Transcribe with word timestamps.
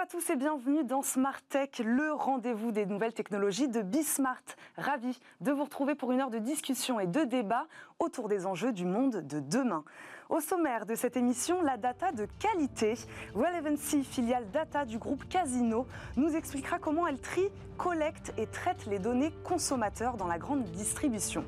Bonjour 0.00 0.16
à 0.16 0.18
tous 0.22 0.32
et 0.32 0.36
bienvenue 0.36 0.82
dans 0.82 1.02
Smart 1.02 1.42
Tech, 1.50 1.78
le 1.84 2.14
rendez-vous 2.14 2.72
des 2.72 2.86
nouvelles 2.86 3.12
technologies 3.12 3.68
de 3.68 3.82
Bismart. 3.82 4.40
Ravi 4.78 5.20
de 5.42 5.52
vous 5.52 5.64
retrouver 5.64 5.94
pour 5.94 6.10
une 6.10 6.22
heure 6.22 6.30
de 6.30 6.38
discussion 6.38 6.98
et 7.00 7.06
de 7.06 7.24
débat 7.24 7.66
autour 7.98 8.28
des 8.28 8.46
enjeux 8.46 8.72
du 8.72 8.86
monde 8.86 9.16
de 9.16 9.40
demain. 9.40 9.84
Au 10.30 10.40
sommaire 10.40 10.86
de 10.86 10.94
cette 10.94 11.18
émission, 11.18 11.60
la 11.60 11.76
data 11.76 12.12
de 12.12 12.26
qualité. 12.38 12.94
Relevancy, 13.34 14.02
filiale 14.02 14.50
data 14.50 14.86
du 14.86 14.96
groupe 14.96 15.28
Casino, 15.28 15.86
nous 16.16 16.34
expliquera 16.34 16.78
comment 16.78 17.06
elle 17.06 17.20
trie, 17.20 17.50
collecte 17.76 18.32
et 18.38 18.46
traite 18.46 18.86
les 18.86 19.00
données 19.00 19.32
consommateurs 19.44 20.16
dans 20.16 20.28
la 20.28 20.38
grande 20.38 20.64
distribution. 20.64 21.44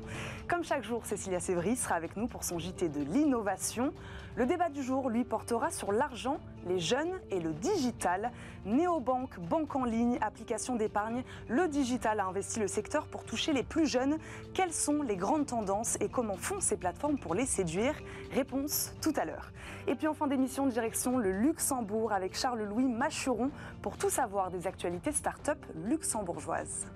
Comme 0.47 0.63
chaque 0.63 0.83
jour, 0.83 1.07
Cécilia 1.07 1.39
Sévry 1.39 1.75
sera 1.75 1.95
avec 1.95 2.17
nous 2.17 2.27
pour 2.27 2.43
son 2.43 2.59
JT 2.59 2.89
de 2.89 3.01
l'innovation. 3.01 3.93
Le 4.35 4.47
débat 4.47 4.69
du 4.69 4.81
jour, 4.81 5.11
lui, 5.11 5.23
portera 5.23 5.69
sur 5.69 5.91
l'argent, 5.91 6.39
les 6.65 6.79
jeunes 6.79 7.19
et 7.29 7.39
le 7.39 7.53
digital. 7.53 8.31
Néobanque, 8.65 9.39
banque 9.39 9.75
en 9.75 9.85
ligne, 9.85 10.17
application 10.21 10.75
d'épargne, 10.75 11.23
le 11.49 11.67
digital 11.67 12.19
a 12.19 12.25
investi 12.25 12.59
le 12.59 12.67
secteur 12.67 13.05
pour 13.05 13.25
toucher 13.25 13.53
les 13.53 13.61
plus 13.61 13.85
jeunes. 13.85 14.17
Quelles 14.55 14.73
sont 14.73 15.03
les 15.03 15.17
grandes 15.17 15.45
tendances 15.45 15.97
et 16.01 16.09
comment 16.09 16.35
font 16.35 16.59
ces 16.61 16.77
plateformes 16.77 17.19
pour 17.19 17.35
les 17.35 17.45
séduire? 17.45 17.93
Réponse 18.31 18.95
tout 19.01 19.13
à 19.17 19.25
l'heure. 19.25 19.51
Et 19.85 19.93
puis 19.93 20.07
en 20.07 20.15
fin 20.15 20.25
d'émission, 20.25 20.65
direction 20.65 21.19
le 21.19 21.31
Luxembourg 21.31 22.11
avec 22.11 22.35
Charles-Louis 22.35 22.87
Machuron 22.87 23.51
pour 23.83 23.97
tout 23.97 24.09
savoir 24.09 24.49
des 24.49 24.65
actualités 24.65 25.11
start-up 25.11 25.63
luxembourgeoises. 25.75 26.87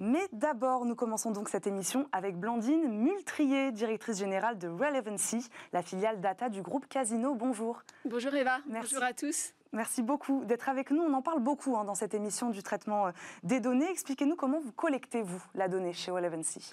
Mais 0.00 0.28
d'abord, 0.32 0.84
nous 0.84 0.94
commençons 0.94 1.32
donc 1.32 1.48
cette 1.48 1.66
émission 1.66 2.08
avec 2.12 2.36
Blandine 2.36 2.88
Multrier, 2.88 3.72
directrice 3.72 4.18
générale 4.18 4.56
de 4.56 4.68
Relevancy, 4.68 5.48
la 5.72 5.82
filiale 5.82 6.20
data 6.20 6.48
du 6.48 6.62
groupe 6.62 6.86
Casino. 6.88 7.34
Bonjour. 7.34 7.82
Bonjour 8.04 8.32
Eva, 8.34 8.58
bonjour 8.66 9.02
à 9.02 9.12
tous. 9.12 9.54
Merci 9.72 10.02
beaucoup 10.02 10.44
d'être 10.44 10.68
avec 10.68 10.90
nous. 10.90 11.02
On 11.02 11.12
en 11.12 11.20
parle 11.20 11.40
beaucoup 11.40 11.76
hein, 11.76 11.84
dans 11.84 11.94
cette 11.94 12.14
émission 12.14 12.50
du 12.50 12.62
traitement 12.62 13.08
euh, 13.08 13.10
des 13.42 13.60
données. 13.60 13.90
Expliquez-nous 13.90 14.36
comment 14.36 14.60
vous 14.60 14.72
collectez, 14.72 15.20
vous, 15.20 15.42
la 15.54 15.68
donnée 15.68 15.92
chez 15.92 16.10
Relevancy. 16.10 16.72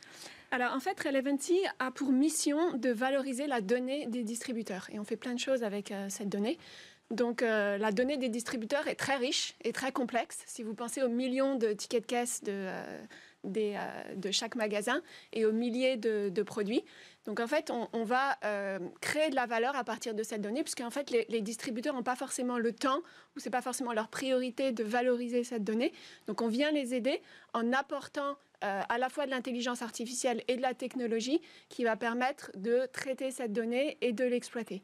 Alors, 0.52 0.73
en 0.73 0.80
fait, 0.80 0.98
Relevancy 1.02 1.60
a 1.80 1.92
pour 1.92 2.12
mission 2.14 2.78
de 2.78 2.92
valoriser 2.92 3.48
la 3.48 3.60
donnée 3.60 4.08
des 4.08 4.23
distributeurs. 4.23 4.88
Et 4.92 5.00
on 5.00 5.04
fait 5.04 5.17
plein 5.17 5.34
de 5.34 5.39
choses 5.39 5.64
avec 5.64 5.92
euh, 5.92 6.08
cette 6.10 6.30
donnée. 6.30 6.58
Donc, 7.11 7.44
euh, 7.44 7.78
la 7.78 7.92
donnée 7.92 8.17
des 8.17 8.30
distributeurs 8.30 8.88
est 8.88 8.95
très 8.95 9.16
riche 9.16 9.56
et 9.64 9.72
très 9.72 9.92
complexe. 9.92 10.44
Si 10.48 10.64
vous 10.64 10.73
pensez 10.73 11.03
aux 11.03 11.09
millions 11.09 11.56
de 11.56 11.73
tickets 11.73 12.02
de 12.02 12.08
caisse 12.08 12.44
de, 12.44 12.67
des, 13.45 13.78
de 14.16 14.31
chaque 14.31 14.56
magasin 14.56 15.02
et 15.33 15.45
aux 15.45 15.52
milliers 15.52 15.98
de, 15.98 16.44
produits. 16.44 16.83
Donc 17.26 17.39
en 17.39 17.48
fait, 17.48 17.72
on, 17.72 18.03
va 18.03 18.38
euh, 18.44 18.78
créer 19.02 19.30
de 19.30 19.36
la 19.36 19.48
valeur 19.48 19.76
à 19.76 19.83
partir 19.83 20.14
de 20.14 20.22
cette 20.22 20.42
donnée, 20.42 20.61
puisqu'en 20.61 20.92
fait, 20.92 21.09
les, 21.09 21.42
distributeurs 21.42 21.95
n'ont 21.95 22.03
pas 22.03 22.16
forcément 22.16 22.59
le 22.59 22.72
temps, 22.72 23.00
ou 23.36 23.39
c'est 23.39 23.50
pas 23.50 23.61
forcément 23.61 23.94
leur 23.94 24.09
priorité 24.09 24.72
de 24.72 24.83
valoriser 24.83 25.44
cette 25.44 25.64
donnée. 25.64 25.92
Donc 26.28 26.42
on 26.42 26.48
vient 26.48 26.72
les 26.72 26.94
aider 26.94 27.22
en 27.53 27.73
apportant 27.73 28.38
euh, 28.64 28.81
à 28.88 28.98
la 28.98 29.09
fois 29.09 29.26
de 29.26 29.31
l'intelligence 29.31 29.81
artificielle 29.81 30.44
et 30.48 30.56
de 30.56 30.61
la 30.61 30.73
technologie 30.73 31.42
qui 31.70 31.83
va 31.83 31.95
permettre 31.95 32.52
de 32.56 32.88
traiter 32.94 33.31
cette 33.31 33.53
donnée 33.53 33.98
et 34.02 34.14
de 34.14 34.23
l'exploiter. 34.23 34.83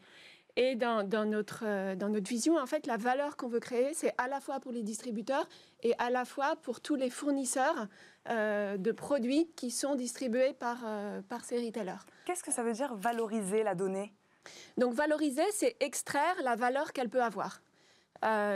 Et 0.56 0.76
dans, 0.76 1.04
notre, 1.26 1.64
euh, 1.66 1.96
dans 1.96 2.10
notre 2.10 2.30
vision, 2.30 2.58
en 2.58 2.66
fait, 2.66 2.86
la 2.88 2.98
valeur 2.98 3.38
qu'on 3.38 3.48
veut 3.48 3.60
créer, 3.60 3.94
c'est 3.94 4.14
à 4.18 4.28
la 4.28 4.42
fois 4.42 4.60
pour 4.60 4.72
les 4.72 4.84
distributeurs 4.84 5.48
et 5.84 5.94
à 5.98 6.10
la 6.10 6.26
fois 6.26 6.56
pour 6.58 6.82
tous 6.82 6.96
les 6.96 7.10
fournisseurs 7.10 7.88
euh, 8.30 8.78
de 8.78 8.92
produits 8.92 9.50
qui 9.56 9.72
sont 9.72 9.96
distribués 9.96 10.54
par, 10.54 10.80
euh, 10.86 11.22
par 11.22 11.46
ces 11.46 11.66
retailers. 11.66 12.06
Qu'est-ce 12.26 12.44
que 12.44 12.52
ça 12.52 12.64
veut 12.64 12.74
dire 12.74 12.96
valoriser 12.96 13.64
la 13.64 13.76
donnée? 13.76 14.14
Donc 14.78 14.94
valoriser, 14.94 15.44
c'est 15.52 15.76
extraire 15.80 16.36
la 16.44 16.56
valeur 16.56 16.94
qu'elle 16.94 17.10
peut 17.10 17.24
avoir. 17.24 17.62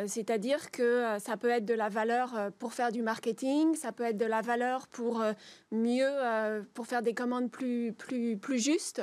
C'est-à-dire 0.06 0.70
que 0.70 1.18
ça 1.18 1.38
peut 1.38 1.50
être 1.50 1.66
de 1.66 1.74
la 1.74 1.90
valeur 1.90 2.52
pour 2.59 2.74
faire 2.74 2.91
du 2.91 3.02
marketing, 3.02 3.74
ça 3.74 3.91
peut 3.91 4.03
être 4.03 4.18
de 4.18 4.25
la 4.25 4.41
valeur 4.41 4.88
pour 4.88 5.24
mieux, 5.72 6.12
pour 6.75 6.86
faire 6.86 7.02
des 7.02 7.16
commandes 7.16 7.50
plus, 7.50 7.91
plus, 7.94 8.38
plus 8.38 8.59
justes, 8.59 9.02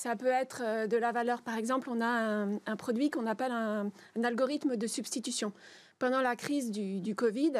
ça 0.00 0.16
peut 0.16 0.28
être 0.28 0.62
euh, 0.64 0.86
de 0.86 0.96
la 0.96 1.12
valeur. 1.12 1.42
Par 1.42 1.58
exemple, 1.58 1.90
on 1.90 2.00
a 2.00 2.06
un, 2.06 2.76
produit 2.76 3.10
qu'on 3.10 3.26
appelle 3.26 3.52
un, 3.52 3.90
algorithme 4.24 4.76
de 4.76 4.86
substitution. 4.86 5.52
Pendant 5.98 6.22
la 6.22 6.36
crise 6.36 6.70
du, 6.70 7.14
Covid, 7.14 7.52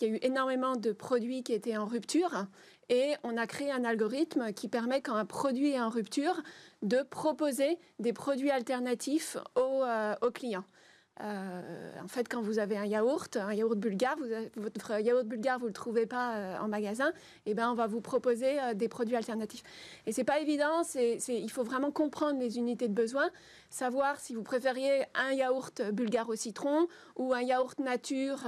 il 0.00 0.06
y 0.06 0.10
a 0.10 0.14
eu 0.14 0.18
énormément 0.20 0.76
de 0.76 0.92
produits 0.92 1.42
qui 1.42 1.54
étaient 1.54 1.78
en 1.78 1.86
rupture 1.86 2.44
et 2.90 3.14
on 3.24 3.38
a 3.38 3.46
créé 3.46 3.72
un 3.72 3.84
algorithme 3.84 4.52
qui 4.52 4.68
permet, 4.68 5.00
quand 5.00 5.14
un 5.14 5.24
produit 5.24 5.70
est 5.70 5.80
en 5.80 5.88
rupture, 5.88 6.42
de 6.82 7.02
proposer 7.02 7.78
des 7.98 8.12
produits 8.12 8.50
alternatifs 8.50 9.38
aux 9.54 9.82
euh, 9.82 10.14
clients. 10.34 10.64
Euh, 11.22 11.92
en 12.02 12.08
fait, 12.08 12.28
quand 12.28 12.42
vous 12.42 12.58
avez 12.58 12.76
un 12.76 12.84
yaourt, 12.84 13.36
un 13.36 13.54
yaourt 13.54 13.76
bulgare, 13.76 14.16
vous, 14.18 14.26
votre 14.56 15.00
yaourt 15.00 15.24
bulgare, 15.24 15.58
vous 15.58 15.64
ne 15.64 15.70
le 15.70 15.74
trouvez 15.74 16.04
pas 16.04 16.36
euh, 16.36 16.58
en 16.58 16.68
magasin, 16.68 17.08
et 17.46 17.52
eh 17.52 17.54
ben, 17.54 17.70
on 17.70 17.74
va 17.74 17.86
vous 17.86 18.02
proposer 18.02 18.60
euh, 18.60 18.74
des 18.74 18.88
produits 18.88 19.16
alternatifs. 19.16 19.62
Et 20.06 20.12
c'est 20.12 20.24
pas 20.24 20.40
évident, 20.40 20.82
il 21.28 21.50
faut 21.50 21.64
vraiment 21.64 21.90
comprendre 21.90 22.38
les 22.38 22.58
unités 22.58 22.88
de 22.88 22.92
besoin, 22.92 23.30
savoir 23.70 24.20
si 24.20 24.34
vous 24.34 24.42
préfériez 24.42 25.04
un 25.14 25.32
yaourt 25.32 25.82
bulgare 25.92 26.28
au 26.28 26.36
citron 26.36 26.86
ou 27.16 27.32
un 27.32 27.42
yaourt 27.42 27.78
nature 27.78 28.44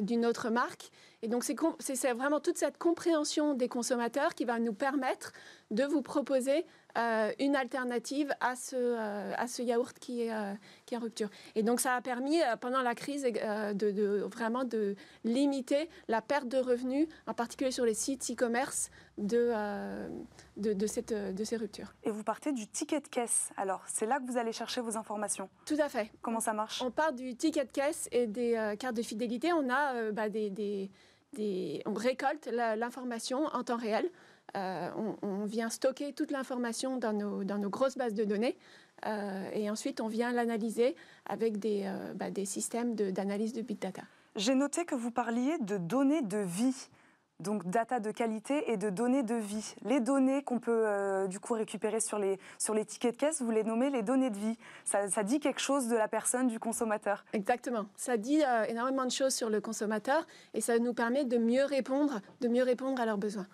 d'une 0.00 0.26
autre 0.26 0.50
marque. 0.50 0.90
Et 1.22 1.28
donc, 1.28 1.44
c'est 1.44 2.12
vraiment 2.12 2.40
toute 2.40 2.58
cette 2.58 2.78
compréhension 2.78 3.54
des 3.54 3.68
consommateurs 3.68 4.34
qui 4.34 4.44
va 4.44 4.58
nous 4.58 4.72
permettre 4.72 5.32
de 5.70 5.84
vous 5.84 6.02
proposer 6.02 6.66
euh, 6.98 7.32
une 7.38 7.56
alternative 7.56 8.34
à 8.40 8.54
ce, 8.56 8.76
euh, 8.76 9.32
à 9.36 9.46
ce 9.46 9.62
yaourt 9.62 9.98
qui 9.98 10.22
est, 10.22 10.32
euh, 10.32 10.52
qui 10.84 10.94
est 10.94 10.98
en 10.98 11.00
rupture. 11.00 11.28
Et 11.54 11.62
donc 11.62 11.80
ça 11.80 11.94
a 11.94 12.00
permis 12.00 12.38
pendant 12.60 12.82
la 12.82 12.94
crise 12.94 13.22
de, 13.22 13.90
de, 13.90 14.26
vraiment 14.30 14.64
de 14.64 14.94
limiter 15.24 15.88
la 16.08 16.20
perte 16.20 16.48
de 16.48 16.58
revenus, 16.58 17.08
en 17.26 17.34
particulier 17.34 17.70
sur 17.70 17.84
les 17.84 17.94
sites 17.94 18.30
e-commerce 18.30 18.90
de, 19.18 19.52
de, 20.56 20.72
de, 20.72 20.86
cette, 20.86 21.12
de 21.12 21.44
ces 21.44 21.56
ruptures. 21.56 21.94
Et 22.04 22.10
vous 22.10 22.24
partez 22.24 22.52
du 22.52 22.66
ticket 22.66 23.00
de 23.00 23.08
caisse. 23.08 23.50
Alors 23.56 23.82
c'est 23.86 24.06
là 24.06 24.18
que 24.20 24.26
vous 24.26 24.36
allez 24.36 24.52
chercher 24.52 24.80
vos 24.80 24.96
informations. 24.96 25.48
Tout 25.66 25.78
à 25.78 25.88
fait. 25.88 26.10
Comment 26.20 26.40
ça 26.40 26.52
marche? 26.52 26.82
On 26.82 26.90
part 26.90 27.12
du 27.12 27.36
ticket 27.36 27.64
de 27.64 27.70
caisse 27.72 28.08
et 28.12 28.26
des 28.26 28.74
cartes 28.78 28.96
de 28.96 29.02
fidélité. 29.02 29.52
On 29.52 29.70
a 29.70 30.10
bah, 30.12 30.28
des, 30.28 30.50
des, 30.50 30.90
des, 31.32 31.82
on 31.86 31.94
récolte 31.94 32.46
l'information 32.76 33.46
en 33.46 33.62
temps 33.64 33.76
réel. 33.76 34.10
Euh, 34.56 34.90
on, 35.22 35.44
vient 35.46 35.70
stocker 35.70 36.12
toute 36.12 36.30
l'information 36.30 36.98
dans 36.98 37.12
nos, 37.12 37.42
dans 37.42 37.56
nos, 37.56 37.70
grosses 37.70 37.96
bases 37.96 38.14
de 38.14 38.24
données 38.24 38.56
euh, 39.06 39.48
et 39.54 39.70
ensuite 39.70 40.00
on 40.00 40.08
vient 40.08 40.30
l'analyser 40.30 40.94
avec 41.26 41.58
des, 41.58 41.84
euh, 41.86 42.12
bah, 42.14 42.30
des 42.30 42.44
systèmes 42.44 42.94
d'analyse 42.94 43.54
de, 43.54 43.62
big 43.62 43.78
data. 43.78 44.02
J'ai 44.36 44.54
noté 44.54 44.84
que 44.84 44.94
vous 44.94 45.10
parliez 45.10 45.56
de 45.58 45.78
données 45.78 46.22
de 46.22 46.38
vie 46.38 46.88
donc 47.40 47.68
data 47.68 47.98
de 47.98 48.12
qualité 48.12 48.70
et 48.70 48.76
de 48.76 48.88
données 48.88 49.24
de 49.24 49.34
vie. 49.34 49.74
Les 49.84 49.98
données 49.98 50.44
qu'on 50.44 50.60
peut 50.60 50.86
du 51.28 51.40
coup 51.40 51.54
récupérer 51.54 51.98
sur 51.98 52.20
les, 52.20 52.38
sur 52.56 52.72
les 52.72 52.84
tickets 52.84 53.14
de 53.14 53.18
caisse, 53.18 53.42
vous 53.42 53.50
les 53.50 53.64
nommez 53.64 53.90
les 53.90 54.02
données 54.02 54.30
de 54.30 54.38
vie. 54.38 54.56
Ça, 54.84 55.08
ça 55.08 55.24
dit 55.24 55.40
quelque 55.40 55.60
chose 55.60 55.88
de 55.88 55.96
la 55.96 56.06
personne, 56.06 56.46
du 56.46 56.60
consommateur. 56.60 57.24
Exactement. 57.32 57.86
Ça 57.96 58.16
dit 58.16 58.42
énormément 58.68 59.04
de 59.04 59.10
choses 59.10 59.34
sur 59.34 59.50
le 59.50 59.60
consommateur 59.60 60.24
et 60.54 60.60
ça 60.60 60.78
nous 60.78 60.94
permet 60.94 61.24
de 61.24 61.36
mieux 61.36 61.64
répondre, 61.64 62.20
de 62.42 62.46
mieux 62.48 62.62
répondre 62.62 63.02
à 63.02 63.06
leurs 63.06 63.18
besoins. 63.18 63.48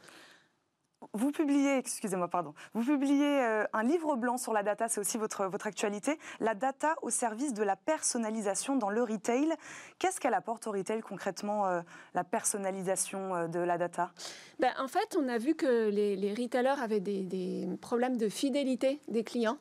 Vous 1.13 1.31
publiez, 1.31 1.77
excusez-moi, 1.77 2.29
pardon, 2.29 2.55
vous 2.75 2.83
publiez 2.85 3.41
euh, 3.41 3.65
un 3.73 3.85
livre 3.85 4.17
blanc 4.17 4.37
sur 4.37 4.53
la 4.53 4.65
data, 4.65 4.89
c'est 4.89 5.01
aussi 5.01 5.17
votre, 5.17 5.47
votre 5.47 5.69
actualité, 5.69 6.19
la 6.41 6.55
data 6.55 6.97
au 7.03 7.11
service 7.11 7.55
de 7.55 7.63
la 7.63 7.77
personnalisation 7.77 8.77
dans 8.77 8.91
le 8.91 9.03
retail. 9.03 9.53
Qu'est-ce 9.99 10.21
qu'elle 10.21 10.35
apporte 10.35 10.67
au 10.67 10.73
retail 10.73 11.01
concrètement, 11.01 11.67
euh, 11.67 11.83
la 12.15 12.25
personnalisation 12.25 13.35
euh, 13.35 13.47
de 13.47 13.61
la 13.61 13.79
data? 13.79 14.11
Ben, 14.59 14.73
En 14.79 14.89
fait, 14.89 15.17
on 15.17 15.29
a 15.29 15.39
vu 15.39 15.55
que 15.55 15.89
les, 15.89 16.17
les 16.17 16.35
retailers 16.35 16.83
avaient 16.83 17.01
des, 17.01 17.23
des 17.23 17.69
problèmes 17.81 18.17
de 18.17 18.29
fidélité 18.29 19.01
des 19.07 19.23
clients. 19.23 19.59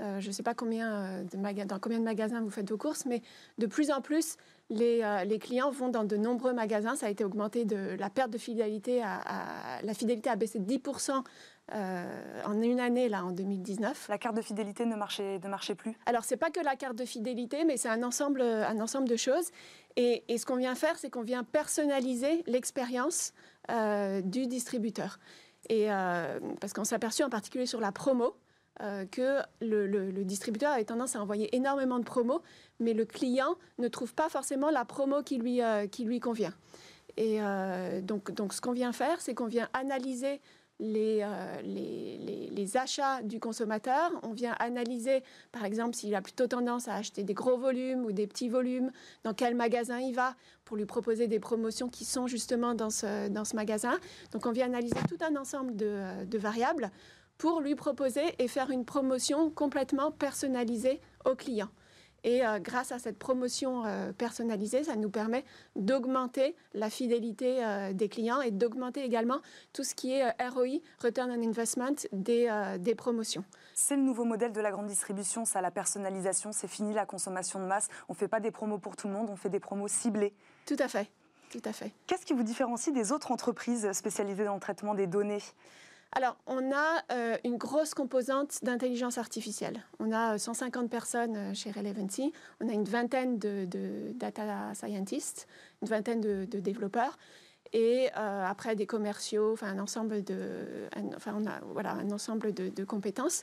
Euh, 0.00 0.20
je 0.20 0.26
ne 0.26 0.32
sais 0.32 0.42
pas 0.42 0.54
combien 0.54 0.92
euh, 0.92 1.22
de 1.22 1.64
dans 1.64 1.78
combien 1.78 2.00
de 2.00 2.04
magasins 2.04 2.40
vous 2.40 2.50
faites 2.50 2.68
vos 2.68 2.76
courses, 2.76 3.06
mais 3.06 3.22
de 3.58 3.66
plus 3.66 3.92
en 3.92 4.00
plus, 4.00 4.36
les, 4.68 5.02
euh, 5.04 5.22
les, 5.22 5.38
clients 5.38 5.70
vont 5.70 5.88
dans 5.88 6.02
de 6.02 6.16
nombreux 6.16 6.52
magasins. 6.52 6.96
Ça 6.96 7.06
a 7.06 7.10
été 7.10 7.24
augmenté 7.24 7.64
de 7.64 7.96
la 7.96 8.10
perte 8.10 8.30
de 8.30 8.38
fidélité 8.38 9.02
à, 9.04 9.80
la 9.84 9.94
fidélité 9.94 10.30
a 10.30 10.36
baissé 10.36 10.58
de 10.58 10.66
10% 10.66 11.22
en 11.72 12.62
une 12.62 12.80
année 12.80 13.08
là 13.08 13.24
en 13.24 13.30
2019. 13.30 14.08
La 14.08 14.18
carte 14.18 14.36
de 14.36 14.42
fidélité 14.42 14.84
ne 14.84 14.96
marchait, 14.96 15.38
ne 15.38 15.48
marchait 15.48 15.74
plus. 15.74 15.94
Alors 16.06 16.24
c'est 16.24 16.36
pas 16.36 16.50
que 16.50 16.60
la 16.60 16.76
carte 16.76 16.96
de 16.96 17.04
fidélité, 17.04 17.64
mais 17.64 17.76
c'est 17.76 17.88
un 17.88 18.02
ensemble, 18.02 18.42
un 18.42 18.80
ensemble 18.80 19.08
de 19.08 19.16
choses. 19.16 19.50
Et, 19.96 20.24
et 20.28 20.38
ce 20.38 20.44
qu'on 20.44 20.56
vient 20.56 20.74
faire, 20.74 20.98
c'est 20.98 21.08
qu'on 21.08 21.22
vient 21.22 21.44
personnaliser 21.44 22.42
l'expérience 22.46 23.32
du 24.24 24.46
distributeur. 24.46 25.18
Et 25.70 25.86
parce 26.60 26.72
qu'on 26.74 26.84
s'est 26.84 26.96
aperçu 26.96 27.22
en 27.22 27.30
particulier 27.30 27.66
sur 27.66 27.80
la 27.80 27.92
promo 27.92 28.34
euh, 28.82 29.06
que 29.06 29.38
le, 29.60 30.24
distributeur 30.24 30.72
avait 30.72 30.84
tendance 30.84 31.14
à 31.14 31.20
envoyer 31.20 31.54
énormément 31.54 32.00
de 32.00 32.04
promos, 32.04 32.42
mais 32.80 32.92
le 32.92 33.04
client 33.04 33.54
ne 33.78 33.86
trouve 33.86 34.12
pas 34.14 34.28
forcément 34.28 34.68
la 34.68 34.84
promo 34.84 35.22
qui 35.22 35.38
lui, 35.38 35.62
euh, 35.62 35.86
qui 35.86 36.04
lui 36.04 36.18
convient. 36.18 36.52
Et 37.16 37.40
euh, 37.40 38.00
donc, 38.00 38.32
donc, 38.32 38.52
ce 38.52 38.60
qu'on 38.60 38.72
vient 38.72 38.92
faire, 38.92 39.20
c'est 39.20 39.32
qu'on 39.32 39.46
vient 39.46 39.68
analyser 39.74 40.40
les, 40.80 41.24
les, 41.62 42.76
achats 42.76 43.22
du 43.22 43.38
consommateur. 43.38 44.10
On 44.24 44.32
vient 44.32 44.56
analyser, 44.58 45.22
par 45.52 45.64
exemple, 45.64 45.94
s'il 45.94 46.12
a 46.16 46.20
plutôt 46.20 46.48
tendance 46.48 46.88
à 46.88 46.94
acheter 46.94 47.22
des 47.22 47.32
gros 47.32 47.56
volumes 47.56 48.04
ou 48.04 48.10
des 48.10 48.26
petits 48.26 48.48
volumes, 48.48 48.90
dans 49.22 49.34
quel 49.34 49.54
magasin 49.54 50.00
il 50.00 50.16
va, 50.16 50.34
pour 50.64 50.76
lui 50.76 50.84
proposer 50.84 51.28
des 51.28 51.38
promotions 51.38 51.88
qui 51.88 52.04
sont 52.04 52.26
justement 52.26 52.74
dans 52.74 52.90
ce, 52.90 53.28
dans 53.28 53.44
ce 53.44 53.54
magasin. 53.54 53.96
Donc 54.32 54.46
on 54.46 54.50
vient 54.50 54.66
analyser 54.66 54.98
tout 55.08 55.18
un 55.24 55.36
ensemble 55.36 55.76
de 55.76 56.38
variables 56.38 56.90
pour 57.38 57.60
lui 57.60 57.74
proposer 57.74 58.34
et 58.38 58.48
faire 58.48 58.70
une 58.70 58.84
promotion 58.84 59.50
complètement 59.50 60.10
personnalisée 60.10 61.00
au 61.24 61.34
client. 61.34 61.68
Et 62.24 62.44
euh, 62.44 62.58
grâce 62.58 62.90
à 62.90 62.98
cette 62.98 63.18
promotion 63.18 63.84
euh, 63.84 64.12
personnalisée, 64.12 64.84
ça 64.84 64.96
nous 64.96 65.10
permet 65.10 65.44
d'augmenter 65.76 66.56
la 66.72 66.88
fidélité 66.88 67.62
euh, 67.62 67.92
des 67.92 68.08
clients 68.08 68.40
et 68.40 68.50
d'augmenter 68.50 69.04
également 69.04 69.40
tout 69.74 69.84
ce 69.84 69.94
qui 69.94 70.12
est 70.12 70.24
ROI, 70.48 70.80
Return 71.02 71.30
on 71.30 71.48
Investment, 71.48 71.94
des, 72.12 72.50
des 72.80 72.94
promotions. 72.94 73.44
C'est 73.74 73.96
le 73.96 74.02
nouveau 74.02 74.24
modèle 74.24 74.52
de 74.52 74.60
la 74.60 74.70
grande 74.70 74.86
distribution, 74.86 75.44
ça, 75.44 75.60
la 75.60 75.70
personnalisation. 75.70 76.52
C'est 76.52 76.68
fini 76.68 76.94
la 76.94 77.04
consommation 77.04 77.60
de 77.60 77.66
masse. 77.66 77.88
On 78.08 78.14
ne 78.14 78.18
fait 78.18 78.28
pas 78.28 78.40
des 78.40 78.50
promos 78.50 78.78
pour 78.78 78.96
tout 78.96 79.06
le 79.06 79.12
monde, 79.12 79.28
on 79.30 79.36
fait 79.36 79.50
des 79.50 79.60
promos 79.60 79.88
ciblées. 79.88 80.32
Tout 80.64 80.76
à 80.78 80.88
fait. 80.88 81.10
Tout 81.50 81.62
à 81.64 81.72
fait. 81.72 81.92
Qu'est-ce 82.06 82.24
qui 82.24 82.32
vous 82.32 82.42
différencie 82.42 82.92
des 82.92 83.12
autres 83.12 83.30
entreprises 83.30 83.92
spécialisées 83.92 84.44
dans 84.44 84.54
le 84.54 84.60
traitement 84.60 84.94
des 84.94 85.06
données? 85.06 85.42
Alors, 86.16 86.36
on 86.46 86.70
a 86.70 87.02
euh, 87.12 87.36
une 87.44 87.56
grosse 87.56 87.92
composante 87.92 88.62
d'intelligence 88.62 89.18
artificielle. 89.18 89.84
On 89.98 90.12
a 90.12 90.38
150 90.38 90.84
euh, 90.84 90.88
personnes 90.88 91.36
euh, 91.36 91.54
chez 91.54 91.72
Relevancy, 91.72 92.32
on 92.60 92.68
a 92.68 92.72
une 92.72 92.84
vingtaine 92.84 93.38
de, 93.38 93.66
data 94.14 94.72
scientists, 94.74 95.48
une 95.82 95.88
vingtaine 95.88 96.20
de, 96.20 96.44
développeurs, 96.44 97.18
et 97.72 98.08
après 98.12 98.76
des 98.76 98.86
commerciaux, 98.86 99.52
enfin 99.52 99.66
un 99.66 99.80
ensemble 99.80 100.22
de, 100.22 100.86
on 101.26 101.46
a 101.46 101.60
voilà 101.72 101.90
un 101.94 102.08
ensemble 102.12 102.54
de, 102.54 102.84
compétences. 102.84 103.42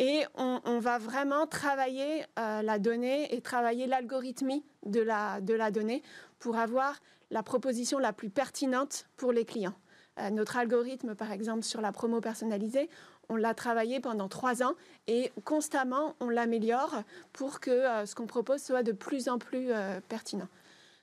Et 0.00 0.24
on, 0.34 0.80
va 0.80 0.98
vraiment 0.98 1.46
travailler 1.46 2.24
la 2.36 2.80
donnée 2.80 3.32
et 3.32 3.40
travailler 3.40 3.86
l'algorithmie 3.86 4.64
de 4.84 5.00
la, 5.00 5.40
de 5.40 5.54
la 5.54 5.70
donnée 5.70 6.02
pour 6.40 6.56
avoir 6.56 6.98
la 7.30 7.44
proposition 7.44 8.00
la 8.00 8.12
plus 8.12 8.30
pertinente 8.30 9.06
pour 9.16 9.30
les 9.30 9.44
clients. 9.44 9.74
Euh, 10.18 10.30
notre 10.30 10.56
algorithme, 10.56 11.14
par 11.14 11.32
exemple, 11.32 11.62
sur 11.62 11.80
la 11.80 11.92
promo 11.92 12.20
personnalisée, 12.20 12.90
on 13.28 13.36
l'a 13.36 13.54
travaillé 13.54 13.98
pendant 14.00 14.28
trois 14.28 14.62
ans 14.62 14.74
et 15.06 15.32
constamment, 15.44 16.16
on 16.20 16.28
l'améliore 16.28 17.02
pour 17.32 17.60
que 17.60 17.70
euh, 17.70 18.04
ce 18.04 18.14
qu'on 18.14 18.26
propose 18.26 18.62
soit 18.62 18.82
de 18.82 18.92
plus 18.92 19.28
en 19.28 19.38
plus 19.38 19.68
euh, 19.70 20.00
pertinent. 20.08 20.48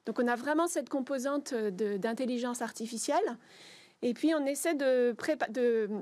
Donc 0.06 0.20
on 0.20 0.28
a 0.28 0.36
vraiment 0.36 0.68
cette 0.68 0.90
composante 0.90 1.54
d'intelligence 1.54 2.62
artificielle. 2.62 3.38
Et 4.02 4.14
puis 4.14 4.34
on 4.34 4.46
essaie 4.46 4.76
de, 4.76 5.16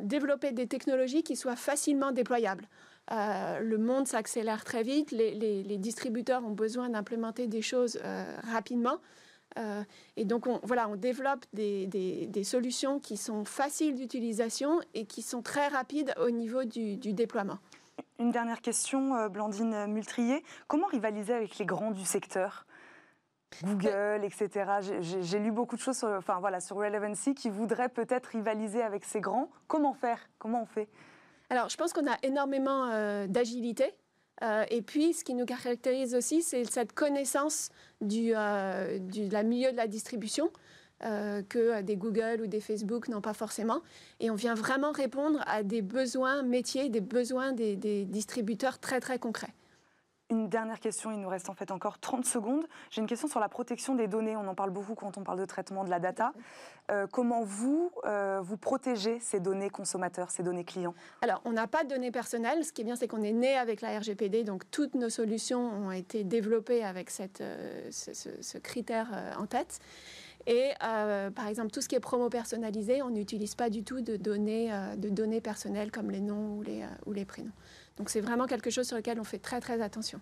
développer 0.04 0.52
des 0.52 0.68
technologies 0.68 1.24
qui 1.24 1.36
soient 1.36 1.56
facilement 1.56 2.12
déployables. 2.12 2.68
le 3.10 3.76
monde 3.78 4.08
s'accélère 4.08 4.64
très 4.64 4.84
vite, 4.84 5.12
les, 5.12 5.78
distributeurs 5.78 6.46
ont 6.46 6.52
besoin 6.52 6.90
d'implémenter 6.90 7.48
des 7.48 7.64
choses 7.64 8.00
rapidement. 8.44 9.00
Euh, 9.58 9.84
et 10.16 10.26
donc, 10.26 10.48
on, 10.48 10.60
voilà, 10.64 10.88
on 10.88 10.96
développe 10.96 11.46
des, 11.54 12.44
solutions 12.44 13.00
qui 13.00 13.18
sont 13.18 13.46
faciles 13.46 13.96
d'utilisation 13.96 14.80
et 14.94 15.06
qui 15.06 15.22
sont 15.22 15.42
très 15.42 15.68
rapides 15.68 16.14
au 16.22 16.30
niveau 16.30 16.64
du, 16.64 16.98
déploiement. 16.98 17.60
Une 18.20 18.32
dernière 18.32 18.62
question, 18.62 19.16
euh, 19.16 19.30
Blandine 19.30 19.88
Multrier. 19.88 20.44
Comment 20.68 20.88
rivaliser 20.88 21.34
avec 21.34 21.58
les 21.58 21.66
grands 21.66 21.92
du 21.92 22.06
secteur? 22.06 22.66
Google, 23.64 24.24
etc. 24.24 25.00
J'ai 25.22 25.40
lu 25.40 25.52
beaucoup 25.52 25.78
de 25.78 25.82
choses 25.82 25.98
sur, 25.98 26.10
enfin, 26.10 26.40
voilà, 26.40 26.60
sur 26.60 26.76
Relevancy 26.76 27.34
qui 27.34 27.50
voudraient 27.50 27.90
peut-être 27.90 28.28
rivaliser 28.28 28.84
avec 28.84 29.06
ces 29.06 29.22
grands. 29.22 29.50
Comment 29.68 29.94
faire? 29.94 30.20
Comment 30.38 30.64
on 30.64 30.66
fait? 30.66 30.90
Alors, 31.50 31.70
je 31.70 31.78
pense 31.78 31.94
qu'on 31.94 32.08
a 32.08 32.18
énormément 32.24 32.90
euh, 32.92 33.26
d'agilité 33.26 33.94
euh, 34.44 34.66
et 34.70 34.82
puis, 34.82 35.14
ce 35.14 35.24
qui 35.24 35.34
nous 35.34 35.46
caractérise 35.46 36.14
aussi, 36.14 36.42
c'est 36.42 36.64
cette 36.66 36.94
connaissance 36.94 37.70
du, 38.02 38.34
euh, 38.36 39.00
la 39.32 39.44
milieu 39.44 39.72
de 39.72 39.78
la 39.78 39.88
distribution 39.88 40.52
euh, 41.04 41.42
que 41.48 41.82
des 41.82 41.96
Google 41.96 42.42
ou 42.44 42.48
des 42.48 42.60
Facebook 42.60 43.08
n'ont 43.08 43.22
pas 43.22 43.34
forcément. 43.34 43.82
Et 44.20 44.30
on 44.30 44.36
vient 44.36 44.56
vraiment 44.56 44.92
répondre 44.92 45.44
à 45.48 45.64
des 45.64 45.82
besoins 45.82 46.44
métiers, 46.44 46.90
des 46.90 47.02
besoins 47.02 47.52
des 47.52 48.06
distributeurs 48.06 48.80
très, 48.80 49.00
très 49.00 49.20
concrets. 49.20 49.54
Une 50.30 50.50
dernière 50.50 50.82
question, 50.82 51.10
il 51.12 51.22
nous 51.22 51.30
reste 51.30 51.50
en 51.50 51.54
fait 51.54 51.72
encore 51.72 52.00
30 52.00 52.26
secondes. 52.26 52.66
J'ai 52.92 53.00
une 53.00 53.08
question 53.08 53.30
sur 53.30 53.40
la 53.40 53.48
protection 53.48 53.96
des 53.96 54.08
données. 54.08 54.36
On 54.36 54.46
en 54.46 54.56
parle 54.56 54.72
beaucoup 54.72 54.94
quand 54.94 55.18
on 55.18 55.24
parle 55.24 55.40
de 55.40 55.46
traitement 55.46 55.86
de 55.86 55.90
la 55.90 56.00
data. 56.00 56.34
Euh, 56.92 57.08
comment 57.10 57.44
vous, 57.44 57.94
euh, 58.06 58.42
vous 58.44 58.58
protégez 58.58 59.22
ces 59.22 59.40
données 59.40 59.70
consommateurs, 59.70 60.30
ces 60.30 60.44
données 60.44 60.66
clients? 60.66 60.94
Alors, 61.22 61.42
on 61.46 61.54
n'a 61.54 61.66
pas 61.66 61.86
de 61.86 61.90
données 61.90 62.12
personnelles. 62.12 62.66
Ce 62.66 62.74
qui 62.74 62.82
est 62.82 62.84
bien, 62.84 62.98
c'est 62.98 63.08
qu'on 63.08 63.24
est 63.24 63.32
né 63.32 63.56
avec 63.56 63.80
la 63.80 63.98
RGPD, 63.98 64.44
donc 64.44 64.70
toutes 64.70 64.96
nos 64.96 65.10
solutions 65.10 65.62
ont 65.62 65.92
été 65.92 66.26
développées 66.26 66.84
avec 66.84 67.10
cette, 67.10 67.40
euh, 67.40 67.88
ce, 67.90 68.58
critère 68.58 69.08
en 69.40 69.46
tête. 69.46 69.80
Et 70.46 70.72
par 70.80 71.48
exemple, 71.48 71.72
tout 71.72 71.82
ce 71.82 71.90
qui 71.90 71.96
est 71.96 72.00
promo 72.00 72.30
personnalisé, 72.30 73.02
on 73.02 73.10
n'utilise 73.10 73.56
pas 73.56 73.70
du 73.70 73.84
tout 73.84 74.00
de 74.00 74.16
données, 74.16 74.72
de 74.98 75.10
données 75.10 75.42
personnelles 75.42 75.92
comme 75.92 76.10
les 76.10 76.22
noms 76.22 76.58
ou 76.58 76.62
les, 76.62 76.86
ou 77.06 77.12
les 77.12 77.26
prénoms. 77.26 77.52
Donc 77.98 78.10
c'est 78.10 78.22
vraiment 78.22 78.46
quelque 78.46 78.70
chose 78.70 78.88
sur 78.88 78.98
lequel 78.98 79.20
on 79.20 79.24
fait 79.24 79.40
très 79.40 79.60
très 79.60 79.82
attention. 79.82 80.22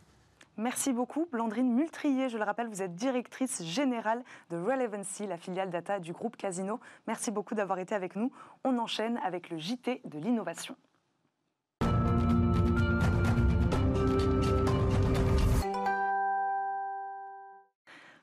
Merci 0.57 0.93
beaucoup, 0.93 1.27
Blandrine 1.33 1.73
Multrier. 1.73 2.29
Je 2.29 2.37
le 2.37 2.43
rappelle, 2.45 2.67
vous 2.67 2.81
êtes 2.81 2.95
directrice 2.95 3.61
générale 3.61 4.23
de 4.49 4.55
Relevancy, 4.55 5.27
la 5.27 5.35
filiale 5.35 5.69
data 5.69 5.99
du 5.99 6.13
groupe 6.13 6.37
Casino. 6.37 6.79
Merci 7.07 7.29
beaucoup 7.29 7.55
d'avoir 7.55 7.77
été 7.79 7.93
avec 7.93 8.15
nous. 8.15 8.31
On 8.63 8.77
enchaîne 8.77 9.19
avec 9.25 9.49
le 9.49 9.57
JT 9.57 10.01
de 10.05 10.17
l'innovation. 10.17 10.77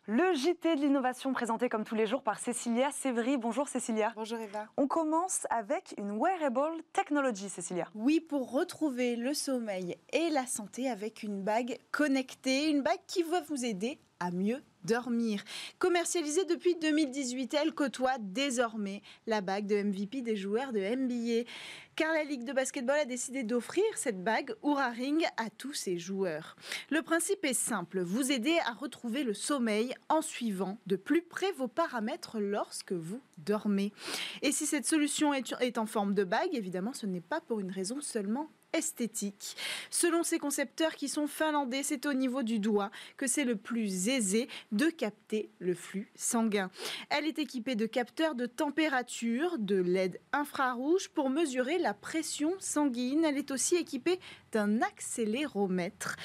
Le 0.08 0.34
JT 0.34 0.74
de 0.74 0.80
l'innovation 0.80 1.32
présenté 1.32 1.68
comme 1.68 1.84
tous 1.84 1.94
les 1.94 2.08
jours 2.08 2.24
par 2.24 2.40
Cécilia 2.40 2.90
Sévry. 2.90 3.36
Bonjour 3.36 3.68
Cécilia. 3.68 4.12
Bonjour 4.16 4.40
Eva. 4.40 4.66
On 4.76 4.88
commence 4.88 5.46
avec 5.48 5.94
une 5.96 6.18
wearable 6.18 6.82
technology, 6.92 7.48
Cécilia. 7.48 7.86
Oui, 7.94 8.18
pour 8.18 8.50
retrouver 8.50 9.14
le 9.14 9.32
sommeil 9.32 9.96
et 10.12 10.28
la 10.30 10.44
santé 10.46 10.90
avec 10.90 11.22
une 11.22 11.44
bague 11.44 11.78
connectée, 11.92 12.68
une 12.68 12.82
bague 12.82 12.98
qui 13.06 13.22
va 13.22 13.42
vous 13.42 13.64
aider 13.64 14.00
à 14.22 14.30
mieux 14.30 14.62
dormir. 14.84 15.42
Commercialisée 15.78 16.44
depuis 16.44 16.76
2018, 16.76 17.54
elle 17.54 17.72
côtoie 17.72 18.18
désormais 18.20 19.02
la 19.26 19.40
bague 19.40 19.66
de 19.66 19.82
MVP 19.82 20.22
des 20.22 20.36
joueurs 20.36 20.72
de 20.72 20.80
NBA. 20.80 21.48
Car 21.96 22.12
la 22.12 22.24
Ligue 22.24 22.44
de 22.44 22.52
basketball 22.52 22.98
a 23.00 23.04
décidé 23.04 23.42
d'offrir 23.42 23.84
cette 23.96 24.22
bague 24.22 24.54
Oura 24.62 24.90
Ring 24.90 25.24
à 25.36 25.50
tous 25.50 25.74
ses 25.74 25.98
joueurs. 25.98 26.56
Le 26.90 27.02
principe 27.02 27.44
est 27.44 27.52
simple, 27.52 28.00
vous 28.00 28.32
aider 28.32 28.56
à 28.64 28.72
retrouver 28.72 29.24
le 29.24 29.34
sommeil 29.34 29.92
en 30.08 30.22
suivant 30.22 30.78
de 30.86 30.96
plus 30.96 31.22
près 31.22 31.52
vos 31.52 31.68
paramètres 31.68 32.38
lorsque 32.38 32.92
vous 32.92 33.20
dormez. 33.38 33.92
Et 34.40 34.52
si 34.52 34.66
cette 34.66 34.86
solution 34.86 35.34
est 35.34 35.78
en 35.78 35.86
forme 35.86 36.14
de 36.14 36.24
bague, 36.24 36.54
évidemment, 36.54 36.92
ce 36.92 37.06
n'est 37.06 37.20
pas 37.20 37.40
pour 37.40 37.60
une 37.60 37.70
raison 37.70 38.00
seulement 38.00 38.48
esthétique. 38.72 39.56
Selon 39.90 40.22
ces 40.22 40.38
concepteurs 40.38 40.94
qui 40.94 41.08
sont 41.08 41.26
finlandais, 41.26 41.82
c'est 41.82 42.06
au 42.06 42.12
niveau 42.12 42.42
du 42.42 42.58
doigt 42.58 42.90
que 43.16 43.26
c'est 43.26 43.44
le 43.44 43.56
plus 43.56 44.08
aisé 44.08 44.48
de 44.72 44.86
capter 44.86 45.50
le 45.58 45.74
flux 45.74 46.10
sanguin. 46.14 46.70
Elle 47.10 47.26
est 47.26 47.38
équipée 47.38 47.74
de 47.74 47.86
capteurs 47.86 48.34
de 48.34 48.46
température, 48.46 49.58
de 49.58 49.76
LED 49.76 50.20
infrarouge 50.32 51.08
pour 51.08 51.30
mesurer 51.30 51.78
la 51.78 51.94
pression 51.94 52.54
sanguine. 52.58 53.24
Elle 53.24 53.38
est 53.38 53.50
aussi 53.50 53.76
équipée 53.76 54.18
d'un 54.52 54.82
accéléromètre 54.82 56.16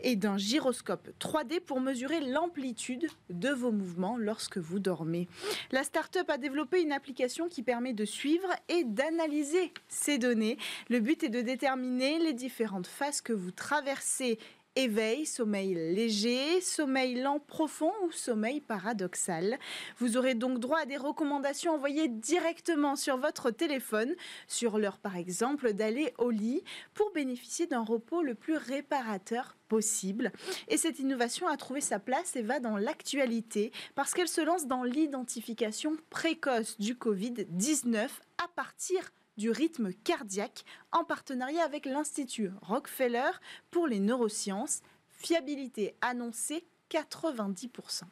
et 0.00 0.16
d'un 0.16 0.36
gyroscope 0.36 1.08
3D 1.20 1.60
pour 1.60 1.80
mesurer 1.80 2.20
l'amplitude 2.20 3.06
de 3.30 3.50
vos 3.50 3.72
mouvements 3.72 4.16
lorsque 4.16 4.58
vous 4.58 4.78
dormez. 4.78 5.28
La 5.70 5.82
start-up 5.82 6.28
a 6.30 6.38
développé 6.38 6.82
une 6.82 6.92
application 6.92 7.48
qui 7.48 7.62
permet 7.62 7.92
de 7.92 8.04
suivre 8.04 8.48
et 8.68 8.84
d'analyser 8.84 9.72
ces 9.88 10.18
données. 10.18 10.58
Le 10.88 11.00
but 11.00 11.22
est 11.22 11.28
de 11.28 11.40
déterminer 11.40 12.18
les 12.18 12.32
différentes 12.32 12.86
phases 12.86 13.20
que 13.20 13.32
vous 13.32 13.50
traversez 13.50 14.38
éveil, 14.76 15.26
sommeil 15.26 15.74
léger, 15.74 16.60
sommeil 16.60 17.20
lent 17.20 17.40
profond 17.40 17.92
ou 18.04 18.12
sommeil 18.12 18.60
paradoxal. 18.60 19.58
Vous 19.98 20.16
aurez 20.16 20.34
donc 20.34 20.58
droit 20.58 20.80
à 20.80 20.86
des 20.86 20.96
recommandations 20.96 21.72
envoyées 21.72 22.08
directement 22.08 22.96
sur 22.96 23.16
votre 23.16 23.50
téléphone, 23.50 24.14
sur 24.48 24.78
l'heure 24.78 24.98
par 24.98 25.16
exemple 25.16 25.72
d'aller 25.72 26.12
au 26.18 26.30
lit, 26.30 26.62
pour 26.94 27.12
bénéficier 27.12 27.66
d'un 27.66 27.84
repos 27.84 28.22
le 28.22 28.34
plus 28.34 28.56
réparateur 28.56 29.56
possible. 29.68 30.32
Et 30.68 30.76
cette 30.76 30.98
innovation 30.98 31.48
a 31.48 31.56
trouvé 31.56 31.80
sa 31.80 31.98
place 31.98 32.36
et 32.36 32.42
va 32.42 32.60
dans 32.60 32.76
l'actualité 32.76 33.72
parce 33.94 34.12
qu'elle 34.12 34.28
se 34.28 34.40
lance 34.40 34.66
dans 34.66 34.82
l'identification 34.82 35.96
précoce 36.10 36.78
du 36.78 36.94
Covid-19 36.94 38.08
à 38.38 38.48
partir 38.54 39.10
du 39.36 39.50
rythme 39.50 39.92
cardiaque 39.92 40.64
en 40.92 41.04
partenariat 41.04 41.64
avec 41.64 41.86
l'Institut 41.86 42.50
Rockefeller 42.62 43.30
pour 43.70 43.86
les 43.86 44.00
neurosciences. 44.00 44.80
Fiabilité 45.08 45.94
annoncée 46.00 46.66
90%. 46.90 48.02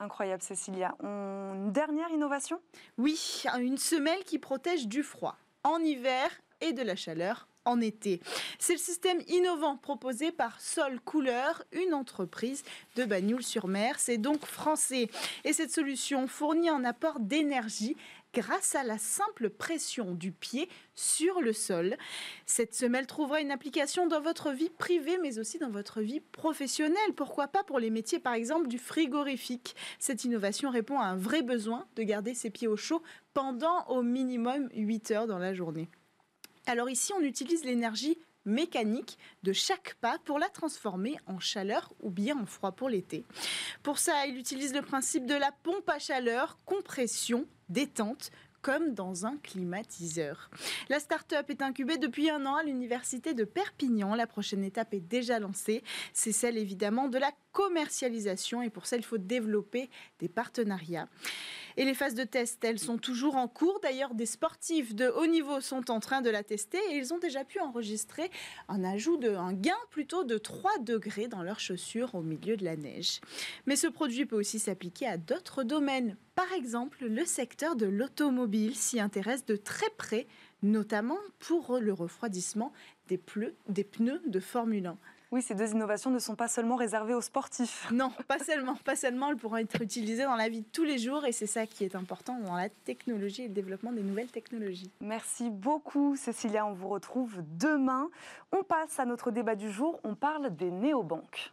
Incroyable, 0.00 0.42
Cécilia. 0.42 0.96
Une 1.02 1.72
dernière 1.72 2.10
innovation? 2.10 2.60
Oui, 2.98 3.44
une 3.58 3.78
semelle 3.78 4.24
qui 4.24 4.38
protège 4.38 4.88
du 4.88 5.02
froid. 5.02 5.36
en 5.64 5.78
hiver 5.78 6.30
et 6.60 6.72
de 6.72 6.82
la 6.82 6.94
chaleur 6.94 7.48
en 7.64 7.80
été. 7.80 8.20
C'est 8.58 8.74
le 8.74 8.78
système 8.78 9.22
innovant 9.26 9.76
proposé 9.78 10.30
par 10.30 10.60
Sol 10.60 11.00
Couleur, 11.00 11.64
une 11.72 11.94
entreprise 11.94 12.62
de 12.96 13.04
Bagnoul-sur-Mer. 13.04 13.98
C'est 13.98 14.18
donc 14.18 14.44
français. 14.44 15.08
Et 15.44 15.54
cette 15.54 15.72
solution 15.72 16.28
fournit 16.28 16.68
un 16.68 16.84
apport 16.84 17.20
d'énergie 17.20 17.96
grâce 18.34 18.74
à 18.74 18.82
la 18.82 18.98
simple 18.98 19.48
pression 19.48 20.12
du 20.12 20.32
pied 20.32 20.68
sur 20.94 21.40
le 21.40 21.52
sol. 21.52 21.96
Cette 22.46 22.74
semelle 22.74 23.06
trouvera 23.06 23.40
une 23.40 23.52
application 23.52 24.06
dans 24.06 24.20
votre 24.20 24.50
vie 24.50 24.70
privée, 24.70 25.18
mais 25.22 25.38
aussi 25.38 25.58
dans 25.58 25.70
votre 25.70 26.00
vie 26.00 26.20
professionnelle. 26.20 27.14
Pourquoi 27.16 27.46
pas 27.46 27.62
pour 27.62 27.78
les 27.78 27.90
métiers, 27.90 28.18
par 28.18 28.34
exemple, 28.34 28.66
du 28.66 28.78
frigorifique? 28.78 29.76
Cette 29.98 30.24
innovation 30.24 30.70
répond 30.70 30.98
à 30.98 31.04
un 31.04 31.16
vrai 31.16 31.42
besoin 31.42 31.86
de 31.94 32.02
garder 32.02 32.34
ses 32.34 32.50
pieds 32.50 32.68
au 32.68 32.76
chaud 32.76 33.02
pendant 33.32 33.86
au 33.86 34.02
minimum 34.02 34.68
8 34.74 35.10
heures 35.12 35.26
dans 35.26 35.38
la 35.38 35.54
journée. 35.54 35.88
Alors 36.66 36.90
ici, 36.90 37.12
on 37.16 37.20
utilise 37.20 37.64
l'énergie 37.64 38.18
mécanique 38.44 39.18
de 39.42 39.52
chaque 39.52 39.94
pas 40.00 40.18
pour 40.24 40.38
la 40.38 40.48
transformer 40.48 41.16
en 41.26 41.38
chaleur 41.38 41.92
ou 42.00 42.10
bien 42.10 42.38
en 42.38 42.46
froid 42.46 42.72
pour 42.72 42.88
l'été. 42.88 43.24
Pour 43.82 43.98
ça, 43.98 44.26
il 44.26 44.36
utilise 44.38 44.74
le 44.74 44.82
principe 44.82 45.26
de 45.26 45.34
la 45.34 45.52
pompe 45.62 45.88
à 45.88 45.98
chaleur, 45.98 46.58
compression, 46.64 47.46
détente, 47.68 48.30
comme 48.64 48.94
dans 48.94 49.26
un 49.26 49.36
climatiseur. 49.36 50.48
La 50.88 50.98
start-up 50.98 51.50
est 51.50 51.60
incubée 51.60 51.98
depuis 51.98 52.30
un 52.30 52.46
an 52.46 52.54
à 52.54 52.62
l'université 52.62 53.34
de 53.34 53.44
Perpignan. 53.44 54.14
La 54.14 54.26
prochaine 54.26 54.64
étape 54.64 54.94
est 54.94 55.00
déjà 55.00 55.38
lancée. 55.38 55.82
C'est 56.14 56.32
celle 56.32 56.56
évidemment 56.56 57.08
de 57.08 57.18
la 57.18 57.30
commercialisation 57.52 58.62
et 58.62 58.70
pour 58.70 58.86
ça, 58.86 58.96
il 58.96 59.04
faut 59.04 59.18
développer 59.18 59.90
des 60.18 60.30
partenariats. 60.30 61.10
Et 61.76 61.84
les 61.84 61.94
phases 61.94 62.14
de 62.14 62.24
test, 62.24 62.64
elles 62.64 62.78
sont 62.78 62.98
toujours 62.98 63.36
en 63.36 63.48
cours. 63.48 63.80
D'ailleurs, 63.82 64.14
des 64.14 64.26
sportifs 64.26 64.94
de 64.94 65.08
haut 65.08 65.26
niveau 65.26 65.60
sont 65.60 65.90
en 65.90 66.00
train 66.00 66.20
de 66.20 66.30
la 66.30 66.42
tester 66.42 66.78
et 66.90 66.96
ils 66.96 67.12
ont 67.12 67.18
déjà 67.18 67.44
pu 67.44 67.60
enregistrer 67.60 68.30
un 68.68 68.84
ajout 68.84 69.16
de, 69.16 69.30
un 69.30 69.52
gain 69.52 69.72
plutôt 69.90 70.24
de 70.24 70.38
3 70.38 70.78
degrés 70.78 71.28
dans 71.28 71.42
leurs 71.42 71.60
chaussures 71.60 72.14
au 72.14 72.22
milieu 72.22 72.56
de 72.56 72.64
la 72.64 72.76
neige. 72.76 73.20
Mais 73.66 73.76
ce 73.76 73.86
produit 73.86 74.26
peut 74.26 74.36
aussi 74.36 74.58
s'appliquer 74.58 75.06
à 75.06 75.16
d'autres 75.16 75.64
domaines. 75.64 76.16
Par 76.34 76.52
exemple, 76.52 77.04
le 77.06 77.24
secteur 77.24 77.76
de 77.76 77.86
l'automobile 77.86 78.74
s'y 78.74 79.00
intéresse 79.00 79.44
de 79.44 79.56
très 79.56 79.90
près, 79.96 80.26
notamment 80.62 81.18
pour 81.38 81.78
le 81.78 81.92
refroidissement 81.92 82.72
des, 83.08 83.20
des 83.68 83.84
pneus 83.84 84.22
de 84.26 84.40
Formule 84.40 84.86
1. 84.86 84.98
Oui, 85.34 85.42
ces 85.42 85.56
deux 85.56 85.72
innovations 85.72 86.12
ne 86.12 86.20
sont 86.20 86.36
pas 86.36 86.46
seulement 86.46 86.76
réservées 86.76 87.12
aux 87.12 87.20
sportifs. 87.20 87.88
Non, 87.92 88.12
pas 88.28 88.38
seulement, 88.38 88.76
pas 88.76 88.94
seulement. 88.94 89.30
Elles 89.30 89.36
pourront 89.36 89.56
être 89.56 89.82
utilisées 89.82 90.22
dans 90.22 90.36
la 90.36 90.48
vie 90.48 90.60
de 90.60 90.66
tous 90.72 90.84
les 90.84 90.96
jours 90.96 91.24
et 91.24 91.32
c'est 91.32 91.48
ça 91.48 91.66
qui 91.66 91.82
est 91.82 91.96
important 91.96 92.38
dans 92.38 92.54
la 92.54 92.68
technologie 92.68 93.42
et 93.42 93.48
le 93.48 93.52
développement 93.52 93.90
des 93.90 94.04
nouvelles 94.04 94.30
technologies. 94.30 94.92
Merci 95.00 95.50
beaucoup, 95.50 96.14
Cécilia. 96.14 96.64
On 96.64 96.72
vous 96.72 96.88
retrouve 96.88 97.42
demain. 97.58 98.10
On 98.52 98.62
passe 98.62 99.00
à 99.00 99.06
notre 99.06 99.32
débat 99.32 99.56
du 99.56 99.72
jour. 99.72 99.98
On 100.04 100.14
parle 100.14 100.54
des 100.54 100.70
néobanques. 100.70 101.52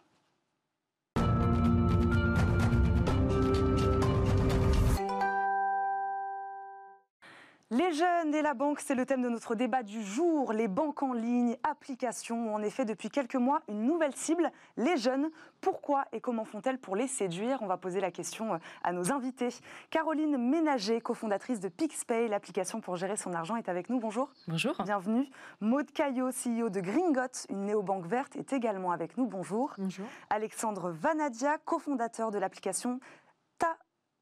Les 7.73 7.93
jeunes 7.93 8.35
et 8.35 8.41
la 8.41 8.53
banque, 8.53 8.81
c'est 8.81 8.95
le 8.95 9.05
thème 9.05 9.21
de 9.21 9.29
notre 9.29 9.55
débat 9.55 9.81
du 9.81 10.03
jour. 10.03 10.51
Les 10.51 10.67
banques 10.67 11.03
en 11.03 11.13
ligne, 11.13 11.55
applications, 11.63 12.53
en 12.53 12.61
effet 12.61 12.83
depuis 12.83 13.09
quelques 13.09 13.37
mois 13.37 13.61
une 13.69 13.85
nouvelle 13.85 14.13
cible, 14.13 14.51
les 14.75 14.97
jeunes. 14.97 15.29
Pourquoi 15.61 16.03
et 16.11 16.19
comment 16.19 16.43
font-elles 16.43 16.79
pour 16.79 16.97
les 16.97 17.07
séduire? 17.07 17.59
On 17.61 17.67
va 17.67 17.77
poser 17.77 18.01
la 18.01 18.11
question 18.11 18.55
euh, 18.55 18.57
à 18.83 18.91
nos 18.91 19.13
invités. 19.13 19.55
Caroline 19.89 20.37
Ménager, 20.37 20.99
cofondatrice 20.99 21.61
de 21.61 21.69
PixPay, 21.69 22.27
l'application 22.27 22.81
pour 22.81 22.97
gérer 22.97 23.15
son 23.15 23.33
argent, 23.33 23.55
est 23.55 23.69
avec 23.69 23.89
nous. 23.89 24.01
Bonjour. 24.01 24.33
Bonjour. 24.49 24.75
Bienvenue. 24.83 25.29
Maud 25.61 25.89
Caillot, 25.93 26.31
CEO 26.31 26.69
de 26.69 26.81
Gringot, 26.81 27.47
une 27.49 27.67
néobanque 27.67 28.05
verte, 28.05 28.35
est 28.35 28.51
également 28.51 28.91
avec 28.91 29.17
nous. 29.17 29.27
Bonjour. 29.27 29.75
Bonjour. 29.77 30.07
Alexandre 30.29 30.89
Vanadia, 30.89 31.57
cofondateur 31.63 32.31
de 32.31 32.37
l'application 32.37 32.99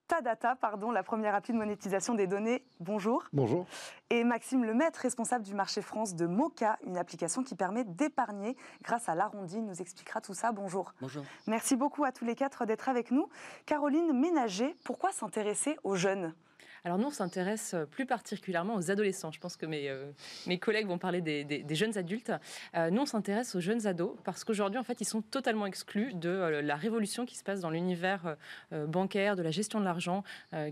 Tadata, 0.10 0.56
pardon, 0.56 0.90
la 0.90 1.04
première 1.04 1.36
appli 1.36 1.54
de 1.54 1.60
monétisation 1.60 2.16
des 2.16 2.26
données. 2.26 2.66
Bonjour. 2.80 3.24
Bonjour. 3.32 3.68
Et 4.10 4.24
Maxime 4.24 4.66
Lemaitre, 4.66 5.02
responsable 5.02 5.46
du 5.46 5.54
marché 5.54 5.84
France 5.84 6.16
de 6.16 6.26
Moca, 6.26 6.80
une 6.88 6.98
application 6.98 7.44
qui 7.44 7.54
permet 7.54 7.84
d'épargner 7.84 8.58
grâce 8.82 9.08
à 9.08 9.14
l'arrondi. 9.14 9.62
nous 9.62 9.80
expliquera 9.80 10.20
tout 10.20 10.34
ça. 10.34 10.52
Bonjour. 10.52 10.96
Bonjour. 11.00 11.24
Merci 11.46 11.76
beaucoup 11.76 12.06
à 12.06 12.12
tous 12.12 12.26
les 12.26 12.34
quatre 12.34 12.66
d'être 12.66 12.90
avec 12.90 13.12
nous. 13.12 13.30
Caroline 13.68 14.12
Ménager, 14.20 14.76
pourquoi 14.84 15.12
s'intéresser 15.12 15.78
aux 15.84 15.94
jeunes? 15.94 16.34
Alors 16.86 16.98
nous, 16.98 17.08
on 17.08 17.12
s'intéresse 17.12 17.74
euh, 17.74 17.86
plus 17.86 18.06
particulièrement 18.06 18.76
aux 18.76 18.92
adolescents. 18.92 19.32
Je 19.32 19.40
pense 19.40 19.58
que 19.58 19.66
mes, 19.66 19.90
euh, 19.90 20.12
mes 20.48 20.60
collègues 20.60 20.88
vont 20.88 20.98
parler 20.98 21.22
des, 21.22 21.76
jeunes 21.76 21.98
adultes. 21.98 22.32
Euh, 22.76 22.90
nous, 22.90 23.02
on 23.02 23.06
s'intéresse 23.06 23.56
aux 23.56 23.60
jeunes 23.60 23.88
ados 23.88 24.16
parce 24.24 24.44
qu'aujourd'hui, 24.44 24.80
en 24.80 24.84
fait, 24.84 25.02
ils 25.02 25.06
sont 25.06 25.22
totalement 25.22 25.66
exclus 25.66 26.14
de 26.14 26.30
la 26.30 26.76
révolution 26.76 27.26
qui 27.26 27.36
se 27.36 27.44
passe 27.44 27.62
dans 27.62 27.70
l'univers 27.70 28.36
bancaire, 28.72 29.36
de 29.36 29.42
la 29.42 29.52
gestion 29.52 29.80
de 29.80 29.86
l'argent, 29.86 30.24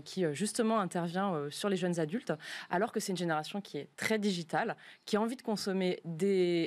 qui 0.04 0.24
justement 0.32 0.80
intervient 0.80 1.48
sur 1.50 1.68
les 1.68 1.76
jeunes 1.76 1.98
adultes, 2.00 2.32
alors 2.70 2.92
que 2.92 3.00
c'est 3.00 3.12
une 3.12 3.18
génération 3.18 3.60
qui 3.60 3.78
est 3.78 3.88
très 3.96 4.18
digitale, 4.18 4.76
qui 5.04 5.16
a 5.16 5.20
envie 5.20 5.36
de 5.36 5.42
consommer 5.42 6.00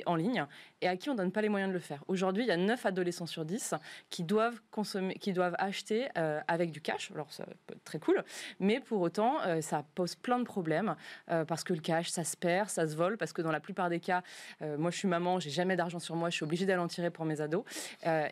en 0.06 0.16
ligne 0.16 0.46
et 0.80 0.88
à 0.88 0.96
qui 0.96 1.10
on 1.10 1.12
ne 1.12 1.18
donne 1.18 1.32
pas 1.32 1.42
les 1.42 1.48
moyens 1.48 1.70
de 1.70 1.74
le 1.74 1.80
faire. 1.80 2.02
Aujourd'hui, 2.08 2.44
il 2.44 2.48
y 2.48 2.52
a 2.52 2.56
9 2.56 2.86
adolescents 2.86 3.26
sur 3.26 3.44
10 3.44 3.74
qui 4.10 4.24
doivent, 4.24 4.60
consommer, 4.70 5.14
qui 5.14 5.32
doivent 5.32 5.56
acheter 5.58 6.08
avec 6.48 6.70
du 6.70 6.80
cash. 6.80 7.10
Alors, 7.12 7.32
ça 7.32 7.44
peut 7.66 7.74
être 7.74 7.84
très 7.84 7.98
cool, 7.98 8.24
mais 8.60 8.80
pour 8.80 9.00
autant, 9.00 9.31
euh, 9.46 9.60
ça 9.60 9.84
pose 9.94 10.14
plein 10.14 10.38
de 10.38 10.44
problèmes 10.44 10.96
euh, 11.30 11.44
parce 11.44 11.64
que 11.64 11.72
le 11.72 11.80
cash, 11.80 12.10
ça 12.10 12.24
se 12.24 12.36
perd, 12.36 12.68
ça 12.68 12.86
se 12.86 12.96
vole, 12.96 13.16
parce 13.16 13.32
que 13.32 13.42
dans 13.42 13.52
la 13.52 13.60
plupart 13.60 13.88
des 13.88 14.00
cas, 14.00 14.22
euh, 14.62 14.76
moi 14.78 14.90
je 14.90 14.98
suis 14.98 15.08
maman, 15.08 15.40
j'ai 15.40 15.50
jamais 15.50 15.76
d'argent 15.76 15.98
sur 15.98 16.16
moi, 16.16 16.30
je 16.30 16.36
suis 16.36 16.44
obligée 16.44 16.66
d'aller 16.66 16.80
en 16.80 16.88
tirer 16.88 17.10
pour 17.10 17.24
mes 17.24 17.40
ados 17.40 17.64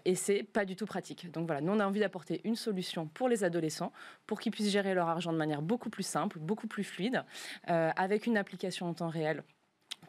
et 0.04 0.14
c'est 0.14 0.42
pas 0.42 0.64
du 0.64 0.76
tout 0.76 0.86
pratique. 0.86 1.30
Donc 1.30 1.46
voilà, 1.46 1.60
nous 1.60 1.72
on 1.72 1.80
a 1.80 1.86
envie 1.86 2.00
d'apporter 2.00 2.40
une 2.44 2.56
solution 2.56 3.06
pour 3.06 3.28
les 3.28 3.44
adolescents 3.44 3.92
pour 4.26 4.40
qu'ils 4.40 4.52
puissent 4.52 4.70
gérer 4.70 4.94
leur 4.94 5.08
argent 5.08 5.32
de 5.32 5.38
manière 5.38 5.62
beaucoup 5.62 5.90
plus 5.90 6.02
simple, 6.02 6.38
beaucoup 6.38 6.66
plus 6.66 6.84
fluide, 6.84 7.24
avec 7.66 8.26
une 8.26 8.36
application 8.36 8.88
en 8.88 8.94
temps 8.94 9.08
réel 9.08 9.42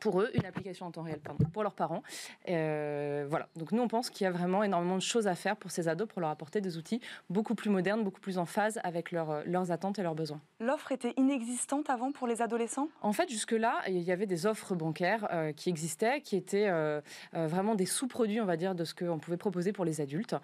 pour 0.02 0.20
eux, 0.20 0.32
une 0.34 0.46
application 0.46 0.88
en 0.88 0.92
temps 0.92 1.04
réel 1.04 1.22
pour 1.54 1.64
leurs 1.64 1.76
parents. 1.76 2.04
Euh, 2.50 3.26
voilà. 3.30 3.48
Donc 3.56 3.72
nous, 3.72 3.82
on 3.82 3.88
pense 3.88 4.10
qu'il 4.10 4.26
y 4.26 4.28
a 4.28 4.32
vraiment 4.32 4.64
énormément 4.64 4.96
de 4.96 5.02
choses 5.02 5.28
à 5.28 5.36
faire 5.36 5.56
pour 5.56 5.72
ces 5.72 5.88
ados 5.88 6.08
pour 6.08 6.22
leur 6.22 6.32
apporter 6.32 6.60
des 6.60 6.76
outils 6.76 7.00
beaucoup 7.30 7.56
plus 7.56 7.70
modernes, 7.70 8.04
beaucoup 8.04 8.20
plus 8.20 8.38
en 8.40 8.46
phase 8.46 8.80
avec 8.84 9.12
leurs 9.12 9.72
attentes 9.72 10.00
et 10.00 10.04
leurs 10.04 10.16
besoins. 10.16 10.42
L'offre 10.60 10.92
était 10.92 11.14
inexistante 11.18 11.90
avant 11.90 12.12
pour 12.12 12.28
les 12.28 12.42
adolescents? 12.42 12.90
En 13.02 13.14
fait, 13.14 13.30
jusque-là, 13.30 13.82
il 13.88 14.02
y 14.02 14.12
avait 14.12 14.26
des 14.26 14.48
offres 14.48 14.74
bancaires 14.74 15.28
euh, 15.32 15.54
qui 15.54 15.70
existaient, 15.70 16.22
qui 16.22 16.36
étaient 16.36 16.68
euh, 16.68 17.00
vraiment 17.34 17.76
des 17.76 17.86
sous-produits, 17.86 18.42
on 18.42 18.46
va 18.46 18.58
dire, 18.58 18.74
de 18.74 18.84
ce 18.84 18.96
qu'on 18.96 19.20
pouvait 19.20 19.38
proposer 19.38 19.72
pour 19.72 19.86
les 19.86 20.02
adultes, 20.02 20.36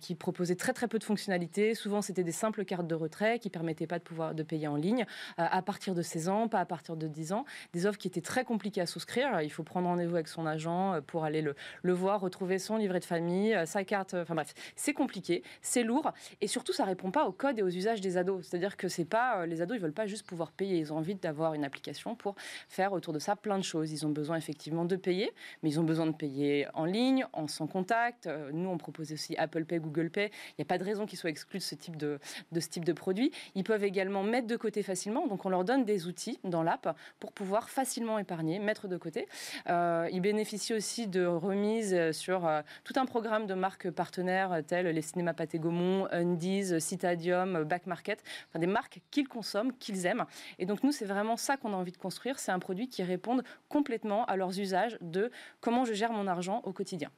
qui 0.00 0.14
proposaient 0.14 0.56
très 0.56 0.74
très 0.74 0.88
peu 0.88 0.98
de 0.98 1.04
fonctionnalités. 1.04 1.74
Souvent, 1.74 2.02
c'était 2.02 2.24
des 2.24 2.32
simples 2.32 2.64
cartes 2.66 2.86
de 2.86 2.94
retrait 2.94 3.38
qui 3.38 3.48
permettaient 3.48 3.86
pas 3.86 3.98
de 3.98 4.04
pouvoir 4.04 4.34
de 4.34 4.42
payer 4.42 4.68
en 4.68 4.76
ligne 4.76 5.06
à 5.38 5.62
partir 5.62 5.94
de 5.94 6.02
16 6.02 6.28
ans, 6.28 6.48
pas 6.48 6.60
à 6.60 6.66
partir 6.66 6.96
de 6.96 7.06
10 7.06 7.32
ans. 7.32 7.44
Des 7.72 7.86
offres 7.86 7.98
qui 7.98 8.08
étaient 8.08 8.20
très 8.20 8.44
compliquées 8.44 8.80
à 8.80 8.86
souscrire. 8.90 9.40
Il 9.40 9.50
faut 9.50 9.62
prendre 9.62 9.88
rendez-vous 9.88 10.14
avec 10.14 10.28
son 10.28 10.46
agent 10.46 10.94
euh, 10.94 11.00
pour 11.00 11.24
aller 11.24 11.42
le, 11.42 11.92
voir, 11.92 12.20
retrouver 12.20 12.58
son 12.58 12.76
livret 12.76 13.00
de 13.00 13.04
famille, 13.04 13.54
euh, 13.54 13.66
sa 13.66 13.84
carte. 13.84 14.14
Enfin 14.14 14.34
bref, 14.34 14.54
c'est 14.76 14.92
compliqué, 14.92 15.42
c'est 15.62 15.82
lourd 15.82 16.12
et 16.40 16.46
surtout 16.46 16.72
ça 16.72 16.84
répond 16.84 17.10
pas 17.10 17.26
aux 17.26 17.32
codes 17.32 17.58
et 17.58 17.62
aux 17.62 17.68
usages 17.68 18.00
des 18.00 18.16
ados. 18.16 18.46
C'est-à-dire 18.46 18.76
que 18.76 18.88
c'est 18.88 19.04
pas 19.04 19.40
euh, 19.40 19.46
les 19.46 19.62
ados, 19.62 19.76
ils 19.76 19.80
veulent 19.80 19.92
pas 19.92 20.06
juste 20.06 20.26
pouvoir 20.26 20.52
payer, 20.52 20.78
ils 20.78 20.92
ont 20.92 20.98
envie 20.98 21.14
d'avoir 21.14 21.54
une 21.54 21.64
application 21.64 22.14
pour 22.14 22.34
faire 22.68 22.92
autour 22.92 23.12
de 23.12 23.18
ça 23.18 23.36
plein 23.36 23.58
de 23.58 23.64
choses. 23.64 23.92
Ils 23.92 24.06
ont 24.06 24.10
besoin 24.10 24.36
effectivement 24.36 24.84
de 24.84 24.96
payer, 24.96 25.32
mais 25.62 25.70
ils 25.70 25.80
ont 25.80 25.84
besoin 25.84 26.06
de 26.06 26.14
payer 26.14 26.66
en 26.74 26.84
ligne, 26.84 27.26
en 27.32 27.46
sans 27.46 27.66
contact. 27.66 28.28
Nous, 28.52 28.68
on 28.68 28.78
propose 28.78 29.12
aussi 29.12 29.36
Apple 29.36 29.64
Pay, 29.64 29.78
Google 29.78 30.10
Pay. 30.10 30.30
Il 30.50 30.54
n'y 30.60 30.62
a 30.62 30.66
pas 30.66 30.78
de 30.78 30.84
raison 30.84 31.06
qu'ils 31.06 31.18
soient 31.18 31.30
exclus 31.30 31.58
de 31.58 31.64
ce 31.64 31.74
type 31.74 31.96
de, 31.96 32.18
de 32.52 32.60
ce 32.60 32.68
type 32.68 32.84
de 32.84 32.92
produit. 32.92 33.32
Ils 33.54 33.64
peuvent 33.64 33.84
également 33.84 34.22
mettre 34.22 34.46
de 34.46 34.56
côté 34.56 34.82
facilement. 34.82 35.26
Donc 35.26 35.44
on 35.44 35.48
leur 35.48 35.64
donne 35.64 35.84
des 35.84 36.06
outils 36.06 36.38
dans 36.44 36.62
l'app 36.62 36.96
pour 37.18 37.32
pouvoir 37.32 37.70
facilement 37.70 38.18
épargner, 38.18 38.58
mettre 38.58 38.79
de 38.88 38.96
côté. 38.96 39.28
Euh, 39.68 40.08
il 40.12 40.20
bénéficie 40.20 40.74
aussi 40.74 41.06
de 41.06 41.24
remises 41.24 42.12
sur 42.12 42.46
euh, 42.46 42.62
tout 42.84 42.94
un 42.96 43.06
programme 43.06 43.46
de 43.46 43.54
marques 43.54 43.90
partenaires 43.90 44.60
telles 44.66 44.86
les 44.86 45.02
cinémas 45.02 45.34
Pathé 45.34 45.58
Gaumont, 45.58 46.08
Undies, 46.10 46.80
Citadium, 46.80 47.64
Back 47.64 47.86
Market, 47.86 48.22
enfin 48.48 48.58
des 48.58 48.66
marques 48.66 49.00
qu'ils 49.10 49.28
consomment, 49.28 49.72
qu'ils 49.72 50.06
aiment. 50.06 50.24
Et 50.58 50.66
donc 50.66 50.82
nous, 50.82 50.92
c'est 50.92 51.04
vraiment 51.04 51.36
ça 51.36 51.56
qu'on 51.56 51.72
a 51.72 51.76
envie 51.76 51.92
de 51.92 51.96
construire. 51.96 52.38
C'est 52.38 52.52
un 52.52 52.58
produit 52.58 52.88
qui 52.88 53.02
réponde 53.02 53.42
complètement 53.68 54.24
à 54.26 54.36
leurs 54.36 54.58
usages 54.58 54.98
de 55.00 55.30
comment 55.60 55.84
je 55.84 55.92
gère 55.92 56.12
mon 56.12 56.26
argent 56.26 56.60
au 56.64 56.72
quotidien. 56.72 57.10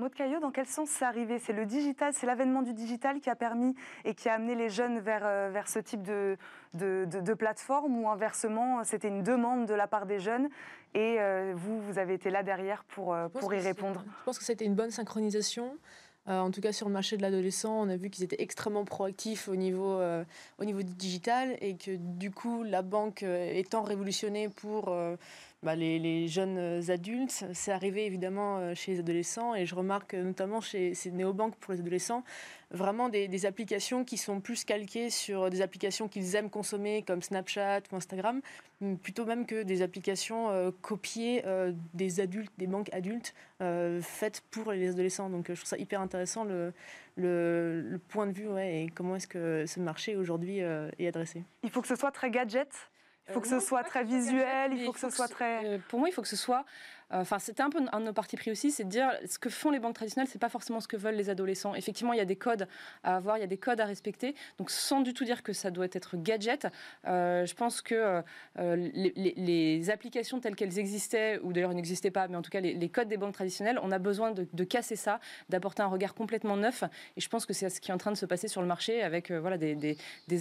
Maud 0.00 0.14
Caillot, 0.14 0.40
dans 0.40 0.50
quel 0.50 0.66
sens 0.66 0.88
c'est 0.88 1.04
arrivé? 1.04 1.38
C'est 1.38 1.52
le 1.52 1.66
digital, 1.66 2.14
c'est 2.14 2.24
l'avènement 2.24 2.62
du 2.62 2.72
digital 2.72 3.20
qui 3.20 3.28
a 3.28 3.36
permis 3.36 3.74
et 4.06 4.14
qui 4.14 4.30
a 4.30 4.34
amené 4.34 4.54
les 4.54 4.70
jeunes 4.70 4.98
vers, 4.98 5.26
euh, 5.26 5.50
vers 5.52 5.68
ce 5.68 5.78
type 5.78 6.02
de, 6.02 6.38
de, 6.72 7.34
plateforme 7.34 8.02
ou 8.02 8.08
inversement, 8.08 8.82
c'était 8.84 9.08
une 9.08 9.22
demande 9.22 9.66
de 9.66 9.74
la 9.74 9.86
part 9.86 10.06
des 10.06 10.18
jeunes? 10.18 10.48
Et 10.94 11.16
euh, 11.20 11.52
vous, 11.56 11.80
vous 11.80 11.98
avez 11.98 12.14
été 12.14 12.30
là 12.30 12.42
derrière 12.42 12.84
pour, 12.84 13.14
euh, 13.14 13.28
pour 13.28 13.52
y 13.54 13.60
répondre 13.60 14.02
Je 14.06 14.24
pense 14.24 14.38
que 14.38 14.44
c'était 14.44 14.64
une 14.64 14.74
bonne 14.74 14.90
synchronisation. 14.90 15.76
en 16.26 16.50
tout 16.50 16.60
cas, 16.60 16.72
sur 16.72 16.86
le 16.88 16.92
marché 16.92 17.16
de 17.16 17.22
l'adolescent, 17.22 17.82
on 17.82 17.88
a 17.88 17.96
vu 17.96 18.10
qu'ils 18.10 18.24
étaient 18.24 18.42
extrêmement 18.42 18.84
proactifs 18.84 19.48
au 19.48 19.56
niveau, 19.56 20.00
au 20.58 20.64
niveau 20.64 20.82
digital 20.82 21.56
et 21.60 21.76
que 21.76 21.96
du 21.96 22.30
coup, 22.30 22.62
la 22.62 22.82
banque 22.82 23.22
étant 23.22 23.82
révolutionnée 23.82 24.48
pour 24.48 24.94
bah, 25.62 25.76
les, 25.76 26.26
jeunes 26.26 26.80
adultes. 26.88 27.44
C'est 27.52 27.72
arrivé 27.72 28.06
évidemment 28.06 28.58
euh, 28.58 28.74
chez 28.74 28.92
les 28.92 29.00
adolescents 29.00 29.54
et 29.54 29.66
je 29.66 29.74
remarque 29.74 30.14
notamment 30.14 30.62
chez 30.62 30.94
ces 30.94 31.10
néobanques 31.10 31.54
pour 31.56 31.74
les 31.74 31.80
adolescents, 31.80 32.24
vraiment 32.70 33.10
des, 33.10 33.46
applications 33.46 34.04
qui 34.04 34.16
sont 34.16 34.40
plus 34.40 34.64
calquées 34.64 35.10
sur 35.10 35.50
des 35.50 35.60
applications 35.60 36.08
qu'ils 36.08 36.34
aiment 36.34 36.48
consommer 36.48 37.02
comme 37.06 37.20
Snapchat 37.20 37.80
ou 37.92 37.96
Instagram, 37.96 38.40
plutôt 39.02 39.26
même 39.26 39.44
que 39.44 39.62
des 39.62 39.82
applications 39.82 40.50
euh, 40.50 40.70
copiées 40.80 41.42
euh, 41.44 41.72
des 41.92 42.20
adultes, 42.20 42.52
des 42.56 42.66
banques 42.66 42.92
adultes 42.92 43.34
faites 44.00 44.42
pour 44.50 44.72
les 44.72 44.88
adolescents. 44.88 45.28
Donc 45.28 45.48
je 45.48 45.54
trouve 45.54 45.68
ça 45.68 45.76
hyper 45.76 46.00
intéressant 46.00 46.44
le, 46.44 46.72
le, 47.16 48.00
point 48.08 48.26
de 48.26 48.32
vue 48.32 48.48
ouais, 48.48 48.84
et 48.84 48.88
comment 48.88 49.16
est-ce 49.16 49.28
que 49.28 49.66
ce 49.66 49.78
marché 49.80 50.16
aujourd'hui 50.16 50.60
est 50.60 51.06
adressé. 51.06 51.44
Il 51.62 51.68
faut 51.68 51.82
que 51.82 51.88
ce 51.88 51.96
soit 51.96 52.12
très 52.12 52.30
gadget? 52.30 52.90
Faut 53.32 53.40
que 53.40 53.48
ce 53.48 53.60
soit 53.60 53.84
très 53.84 54.04
visuel, 54.04 54.72
il 54.72 54.84
faut 54.84 54.92
que 54.92 55.00
ce 55.00 55.10
soit 55.10 55.28
très. 55.28 55.80
Pour 55.88 55.98
moi, 55.98 56.08
il 56.08 56.12
faut 56.12 56.22
que 56.22 56.28
ce 56.28 56.36
soit 56.36 56.64
Enfin, 57.12 57.38
c'était 57.38 57.62
un 57.62 57.70
peu 57.70 57.80
un 57.92 58.00
de 58.00 58.04
nos 58.04 58.12
partis 58.12 58.36
pris 58.36 58.50
aussi, 58.50 58.70
c'est 58.70 58.84
de 58.84 58.88
dire 58.88 59.10
ce 59.28 59.38
que 59.38 59.50
font 59.50 59.70
les 59.70 59.80
banques 59.80 59.94
traditionnelles, 59.94 60.28
c'est 60.30 60.38
pas 60.38 60.48
forcément 60.48 60.80
ce 60.80 60.86
que 60.86 60.96
veulent 60.96 61.16
les 61.16 61.28
adolescents. 61.28 61.74
Effectivement, 61.74 62.12
il 62.12 62.18
y 62.18 62.22
a 62.22 62.24
des 62.24 62.36
codes 62.36 62.68
à 63.02 63.16
avoir, 63.16 63.36
il 63.38 63.40
y 63.40 63.44
a 63.44 63.48
des 63.48 63.58
codes 63.58 63.80
à 63.80 63.84
respecter. 63.84 64.34
Donc, 64.58 64.70
sans 64.70 65.00
du 65.00 65.12
tout 65.12 65.24
dire 65.24 65.42
que 65.42 65.52
ça 65.52 65.70
doit 65.70 65.88
être 65.92 66.16
gadget, 66.16 66.68
euh, 67.06 67.46
je 67.46 67.54
pense 67.54 67.82
que 67.82 68.22
euh, 68.58 68.76
les, 68.94 69.90
applications 69.90 70.40
telles 70.40 70.54
qu'elles 70.54 70.78
existaient, 70.78 71.40
ou 71.42 71.52
d'ailleurs 71.52 71.74
n'existaient 71.74 72.10
pas, 72.10 72.28
mais 72.28 72.36
en 72.36 72.42
tout 72.42 72.50
cas 72.50 72.60
les, 72.60 72.88
codes 72.88 73.08
des 73.08 73.16
banques 73.16 73.34
traditionnelles, 73.34 73.80
on 73.82 73.90
a 73.90 73.98
besoin 73.98 74.30
de, 74.30 74.64
casser 74.64 74.94
ça, 74.96 75.20
d'apporter 75.48 75.82
un 75.82 75.88
regard 75.88 76.14
complètement 76.14 76.56
neuf. 76.56 76.84
Et 77.16 77.20
je 77.20 77.28
pense 77.28 77.44
que 77.46 77.52
c'est 77.52 77.68
ce 77.68 77.80
qui 77.80 77.90
est 77.90 77.94
en 77.94 77.98
train 77.98 78.12
de 78.12 78.16
se 78.16 78.26
passer 78.26 78.46
sur 78.46 78.60
le 78.60 78.68
marché 78.68 79.02
avec 79.02 79.30
euh, 79.30 79.40
voilà 79.40 79.58
des, 79.58 79.96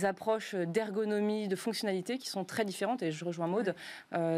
approches 0.05 0.55
d'ergonomie, 0.55 1.47
de 1.47 1.55
fonctionnalité 1.55 2.17
qui 2.17 2.29
sont 2.29 2.45
très 2.45 2.63
différentes. 2.63 3.01
Et 3.01 3.11
je 3.11 3.25
rejoins 3.25 3.47
Maude, 3.47 3.75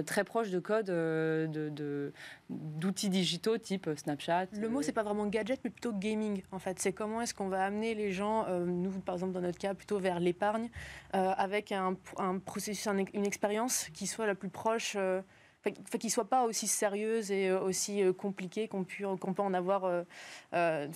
très 0.06 0.24
proches 0.24 0.50
de 0.50 0.60
codes 0.60 0.88
de 0.88 2.14
d'outils 2.50 3.10
digitaux 3.10 3.58
type 3.58 3.90
Snapchat. 3.96 4.48
Le 4.54 4.70
mot, 4.70 4.82
c'est 4.82 4.92
pas 4.92 5.04
vraiment 5.04 5.26
gadget, 5.26 5.60
mais 5.64 5.70
plutôt 5.70 5.94
gaming, 5.94 6.42
en 6.52 6.60
fait. 6.60 6.80
C'est 6.80 6.94
comment 6.94 7.22
est-ce 7.22 7.34
qu'on 7.34 7.48
va 7.48 7.66
amener 7.66 7.96
les 7.96 8.12
gens, 8.12 8.46
euh, 8.48 8.66
nous, 8.66 8.92
par 8.92 9.16
exemple, 9.16 9.34
dans 9.34 9.42
notre 9.42 9.58
cas, 9.58 9.74
plutôt 9.74 10.00
vers 10.00 10.20
l'épargne, 10.20 10.70
euh, 11.16 11.32
avec 11.38 11.72
un, 11.72 11.96
processus, 12.46 12.88
une 13.14 13.26
expérience 13.26 13.88
qui 13.94 14.08
soit 14.08 14.26
la 14.26 14.36
plus 14.36 14.50
proche. 14.50 14.96
Euh, 14.98 15.22
enfin, 15.62 15.98
qui 15.98 16.10
soit 16.10 16.30
pas 16.30 16.44
aussi 16.44 16.68
sérieuse 16.68 17.32
et 17.32 17.50
euh, 17.50 17.62
aussi 17.62 18.04
euh, 18.04 18.14
compliquée 18.14 18.68
qu'on 18.68 18.84
peut 18.84 19.42
en 19.42 19.54
avoir 19.54 19.86
euh, 20.54 20.88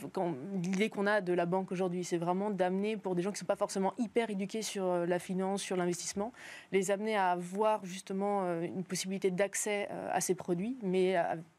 l'idée 0.62 0.90
qu'on 0.90 1.08
a 1.08 1.22
de 1.22 1.34
la 1.34 1.46
banque 1.46 1.72
aujourd'hui. 1.72 2.04
C'est 2.04 2.18
vraiment 2.18 2.50
d'amener 2.50 2.98
pour 2.98 3.16
des 3.16 3.22
gens 3.22 3.30
qui 3.30 3.36
ne 3.36 3.40
sont 3.40 3.46
pas 3.46 3.56
forcément 3.56 3.94
hyper 3.98 4.30
éduqués 4.30 4.62
sur 4.62 5.06
la 5.06 5.20
finance, 5.20 5.62
sur 5.62 5.78
l'investissement, 5.78 6.34
les 6.72 6.92
amener 6.92 7.16
à 7.16 7.32
avoir 7.32 7.86
justement 7.86 8.62
une 8.62 8.84
possibilité 8.84 9.32
d'accès 9.32 9.88
à 10.12 10.22
ces 10.22 10.36
produits, 10.36 10.78
mais 10.82 11.16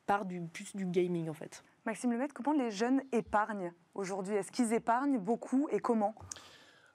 par 0.06 0.24
du, 0.24 0.40
plus 0.40 0.74
du 0.74 0.86
gaming 0.86 1.28
en 1.28 1.34
fait. 1.34 1.64
Maxime 1.84 2.12
Lemaitre, 2.12 2.34
comment 2.34 2.52
les 2.52 2.70
jeunes 2.70 3.02
épargnent 3.12 3.72
aujourd'hui? 3.94 4.34
Est-ce 4.34 4.50
qu'ils 4.50 4.72
épargnent 4.72 5.18
beaucoup 5.18 5.68
et 5.70 5.78
comment? 5.78 6.14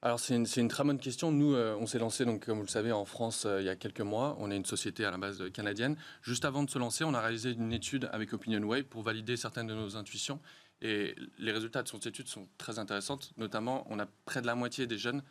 Alors 0.04 0.20
c'est 0.20 0.34
une, 0.34 0.68
très 0.68 0.84
bonne 0.84 0.98
question. 0.98 1.32
Nous, 1.32 1.54
euh, 1.54 1.78
on 1.80 1.86
s'est 1.86 2.00
lancé, 2.00 2.26
donc, 2.26 2.46
comme 2.46 2.58
vous 2.58 2.64
le 2.64 2.70
savez, 2.70 2.92
en 2.92 3.06
France 3.06 3.46
euh, 3.46 3.62
il 3.62 3.66
y 3.66 3.70
a 3.70 3.76
quelques 3.76 4.02
mois. 4.02 4.36
On 4.40 4.50
est 4.50 4.58
une 4.58 4.66
société 4.66 5.06
à 5.06 5.12
la 5.12 5.18
base 5.18 5.44
canadienne. 5.52 5.96
Juste 6.24 6.44
avant 6.44 6.64
de 6.64 6.72
se 6.72 6.80
lancer, 6.80 7.04
on 7.04 7.14
a 7.14 7.22
réalisé 7.22 7.52
une 7.52 7.72
étude 7.72 8.10
avec 8.12 8.34
OpinionWay 8.34 8.82
pour 8.82 9.04
valider 9.04 9.38
certaines 9.38 9.68
de 9.68 9.76
nos 9.76 9.98
intuitions. 9.98 10.40
Et 10.82 11.14
les 11.38 11.52
résultats 11.52 11.84
de 11.84 11.88
cette 11.88 12.08
étude 12.08 12.28
sont 12.28 12.48
très 12.58 12.80
intéressants. 12.80 13.20
Notamment, 13.38 13.86
on 13.92 14.00
a 14.00 14.08
près 14.26 14.42
de 14.42 14.48
la 14.48 14.56
moitié 14.56 14.88
des 14.88 14.98
jeunes, 14.98 15.22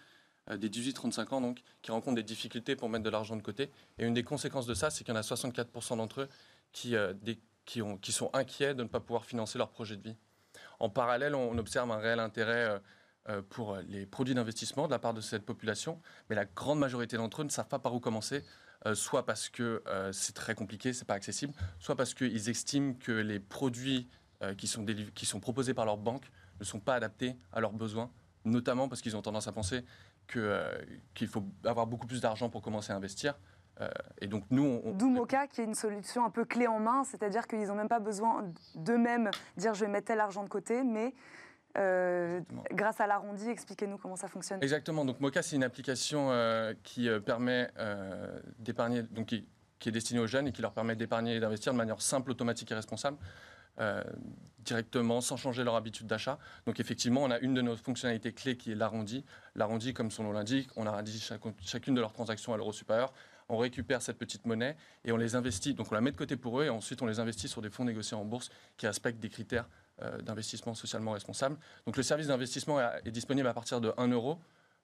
euh, 0.49 0.57
des 0.57 0.69
18-35 0.69 1.35
ans, 1.35 1.41
donc, 1.41 1.63
qui 1.83 1.91
rencontrent 1.91 2.15
des 2.15 2.23
difficultés 2.23 2.77
pour 2.77 2.89
mettre 2.89 3.03
de 3.03 3.11
l'argent 3.11 3.35
de 3.35 3.43
côté. 3.43 3.73
Et 3.99 4.05
une 4.07 4.15
des 4.15 4.23
conséquences 4.23 4.67
de 4.67 4.75
ça, 4.75 4.91
c'est 4.91 5.03
qu'il 5.03 5.13
y 5.13 5.17
en 5.17 5.21
a 5.21 5.25
64% 5.25 5.97
d'entre 5.97 6.21
eux 6.21 6.29
qui, 6.71 6.95
qui, 7.65 7.83
ont, 7.83 7.97
qui, 7.97 8.13
sont 8.13 8.31
inquiets 8.35 8.75
de 8.75 8.85
ne 8.85 8.89
pas 8.89 9.01
pouvoir 9.01 9.25
financer 9.25 9.59
leur 9.59 9.71
projet 9.71 9.97
de 9.97 10.03
vie. 10.03 10.17
En 10.79 10.91
parallèle, 10.91 11.35
on, 11.35 11.59
observe 11.59 11.91
un 11.91 11.99
réel 11.99 12.21
intérêt 12.21 12.81
pour 13.51 13.77
les 13.89 14.07
produits 14.07 14.35
d'investissement 14.35 14.87
de 14.87 14.91
la 14.91 14.99
part 14.99 15.15
de 15.15 15.21
cette 15.21 15.45
population, 15.45 16.01
mais 16.29 16.37
la 16.37 16.47
grande 16.47 16.79
majorité 16.79 17.17
d'entre 17.17 17.43
eux 17.43 17.45
ne 17.45 17.51
savent 17.51 17.69
pas 17.69 17.79
par 17.79 17.95
où 17.95 18.01
commencer, 18.01 18.43
euh, 18.87 18.95
soit 18.95 19.27
parce 19.27 19.51
que 19.51 19.83
euh, 19.87 20.11
c'est 20.11 20.33
très 20.33 20.55
compliqué, 20.55 20.95
c'est 20.95 21.05
pas 21.05 21.15
accessible, 21.15 21.53
soit 21.79 21.97
parce 21.97 22.15
qu'ils 22.15 22.49
estiment 22.49 22.95
que 22.95 23.13
les 23.13 23.39
produits 23.39 24.09
qui, 24.57 24.67
sont 24.67 24.87
qui 25.15 25.27
sont 25.27 25.39
proposés 25.39 25.75
par 25.75 25.85
leur 25.85 25.99
banque 25.99 26.31
ne 26.61 26.65
sont 26.65 26.81
pas 26.81 26.95
adaptés 26.95 27.37
à 27.53 27.61
leurs 27.61 27.75
besoins, 27.75 28.11
notamment 28.47 28.89
parce 28.89 29.03
qu'ils 29.03 29.15
ont 29.15 29.21
tendance 29.21 29.47
à 29.49 29.53
penser 29.53 29.85
qu'il 30.29 31.29
faut 31.29 31.45
avoir 31.63 31.87
beaucoup 31.87 32.07
plus 32.07 32.23
d'argent 32.23 32.49
pour 32.49 32.63
commencer 32.63 32.91
à 32.91 32.97
investir. 32.97 33.39
et 34.19 34.29
donc 34.29 34.45
nous, 34.49 34.81
on... 34.83 34.93
D'où 34.93 35.11
Moka 35.11 35.47
qui 35.47 35.61
est 35.61 35.65
une 35.65 35.75
solution 35.75 36.25
un 36.25 36.31
peu 36.31 36.47
clé 36.47 36.67
en 36.67 36.81
main, 36.81 37.05
c'est-à-dire 37.05 37.47
qu'ils 37.47 37.67
n'ont 37.67 37.75
même 37.75 37.91
pas 37.91 38.01
besoin 38.01 38.51
d'eux-mêmes 38.77 39.31
dire 39.59 39.75
je 39.75 39.85
vais 39.85 39.91
mettre 39.91 40.07
tel 40.07 40.21
argent 40.21 40.43
de 40.43 40.49
côté, 40.49 40.85
mais 40.85 41.13
euh, 41.79 42.41
grâce 42.73 43.01
à 43.01 43.07
l'arrondi, 43.07 43.49
expliquez-nous 43.49 43.99
comment 43.99 44.17
ça 44.17 44.29
fonctionne. 44.29 44.63
Exactement. 44.63 45.05
Donc 45.05 45.21
Moka, 45.21 45.43
c'est 45.43 45.57
une 45.57 45.65
application 45.65 46.31
euh, 46.31 46.75
qui 46.83 47.09
euh, 47.09 47.21
permet 47.21 47.71
d'épargner, 48.59 49.03
donc 49.03 49.27
qui, 49.27 49.89
est 49.89 49.93
destinée 49.93 50.21
aux 50.21 50.27
jeunes 50.27 50.49
et 50.49 50.53
qui 50.53 50.63
leur 50.63 50.73
permet 50.73 50.97
d'épargner 50.97 51.37
et 51.37 51.41
d'investir 51.41 51.73
de 51.73 51.79
manière 51.79 52.03
simple, 52.03 52.31
automatique 52.31 52.71
et 52.71 52.75
responsable. 52.75 53.19
directement, 54.59 55.23
sans 55.23 55.39
changer 55.39 55.65
leur 55.65 55.75
habitude 55.75 56.07
d'achat. 56.07 56.39
Donc 56.67 56.81
effectivement, 56.81 57.23
on 57.23 57.31
a 57.31 57.39
une 57.39 57.55
de 57.55 57.63
nos 57.63 57.77
fonctionnalités 57.77 58.33
clés 58.33 58.57
qui 58.57 58.73
est 58.73 58.75
l'arrondi. 58.75 59.25
L'arrondi, 59.55 59.95
comme 59.95 60.11
son 60.11 60.25
nom 60.25 60.33
l'indique, 60.33 60.69
on 60.77 60.87
arrondit 60.87 61.27
chacune 61.65 61.95
de 61.95 62.01
leurs 62.01 62.13
transactions 62.13 62.53
à 62.53 62.59
l'euro 62.59 62.73
supérieur. 62.73 63.13
On 63.49 63.57
récupère 63.57 64.03
cette 64.03 64.19
petite 64.19 64.45
monnaie 64.45 64.77
et 65.05 65.13
on 65.13 65.17
les 65.17 65.35
investit. 65.35 65.75
Donc 65.75 65.91
on 65.91 65.95
la 65.95 66.03
met 66.03 66.13
de 66.13 66.17
côté 66.17 66.37
pour 66.37 66.61
eux 66.61 66.67
et 66.67 66.69
ensuite 66.69 67.01
on 67.01 67.07
les 67.07 67.21
investit 67.21 67.49
sur 67.49 67.63
des 67.63 67.71
fonds 67.71 67.85
négociés 67.85 68.17
en 68.17 68.25
bourse 68.25 68.51
qui 68.77 68.87
respectent 68.87 69.19
des 69.19 69.31
critères 69.31 69.67
d'investissement 70.23 70.75
socialement 70.75 71.13
responsable. 71.13 71.57
Donc 71.87 71.97
le 71.97 72.03
service 72.03 72.29
d'investissement 72.29 72.81
est, 72.81 73.11
disponible 73.11 73.49
à 73.49 73.55
partir 73.55 73.81
de 73.81 73.93
1 73.97 74.09
euro 74.09 74.39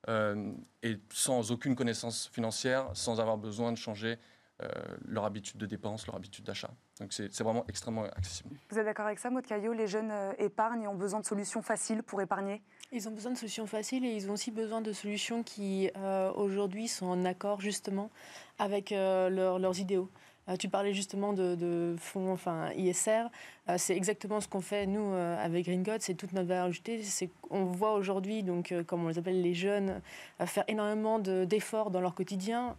euh, 0.09 0.53
et 0.83 0.99
sans 1.13 1.51
aucune 1.51 1.75
connaissance 1.75 2.29
financière, 2.33 2.91
sans 2.95 3.21
avoir 3.21 3.37
besoin 3.37 3.73
de 3.73 3.77
changer 3.77 4.19
euh, 4.63 4.69
leur 5.07 5.25
habitude 5.25 5.59
de 5.59 5.67
dépense, 5.67 6.07
leur 6.07 6.17
habitude 6.17 6.45
d'achat. 6.45 6.71
Donc 7.01 7.13
c'est 7.13 7.43
vraiment 7.43 7.65
extrêmement 7.69 8.05
accessible. 8.05 8.57
Vous 8.71 8.79
êtes 8.79 8.85
d'accord 8.85 9.07
avec 9.07 9.19
ça, 9.19 9.31
Maud 9.31 9.45
Caillot? 9.45 9.73
Les 9.73 9.87
jeunes 9.87 10.13
épargnent 10.39 10.83
et 10.83 10.89
ont 10.89 10.95
besoin 10.95 11.21
de 11.21 11.27
solutions 11.27 11.61
faciles 11.61 12.03
pour 12.03 12.23
épargner? 12.23 12.63
Ils 12.93 13.09
ont 13.09 13.11
besoin 13.11 13.33
de 13.33 13.37
solutions 13.37 13.67
faciles 13.67 14.05
et 14.05 14.15
ils 14.15 14.31
ont 14.31 14.35
aussi 14.35 14.51
besoin 14.51 14.81
de 14.81 14.93
solutions 14.93 15.43
qui, 15.43 15.91
aujourd'hui, 16.37 16.89
sont 16.89 17.07
en 17.07 17.25
accord 17.27 17.61
justement 17.61 18.11
avec 18.59 18.93
leurs 18.93 19.79
idéaux. 19.79 20.11
Euh, 20.49 20.57
tu 20.57 20.69
parlais 20.69 20.93
justement 20.93 21.33
de, 21.33 21.97
fonds 21.99 22.33
enfin, 22.33 22.71
ISR. 22.77 23.25
Euh, 23.69 23.75
c'est 23.79 23.97
exactement 23.97 24.41
ce 24.41 24.47
qu'on 24.47 24.61
fait, 24.61 24.87
nous, 24.87 25.13
euh, 25.13 25.45
avec 25.45 25.67
Green 25.67 25.83
God. 25.83 26.01
C'est 26.01 26.15
toute 26.15 26.33
notre 26.33 26.49
valeur 26.49 26.67
ajoutée. 26.67 27.03
On 27.51 27.65
voit 27.65 27.95
aujourd'hui, 27.95 28.43
donc, 28.43 28.73
comme 28.87 29.05
on 29.05 29.09
les 29.09 29.19
appelle 29.19 29.43
les 29.43 29.55
jeunes, 29.55 30.01
faire 30.45 30.65
énormément 30.69 31.19
d'efforts 31.19 31.91
dans 31.91 32.01
leur 32.01 32.15
quotidien, 32.15 32.77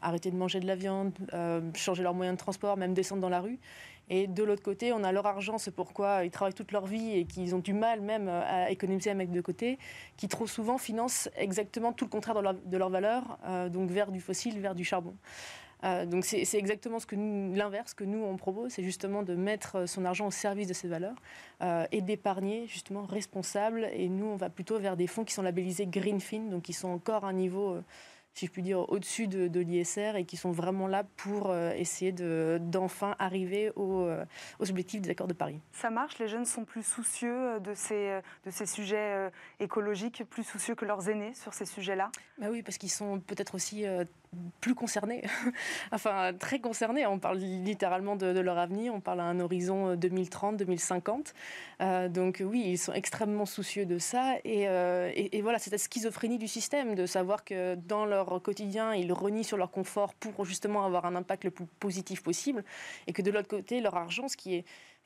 arrêter 0.00 0.30
de 0.30 0.36
manger 0.36 0.60
de 0.60 0.66
la 0.66 0.74
viande, 0.74 1.12
changer 1.74 2.02
leurs 2.02 2.14
moyens 2.14 2.36
de 2.36 2.40
transport, 2.40 2.76
même 2.76 2.94
descendre 2.94 3.22
dans 3.22 3.28
la 3.28 3.40
rue. 3.40 3.58
Et 4.10 4.26
de 4.26 4.42
l'autre 4.42 4.62
côté, 4.62 4.92
on 4.92 5.04
a 5.04 5.12
leur 5.12 5.26
argent, 5.26 5.58
c'est 5.58 5.70
pourquoi 5.70 6.24
ils 6.24 6.30
travaillent 6.30 6.52
toute 6.52 6.72
leur 6.72 6.86
vie 6.86 7.16
et 7.16 7.24
qu'ils 7.24 7.54
ont 7.54 7.60
du 7.60 7.72
mal 7.72 8.00
même 8.00 8.28
à 8.28 8.70
économiser 8.70 9.10
à 9.10 9.14
mettre 9.14 9.32
de 9.32 9.40
côté, 9.40 9.78
qui 10.16 10.28
trop 10.28 10.46
souvent 10.46 10.76
financent 10.76 11.30
exactement 11.36 11.92
tout 11.92 12.04
le 12.04 12.10
contraire 12.10 12.34
de 12.34 12.40
leur, 12.40 12.54
de 12.54 12.76
leur 12.76 12.90
valeur, 12.90 13.38
donc 13.70 13.90
vers 13.90 14.10
du 14.10 14.20
fossile, 14.20 14.58
vers 14.58 14.74
du 14.74 14.84
charbon. 14.84 15.14
Euh, 15.84 16.06
donc 16.06 16.24
c'est 16.24 16.54
exactement 16.54 16.98
ce 16.98 17.06
que 17.06 17.16
l'inverse 17.16 17.94
que 17.94 18.04
nous 18.04 18.22
on 18.22 18.36
propose, 18.36 18.72
c'est 18.72 18.82
justement 18.82 19.22
de 19.22 19.34
mettre 19.34 19.88
son 19.88 20.04
argent 20.04 20.26
au 20.26 20.30
service 20.30 20.68
de 20.68 20.72
ces 20.74 20.88
valeurs 20.88 21.16
euh, 21.62 21.86
et 21.90 22.00
d'épargner 22.00 22.66
justement 22.66 23.04
responsable. 23.04 23.88
Et 23.92 24.08
nous 24.08 24.26
on 24.26 24.36
va 24.36 24.50
plutôt 24.50 24.78
vers 24.78 24.96
des 24.96 25.06
fonds 25.06 25.24
qui 25.24 25.34
sont 25.34 25.42
labellisés 25.42 25.86
Greenfin, 25.86 26.50
donc 26.50 26.62
qui 26.62 26.72
sont 26.72 26.88
encore 26.88 27.24
à 27.24 27.28
un 27.28 27.32
niveau 27.32 27.74
euh, 27.74 27.82
si 28.34 28.46
je 28.46 28.50
puis 28.50 28.62
dire, 28.62 28.88
au-dessus 28.90 29.28
de, 29.28 29.60
l'ISR 29.60 30.16
et 30.16 30.24
qui 30.24 30.36
sont 30.36 30.50
vraiment 30.52 30.86
là 30.86 31.04
pour 31.16 31.50
euh, 31.50 31.72
essayer 31.72 32.12
d'enfin 32.12 33.14
arriver 33.18 33.70
au, 33.76 34.06
euh, 34.06 34.24
aux 34.58 34.70
objectifs 34.70 35.02
des 35.02 35.10
accords 35.10 35.26
de 35.26 35.34
Paris. 35.34 35.60
Ça 35.72 35.90
marche 35.90 36.18
Les 36.18 36.28
jeunes 36.28 36.46
sont 36.46 36.64
plus 36.64 36.82
soucieux 36.82 37.60
de 37.60 37.74
ces, 37.74 38.20
de 38.44 38.50
ces 38.50 38.66
sujets 38.66 39.30
écologiques, 39.60 40.24
plus 40.30 40.44
soucieux 40.44 40.74
que 40.74 40.84
leurs 40.84 41.08
aînés 41.08 41.34
sur 41.34 41.52
ces 41.54 41.66
sujets-là? 41.66 42.10
Bah 42.38 42.46
Oui, 42.50 42.62
parce 42.62 42.78
qu'ils 42.78 42.90
sont 42.90 43.20
peut-être 43.20 43.54
aussi 43.54 43.84
plus 44.60 44.74
concernés, 44.74 45.24
enfin 45.92 46.32
très 46.38 46.60
concernés. 46.60 47.06
On 47.06 47.18
parle 47.18 47.38
littéralement 47.38 48.16
de, 48.16 48.40
leur 48.40 48.58
avenir, 48.58 48.94
on 48.94 49.00
parle 49.00 49.20
à 49.20 49.24
un 49.24 49.40
horizon 49.40 49.96
2030-2050. 49.96 52.08
donc 52.08 52.42
oui, 52.44 52.64
ils 52.66 52.78
sont 52.78 52.92
extrêmement 52.92 53.46
soucieux 53.46 53.86
de 53.86 53.98
ça. 53.98 54.36
Et, 54.44 54.62
et 54.62 55.42
voilà, 55.42 55.58
c'est 55.58 55.70
la 55.70 55.78
schizophrénie 55.78 56.38
du 56.38 56.48
système 56.48 56.94
de 56.94 57.06
savoir 57.06 57.44
que 57.44 57.74
dans 57.74 58.04
leur 58.04 58.42
quotidien, 58.42 58.94
ils 58.94 59.12
renient 59.12 59.44
sur 59.44 59.56
leur 59.56 59.70
confort 59.70 60.14
pour 60.14 60.44
justement 60.44 60.84
avoir 60.84 61.04
un 61.04 61.16
impact 61.16 61.44
le 61.44 61.50
plus 61.50 61.66
positif 61.66 62.22
possible, 62.22 62.64
et 63.06 63.12
que 63.12 63.22
de 63.22 63.30
l'autre 63.30 63.48
côté, 63.48 63.80
leur 63.80 63.96
argent, 63.96 64.28
ce 64.28 64.36
qui 64.36 64.54
est 64.54 64.64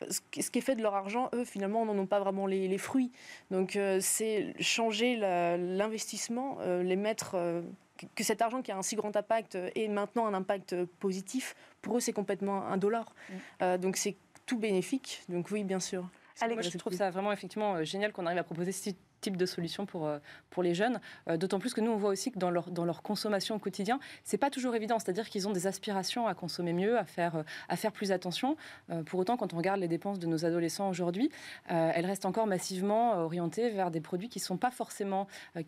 ce 0.08 0.50
qui 0.50 0.58
est 0.58 0.62
fait 0.62 0.74
de 0.74 0.82
leur 0.82 0.94
argent, 0.94 1.30
eux, 1.34 1.44
finalement, 1.44 1.84
n'en 1.84 1.98
ont 1.98 2.06
pas 2.06 2.20
vraiment 2.20 2.46
les, 2.46 2.78
fruits. 2.78 3.12
Donc, 3.50 3.78
c'est 4.00 4.54
changer 4.60 5.16
l'investissement, 5.16 6.58
les 6.82 6.96
mettre 6.96 7.36
que 8.14 8.22
cet 8.22 8.42
argent 8.42 8.60
qui 8.60 8.70
a 8.72 8.76
un 8.76 8.82
si 8.82 8.94
grand 8.94 9.16
impact 9.16 9.56
ait 9.74 9.88
maintenant 9.88 10.26
un 10.26 10.34
impact 10.34 10.84
positif, 11.00 11.56
pour 11.80 11.96
eux, 11.96 12.00
c'est 12.00 12.12
complètement 12.12 12.66
indolore. 12.66 13.14
Mm. 13.60 13.76
donc, 13.78 13.96
c'est 13.96 14.16
tout 14.44 14.58
bénéfique. 14.58 15.22
Donc, 15.28 15.50
oui, 15.50 15.64
bien 15.64 15.80
sûr. 15.80 16.08
Moi, 16.42 16.60
je 16.60 16.76
trouve 16.76 16.92
ça 16.92 17.10
vraiment 17.10 17.32
effectivement 17.32 17.82
génial 17.82 18.12
qu'on 18.12 18.26
arrive 18.26 18.38
à 18.38 18.44
proposer 18.44 18.72
ce 18.72 18.90
type 19.20 19.36
de 19.36 19.46
solution 19.46 19.86
pour, 19.86 20.06
euh, 20.06 20.18
pour 20.50 20.62
les 20.62 20.74
jeunes. 20.74 21.00
Euh, 21.28 21.36
d'autant 21.36 21.58
plus 21.58 21.74
que 21.74 21.80
nous, 21.80 21.90
on 21.90 21.96
voit 21.96 22.10
aussi 22.10 22.30
que 22.30 22.38
dans 22.38 22.50
leur, 22.50 22.70
dans 22.70 22.84
leur 22.84 23.02
consommation 23.02 23.56
au 23.56 23.58
quotidien, 23.58 23.98
c'est 24.24 24.38
pas 24.38 24.50
toujours 24.50 24.74
évident. 24.74 24.98
C'est-à-dire 24.98 25.28
qu'ils 25.28 25.48
ont 25.48 25.52
des 25.52 25.66
aspirations 25.66 26.26
à 26.26 26.34
consommer 26.34 26.72
mieux, 26.72 26.98
à 26.98 27.04
faire, 27.04 27.36
euh, 27.36 27.42
à 27.68 27.76
faire 27.76 27.92
plus 27.92 28.12
attention. 28.12 28.56
Pour 29.06 29.20
autant, 29.20 29.36
quand 29.36 29.52
on 29.54 29.56
regarde 29.56 29.80
les 29.80 29.88
dépenses 29.88 30.18
de 30.18 30.26
nos 30.26 30.44
adolescents 30.44 30.88
aujourd'hui, 30.88 31.30
elles 31.68 32.06
restent 32.06 32.26
encore 32.26 32.46
massivement 32.46 33.12
orientées 33.14 33.70
vers 33.70 33.90
des 33.90 34.00
produits 34.00 34.28
qui 34.28 34.38
sont 34.38 34.56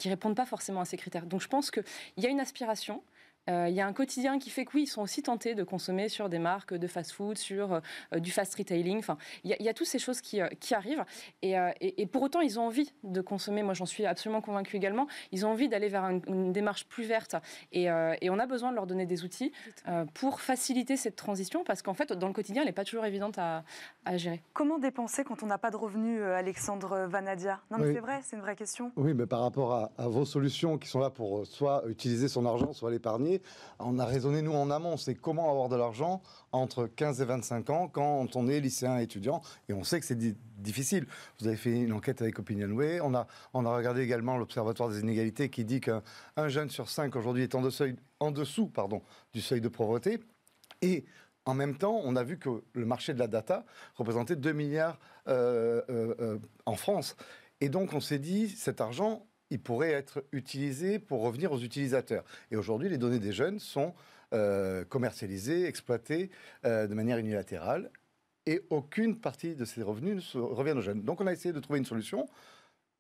répondent 0.08 0.36
pas 0.36 0.46
forcément 0.46 0.80
à 0.80 0.84
ces 0.84 0.96
critères. 0.96 1.26
Donc, 1.26 1.40
je 1.40 1.48
pense 1.48 1.70
qu'il 1.70 1.84
y 2.18 2.26
a 2.26 2.30
une 2.30 2.40
aspiration. 2.40 3.02
Euh, 3.48 3.68
il 3.68 3.74
y 3.74 3.80
a 3.80 3.86
un 3.86 3.92
quotidien 3.92 4.38
qui 4.38 4.50
fait 4.50 4.64
que 4.64 4.72
oui, 4.74 4.82
ils 4.82 4.86
sont 4.86 5.02
aussi 5.02 5.22
tentés 5.22 5.54
de 5.54 5.64
consommer 5.64 6.08
sur 6.08 6.28
des 6.28 6.38
marques 6.38 6.74
de 6.74 6.86
fast-food, 6.86 7.38
sur 7.38 7.80
euh, 8.12 8.18
du 8.18 8.30
fast 8.30 8.54
retailing. 8.54 8.98
Enfin, 8.98 9.16
il 9.44 9.56
y, 9.58 9.68
a 9.68 9.74
toutes 9.74 9.86
ces 9.86 9.98
choses 9.98 10.20
qui, 10.20 10.40
euh, 10.40 10.48
qui 10.60 10.74
arrivent. 10.74 11.04
Et, 11.42 11.54
et, 11.80 12.06
pour 12.06 12.22
autant, 12.22 12.40
ils 12.40 12.58
ont 12.58 12.66
envie 12.66 12.92
de 13.04 13.20
consommer. 13.20 13.62
Moi, 13.62 13.74
j'en 13.74 13.86
suis 13.86 14.04
absolument 14.06 14.40
convaincue 14.40 14.76
également. 14.76 15.06
Ils 15.32 15.46
ont 15.46 15.50
envie 15.50 15.68
d'aller 15.68 15.88
vers 15.88 16.04
une, 16.04 16.52
démarche 16.52 16.86
plus 16.86 17.04
verte. 17.04 17.36
Et, 17.72 17.84
et, 17.84 18.30
on 18.30 18.38
a 18.38 18.46
besoin 18.46 18.70
de 18.70 18.74
leur 18.74 18.86
donner 18.86 19.06
des 19.06 19.24
outils 19.24 19.52
pour 20.14 20.40
faciliter 20.40 20.96
cette 20.96 21.16
transition, 21.16 21.64
parce 21.64 21.82
qu'en 21.82 21.94
fait, 21.94 22.12
dans 22.12 22.26
le 22.26 22.32
quotidien, 22.32 22.62
elle 22.62 22.68
n'est 22.68 22.72
pas 22.72 22.84
toujours 22.84 23.04
évidente 23.04 23.38
à, 23.38 23.64
à, 24.04 24.16
gérer. 24.16 24.42
Comment 24.52 24.78
dépenser 24.78 25.24
quand 25.24 25.42
on 25.42 25.46
n'a 25.46 25.58
pas 25.58 25.70
de 25.70 25.76
revenus, 25.76 26.22
Alexandre 26.22 27.06
Vanadia? 27.08 27.60
Non, 27.70 27.78
mais 27.78 27.92
c'est 27.92 28.00
vrai, 28.00 28.20
c'est 28.22 28.36
une 28.36 28.42
vraie 28.42 28.56
question. 28.56 28.92
Oui, 28.96 29.14
mais 29.14 29.26
par 29.26 29.40
rapport 29.40 29.72
à, 29.72 29.90
à 29.98 30.08
vos 30.08 30.24
solutions 30.24 30.78
qui 30.78 30.88
sont 30.88 31.00
là 31.00 31.10
pour 31.10 31.46
soit 31.46 31.84
utiliser 31.88 32.28
son 32.28 32.46
argent, 32.46 32.72
soit 32.72 32.90
l'épargner, 32.90 33.37
on 33.78 33.98
a 33.98 34.04
raisonné, 34.04 34.42
nous, 34.42 34.52
en 34.52 34.70
amont. 34.70 34.96
C'est 34.96 35.14
comment 35.14 35.50
avoir 35.50 35.68
de 35.68 35.76
l'argent 35.76 36.22
entre 36.52 36.86
15 36.86 37.20
et 37.20 37.24
25 37.24 37.70
ans 37.70 37.88
quand 37.88 38.36
on 38.36 38.48
est 38.48 38.60
lycéen 38.60 38.98
étudiant. 38.98 39.42
Et 39.68 39.72
on 39.72 39.84
sait 39.84 40.00
que 40.00 40.06
c'est 40.06 40.18
difficile. 40.60 41.06
Vous 41.40 41.46
avez 41.46 41.56
fait 41.56 41.80
une 41.80 41.92
enquête 41.92 42.22
avec 42.22 42.38
OpinionWay. 42.38 43.00
On 43.00 43.14
a, 43.14 43.26
on 43.54 43.66
a 43.66 43.74
regardé 43.74 44.02
également 44.02 44.36
l'Observatoire 44.36 44.88
des 44.88 45.00
inégalités 45.00 45.48
qui 45.48 45.64
dit 45.64 45.80
qu'un 45.80 46.48
jeune 46.48 46.70
sur 46.70 46.88
cinq 46.88 47.16
aujourd'hui 47.16 47.42
est 47.42 47.54
en, 47.54 47.62
en 48.20 48.30
dessous 48.30 48.66
pardon, 48.66 49.02
du 49.32 49.40
seuil 49.40 49.60
de 49.60 49.68
pauvreté. 49.68 50.20
Et 50.82 51.04
en 51.48 51.54
même 51.54 51.78
temps, 51.78 52.00
on 52.04 52.14
a 52.14 52.22
vu 52.22 52.38
que 52.38 52.62
le 52.74 52.84
marché 52.84 53.14
de 53.14 53.18
la 53.18 53.26
data 53.26 53.64
représentait 53.94 54.36
2 54.36 54.52
milliards 54.52 54.98
euh, 55.28 55.80
euh, 55.88 56.14
euh, 56.20 56.38
en 56.66 56.76
France. 56.76 57.16
Et 57.62 57.70
donc, 57.70 57.94
on 57.94 58.00
s'est 58.00 58.18
dit, 58.18 58.50
cet 58.50 58.82
argent, 58.82 59.26
il 59.50 59.60
pourrait 59.60 59.92
être 59.92 60.24
utilisé 60.32 60.98
pour 60.98 61.22
revenir 61.22 61.52
aux 61.52 61.58
utilisateurs. 61.58 62.24
Et 62.50 62.56
aujourd'hui, 62.56 62.88
les 62.88 62.98
données 62.98 63.18
des 63.18 63.32
jeunes 63.32 63.58
sont 63.58 63.94
euh, 64.34 64.84
commercialisées, 64.84 65.66
exploitées 65.66 66.30
euh, 66.64 66.86
de 66.86 66.94
manière 66.94 67.18
unilatérale, 67.18 67.90
et 68.46 68.62
aucune 68.70 69.18
partie 69.18 69.54
de 69.54 69.64
ces 69.64 69.82
revenus 69.82 70.34
ne 70.34 70.40
revient 70.40 70.72
aux 70.72 70.80
jeunes. 70.80 71.02
Donc 71.02 71.20
on 71.20 71.26
a 71.26 71.32
essayé 71.32 71.52
de 71.52 71.60
trouver 71.60 71.78
une 71.78 71.84
solution, 71.84 72.28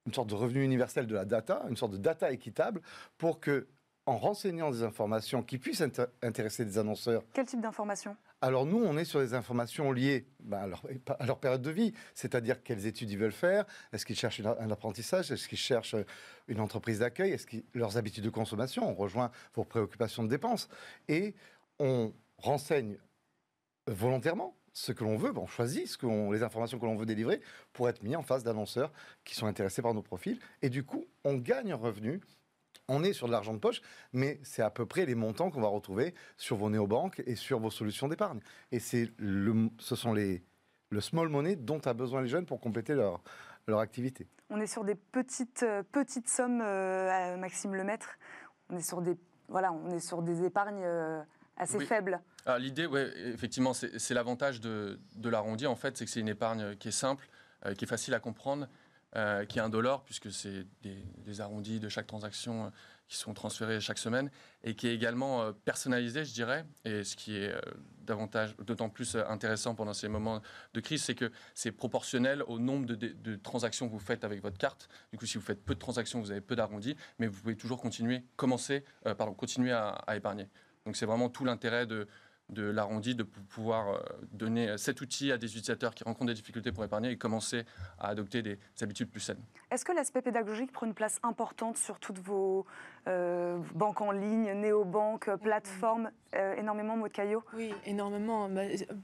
une 0.06 0.12
sorte 0.12 0.28
de 0.28 0.34
revenu 0.34 0.62
universel 0.62 1.06
de 1.06 1.14
la 1.14 1.24
data, 1.24 1.64
une 1.68 1.76
sorte 1.76 1.92
de 1.92 1.98
data 1.98 2.30
équitable, 2.32 2.82
pour 3.16 3.40
que 3.40 3.66
en 4.08 4.16
renseignant 4.16 4.70
des 4.70 4.82
informations 4.82 5.42
qui 5.42 5.58
puissent 5.58 5.82
intéresser 6.22 6.64
des 6.64 6.78
annonceurs. 6.78 7.22
Quel 7.34 7.44
type 7.44 7.60
d'informations? 7.60 8.16
Alors 8.40 8.64
nous, 8.64 8.78
on 8.78 8.96
est 8.96 9.04
sur 9.04 9.20
des 9.20 9.34
informations 9.34 9.92
liées 9.92 10.26
bah, 10.40 10.62
à, 11.18 11.26
leur, 11.26 11.38
période 11.38 11.60
de 11.60 11.70
vie, 11.70 11.92
c'est-à-dire 12.14 12.62
quelles 12.62 12.86
études 12.86 13.10
ils 13.10 13.18
veulent 13.18 13.32
faire, 13.32 13.66
est-ce 13.92 14.06
qu'ils 14.06 14.16
cherchent 14.16 14.40
un 14.40 14.70
apprentissage, 14.70 15.30
est-ce 15.30 15.46
qu'ils 15.46 15.58
cherchent 15.58 15.96
une 16.46 16.60
entreprise 16.60 17.00
d'accueil, 17.00 17.32
est-ce 17.32 17.46
que 17.46 17.58
leurs 17.74 17.98
habitudes 17.98 18.24
de 18.24 18.30
consommation, 18.30 18.88
on 18.88 18.94
rejoint 18.94 19.30
vos 19.54 19.64
préoccupations 19.64 20.22
de 20.22 20.28
dépenses, 20.28 20.70
et 21.08 21.34
on 21.78 22.14
renseigne 22.38 22.96
volontairement 23.86 24.56
ce 24.72 24.92
que 24.92 25.04
l'on 25.04 25.16
veut, 25.16 25.36
on 25.36 25.46
choisit 25.46 25.86
ce 25.86 25.98
que 25.98 26.32
les 26.32 26.42
informations 26.42 26.78
que 26.78 26.86
l'on 26.86 26.96
veut 26.96 27.06
délivrer 27.06 27.42
pour 27.74 27.90
être 27.90 28.02
mis 28.02 28.16
en 28.16 28.22
face 28.22 28.42
d'annonceurs 28.42 28.92
qui 29.24 29.34
sont 29.34 29.46
intéressés 29.46 29.82
par 29.82 29.92
nos 29.92 30.02
profils, 30.02 30.38
et 30.62 30.70
du 30.70 30.82
coup, 30.82 31.04
on 31.24 31.34
gagne 31.34 31.72
un 31.72 31.76
revenu 31.76 32.22
on 32.88 33.04
est 33.04 33.12
sur 33.12 33.26
de 33.26 33.32
l'argent 33.32 33.52
de 33.52 33.58
poche, 33.58 33.80
mais 34.12 34.40
c'est 34.42 34.62
à 34.62 34.70
peu 34.70 34.86
près 34.86 35.06
les 35.06 35.14
montants 35.14 35.50
qu'on 35.50 35.60
va 35.60 35.68
retrouver 35.68 36.14
sur 36.36 36.56
vos 36.56 36.70
néobanques 36.70 37.22
et 37.26 37.36
sur 37.36 37.60
vos 37.60 37.70
solutions 37.70 38.08
d'épargne. 38.08 38.40
Et 38.72 38.80
c'est 38.80 39.10
le, 39.18 39.68
ce 39.78 39.94
sont 39.94 40.12
les, 40.12 40.42
le 40.90 41.00
small 41.00 41.28
money 41.28 41.56
dont 41.56 41.80
a 41.80 41.92
besoin 41.94 42.22
les 42.22 42.28
jeunes 42.28 42.46
pour 42.46 42.60
compléter 42.60 42.94
leur, 42.94 43.22
leur 43.66 43.78
activité. 43.80 44.26
On 44.50 44.60
est 44.60 44.66
sur 44.66 44.84
des 44.84 44.94
petites, 44.94 45.62
euh, 45.62 45.82
petites 45.92 46.28
sommes, 46.28 46.62
euh, 46.62 47.36
Maxime 47.36 47.74
Lemaître. 47.74 48.18
On 48.70 48.76
est 48.78 48.82
sur 48.82 49.02
des, 49.02 49.16
voilà, 49.48 49.72
on 49.72 49.90
est 49.90 50.00
sur 50.00 50.22
des 50.22 50.44
épargnes 50.44 50.84
euh, 50.84 51.22
assez 51.56 51.80
faibles. 51.80 52.20
L'idée, 52.58 52.86
ouais, 52.86 53.12
effectivement, 53.26 53.74
c'est 53.74 54.14
l'avantage 54.14 54.62
de, 54.62 54.98
de 55.16 55.28
l'arrondi, 55.28 55.66
en 55.66 55.76
fait, 55.76 55.98
c'est 55.98 56.06
que 56.06 56.10
c'est 56.10 56.20
une 56.20 56.28
épargne 56.28 56.76
qui 56.76 56.88
est 56.88 56.92
simple, 56.92 57.28
qui 57.76 57.84
est 57.84 57.88
facile 57.88 58.14
à 58.14 58.20
comprendre 58.20 58.68
euh, 59.16 59.46
qui 59.46 59.58
est 59.58 59.62
indolore, 59.62 60.04
puisque 60.04 60.30
c'est 60.30 60.66
des, 60.82 61.40
arrondis 61.40 61.80
de 61.80 61.88
chaque 61.88 62.06
transaction 62.06 62.66
euh, 62.66 62.70
qui 63.08 63.16
sont 63.16 63.32
transférés 63.32 63.80
chaque 63.80 63.96
semaine, 63.96 64.30
et 64.64 64.74
qui 64.74 64.86
est 64.86 64.94
également 64.94 65.42
euh, 65.42 65.52
personnalisé, 65.64 66.26
je 66.26 66.34
dirais. 66.34 66.66
Et 66.84 67.04
ce 67.04 67.16
qui 67.16 67.36
est 67.36 67.54
davantage, 68.02 68.54
d'autant 68.58 68.90
plus 68.90 69.16
intéressant 69.16 69.74
pendant 69.74 69.94
ces 69.94 70.08
moments 70.08 70.42
de 70.74 70.80
crise, 70.80 71.02
c'est 71.02 71.14
que 71.14 71.32
c'est 71.54 71.72
proportionnel 71.72 72.42
au 72.48 72.58
nombre 72.58 72.86
de, 72.86 73.36
transactions 73.36 73.88
que 73.88 73.92
vous 73.92 73.98
faites 73.98 74.24
avec 74.24 74.42
votre 74.42 74.58
carte. 74.58 74.90
Du 75.10 75.18
coup, 75.18 75.24
si 75.24 75.38
vous 75.38 75.44
faites 75.44 75.64
peu 75.64 75.74
de 75.74 75.80
transactions, 75.80 76.20
vous 76.20 76.30
avez 76.30 76.42
peu 76.42 76.54
d'arrondis, 76.54 76.94
mais 77.18 77.28
vous 77.28 77.40
pouvez 77.40 77.56
toujours 77.56 77.80
continuer, 77.80 78.24
commencer, 78.36 78.84
pardon, 79.16 79.32
continuer 79.32 79.72
à 79.72 80.16
épargner. 80.16 80.48
Donc 80.84 80.96
c'est 80.96 81.06
vraiment 81.06 81.28
tout 81.28 81.44
l'intérêt 81.44 81.86
de, 81.86 82.08
de 82.50 82.62
l'arrondi 82.62 83.14
de 83.14 83.22
pouvoir 83.22 83.88
euh, 83.88 83.98
donner 84.32 84.78
cet 84.78 85.00
outil 85.00 85.32
à 85.32 85.38
des 85.38 85.46
utilisateurs 85.46 85.94
qui 85.94 86.04
rencontrent 86.04 86.28
des 86.28 86.34
difficultés 86.34 86.72
pour 86.72 86.84
épargner 86.84 87.10
et 87.10 87.18
commencer 87.18 87.64
à 87.98 88.08
adopter 88.08 88.42
des 88.42 88.58
habitudes 88.80 89.10
plus 89.10 89.20
saines. 89.20 89.42
Est-ce 89.70 89.84
que 89.84 89.92
l'aspect 89.92 90.22
pédagogique 90.22 90.72
prend 90.72 90.86
une 90.86 90.94
place 90.94 91.18
importante 91.22 91.76
sur 91.76 91.98
toutes 91.98 92.18
vos 92.18 92.64
euh, 93.06 93.58
banques 93.74 94.00
en 94.00 94.12
ligne, 94.12 94.52
néobanques, 94.52 95.30
plateformes 95.42 96.10
euh, 96.34 96.54
Énormément, 96.56 96.96
Maud 96.96 97.12
Caillot? 97.12 97.42
Oui, 97.54 97.74
énormément. 97.84 98.48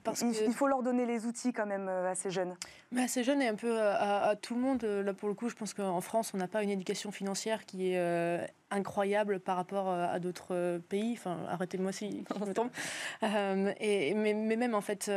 Parce 0.04 0.22
il, 0.22 0.52
faut 0.54 0.66
leur 0.66 0.83
donner 0.83 1.04
les 1.04 1.26
outils 1.26 1.52
quand 1.52 1.66
même 1.66 1.88
à 1.88 2.14
ces 2.14 2.30
jeunes. 2.30 2.54
Mais 2.92 3.02
à 3.02 3.09
ces 3.09 3.24
jeunes 3.24 3.42
et 3.42 3.48
un 3.48 3.54
peu 3.54 3.78
à, 3.80 4.37
tout 4.40 4.54
le 4.54 4.61
monde. 4.61 4.83
Là, 4.85 5.12
pour 5.12 5.28
le 5.28 5.35
coup, 5.35 5.48
je 5.48 5.54
pense 5.54 5.74
qu'en 5.74 6.00
France, 6.00 6.33
on 6.35 6.38
n'a 6.38 6.48
pas 6.48 6.62
une 6.62 6.70
éducation 6.70 7.12
financière 7.12 7.66
qui 7.66 7.92
est 7.92 8.50
incroyable 8.74 9.40
par 9.40 9.56
rapport 9.56 9.88
à 9.88 10.18
d'autres 10.18 10.80
pays. 10.88 11.12
Enfin, 11.14 11.38
arrêtez-moi 11.48 11.92
si 11.92 12.24
je 13.22 13.26
me 13.26 13.72
et, 13.80 14.14
mais, 14.14 14.34
même 14.34 14.74
en 14.74 14.80
fait, 14.80 15.10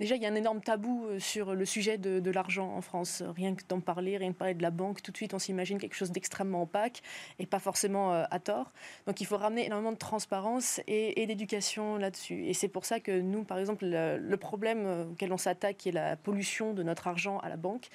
déjà, 0.00 0.16
il 0.16 0.22
y 0.22 0.26
a 0.26 0.28
un 0.28 0.34
énorme 0.34 0.60
tabou 0.60 1.06
sur 1.18 1.54
le 1.54 1.64
sujet 1.64 1.98
de, 1.98 2.20
de 2.20 2.30
l'argent 2.30 2.74
en 2.74 2.80
France. 2.80 3.22
Rien 3.34 3.54
que 3.54 3.62
d'en 3.68 3.80
parler, 3.80 4.16
rien 4.16 4.32
que 4.32 4.38
parler 4.38 4.54
de 4.54 4.62
la 4.62 4.70
banque 4.70 5.02
tout 5.02 5.12
de 5.12 5.16
suite 5.16 5.34
on 5.34 5.38
s'imagine 5.38 5.78
quelque 5.78 5.94
chose 5.94 6.10
d'extrêmement 6.10 6.62
opaque 6.62 7.02
et 7.38 7.46
pas 7.46 7.58
forcément 7.58 8.12
euh, 8.12 8.24
à 8.30 8.38
tort. 8.38 8.72
Donc 9.06 9.20
il 9.20 9.26
faut 9.26 9.36
ramener 9.36 9.66
énormément 9.66 9.92
de 9.92 9.98
transparence 9.98 10.80
et, 10.86 11.26
d'éducation 11.26 11.96
là-dessus. 11.96 12.46
Et 12.46 12.54
c'est 12.54 12.68
pour 12.68 12.84
ça 12.84 13.00
que 13.00 13.20
nous, 13.20 13.44
par 13.44 13.58
exemple, 13.58 13.84
le, 13.84 14.36
problème 14.36 14.86
euh, 14.86 15.04
auquel 15.04 15.32
on 15.32 15.38
s'attaque, 15.38 15.76
qui 15.76 15.88
est 15.88 15.92
la 15.92 16.16
pollution 16.16 16.74
de 16.74 16.82
notre 16.82 17.06
argent 17.06 17.38
à 17.38 17.48
la 17.48 17.56
banque, 17.56 17.88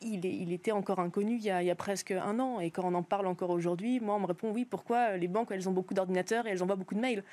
il, 0.00 0.52
était 0.52 0.72
encore 0.72 1.00
inconnu 1.00 1.36
il 1.36 1.42
y, 1.42 1.50
a, 1.50 1.74
presque 1.74 2.10
un 2.12 2.38
an. 2.38 2.60
Et 2.60 2.70
quand 2.70 2.82
on 2.84 2.94
en 2.94 3.02
parle 3.02 3.26
encore 3.26 3.50
aujourd'hui, 3.50 4.00
moi, 4.00 4.14
on 4.14 4.20
me 4.20 4.26
répond 4.26 4.50
oui, 4.52 4.64
pourquoi 4.64 5.16
les 5.16 5.28
banques, 5.28 5.48
elles 5.50 5.68
ont 5.68 5.72
beaucoup 5.72 5.94
d'ordinateurs 5.94 6.46
et 6.46 6.50
elles 6.50 6.62
envoient 6.62 6.76
beaucoup 6.76 6.94
de 6.94 7.00
mails? 7.00 7.24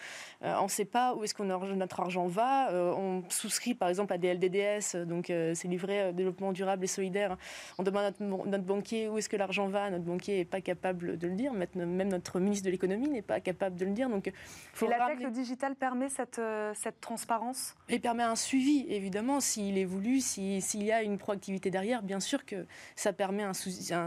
Euh, 0.43 0.55
On 0.59 0.63
ne 0.63 0.69
sait 0.69 0.85
pas 0.85 1.15
où 1.15 1.23
est-ce 1.23 1.33
que 1.33 1.43
notre 1.43 1.99
argent 1.99 2.27
va. 2.27 2.71
Euh, 2.71 2.93
on 2.93 3.23
souscrit, 3.29 3.73
par 3.73 3.89
exemple, 3.89 4.13
à 4.13 4.17
des 4.17 4.33
LDDS, 4.33 5.05
donc 5.05 5.29
euh, 5.29 5.53
c'est 5.55 5.67
livré 5.67 6.13
développement 6.13 6.51
durable 6.51 6.83
et 6.83 6.87
solidaire. 6.87 7.37
On 7.77 7.83
demande 7.83 8.05
à 8.05 8.23
notre, 8.23 8.63
banquier 8.63 9.07
où 9.07 9.17
est-ce 9.17 9.29
que 9.29 9.37
l'argent 9.37 9.67
va. 9.67 9.89
Notre 9.89 10.05
banquier 10.05 10.37
n'est 10.37 10.45
pas 10.45 10.61
capable 10.61 11.17
de 11.17 11.27
le 11.27 11.35
dire. 11.35 11.53
Même 11.53 12.09
notre 12.09 12.39
ministre 12.39 12.65
de 12.65 12.71
l'économie 12.71 13.09
n'est 13.09 13.21
pas 13.21 13.39
capable 13.39 13.77
de 13.77 13.85
le 13.85 13.91
dire. 13.91 14.09
Donc, 14.09 14.31
faut 14.73 14.87
et 14.87 14.89
la 14.89 15.07
tech, 15.07 15.19
le 15.19 15.31
digital 15.31 15.75
permet 15.75 16.09
cette, 16.09 16.41
cette 16.73 16.99
transparence? 16.99 17.75
Il 17.89 18.01
permet 18.01 18.23
un 18.23 18.35
suivi, 18.35 18.85
évidemment, 18.89 19.39
s'il 19.39 19.77
est 19.77 19.85
voulu, 19.85 20.19
s'il 20.19 20.83
y 20.83 20.91
a 20.91 21.03
une 21.03 21.17
proactivité 21.17 21.69
derrière, 21.69 22.01
bien 22.01 22.19
sûr 22.19 22.45
que 22.47 22.65
ça 22.95 23.13
permet 23.13 23.43
un, 23.43 23.53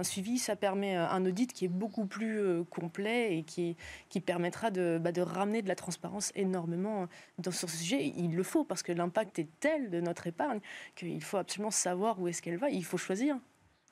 suivi, 0.02 0.38
ça 0.38 0.56
permet 0.56 0.96
euh, 0.96 1.06
un 1.08 1.24
audit 1.24 1.52
qui 1.52 1.66
est 1.66 1.68
beaucoup 1.68 2.06
plus 2.06 2.40
euh, 2.40 2.64
complet 2.64 3.36
et 3.38 3.42
qui, 3.44 3.76
qui 4.08 4.20
permettra 4.20 4.72
de, 4.72 4.98
bah, 5.00 5.12
de 5.12 5.20
ramener 5.20 5.62
de 5.62 5.68
la 5.68 5.76
transparence 5.76 6.32
énormément 6.34 7.06
dans, 7.38 7.52
sur 7.52 7.70
ce 7.70 7.76
sujet. 7.76 8.12
Il 8.16 8.34
le 8.34 8.42
faut 8.42 8.64
parce 8.64 8.82
que 8.82 8.90
l'impact 8.90 9.38
est 9.38 9.48
tel 9.60 9.90
de 9.90 10.00
notre 10.00 10.26
épargne 10.26 10.58
qu'il 10.96 11.22
faut 11.22 11.36
absolument 11.36 11.70
savoir 11.70 12.20
où 12.20 12.26
est-ce 12.26 12.42
qu'elle 12.42 12.56
va. 12.58 12.68
Il 12.70 12.84
faut 12.84 12.98
choisir. 12.98 13.38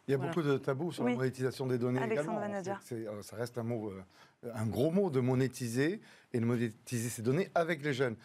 Il 0.09 0.13
y 0.13 0.15
a 0.15 0.17
Voilà. 0.17 0.33
beaucoup 0.33 0.43
de 0.49 0.57
tabous 0.57 0.91
sur 0.91 1.05
Oui. 1.05 1.13
la 1.13 1.19
monétisation 1.19 1.67
des 1.67 1.77
données 1.77 2.01
Alexandre 2.01 2.31
également. 2.39 2.49
Manager. 2.49 2.81
C'est- 2.83 3.03
c'est- 3.03 3.07
euh, 3.07 3.21
ça 3.23 3.37
reste 3.37 3.59
un 3.59 3.63
mot, 3.63 3.91
euh, 3.91 4.51
un 4.55 4.65
gros 4.67 4.91
mot 4.91 5.11
de 5.11 5.21
monétiser 5.21 6.01
et 6.33 6.41
de 6.41 6.47
monétiser 6.47 7.11
ces 7.11 7.21
données 7.21 7.51
avec 7.55 7.85
les 7.85 7.93
jeunes. 7.93 8.17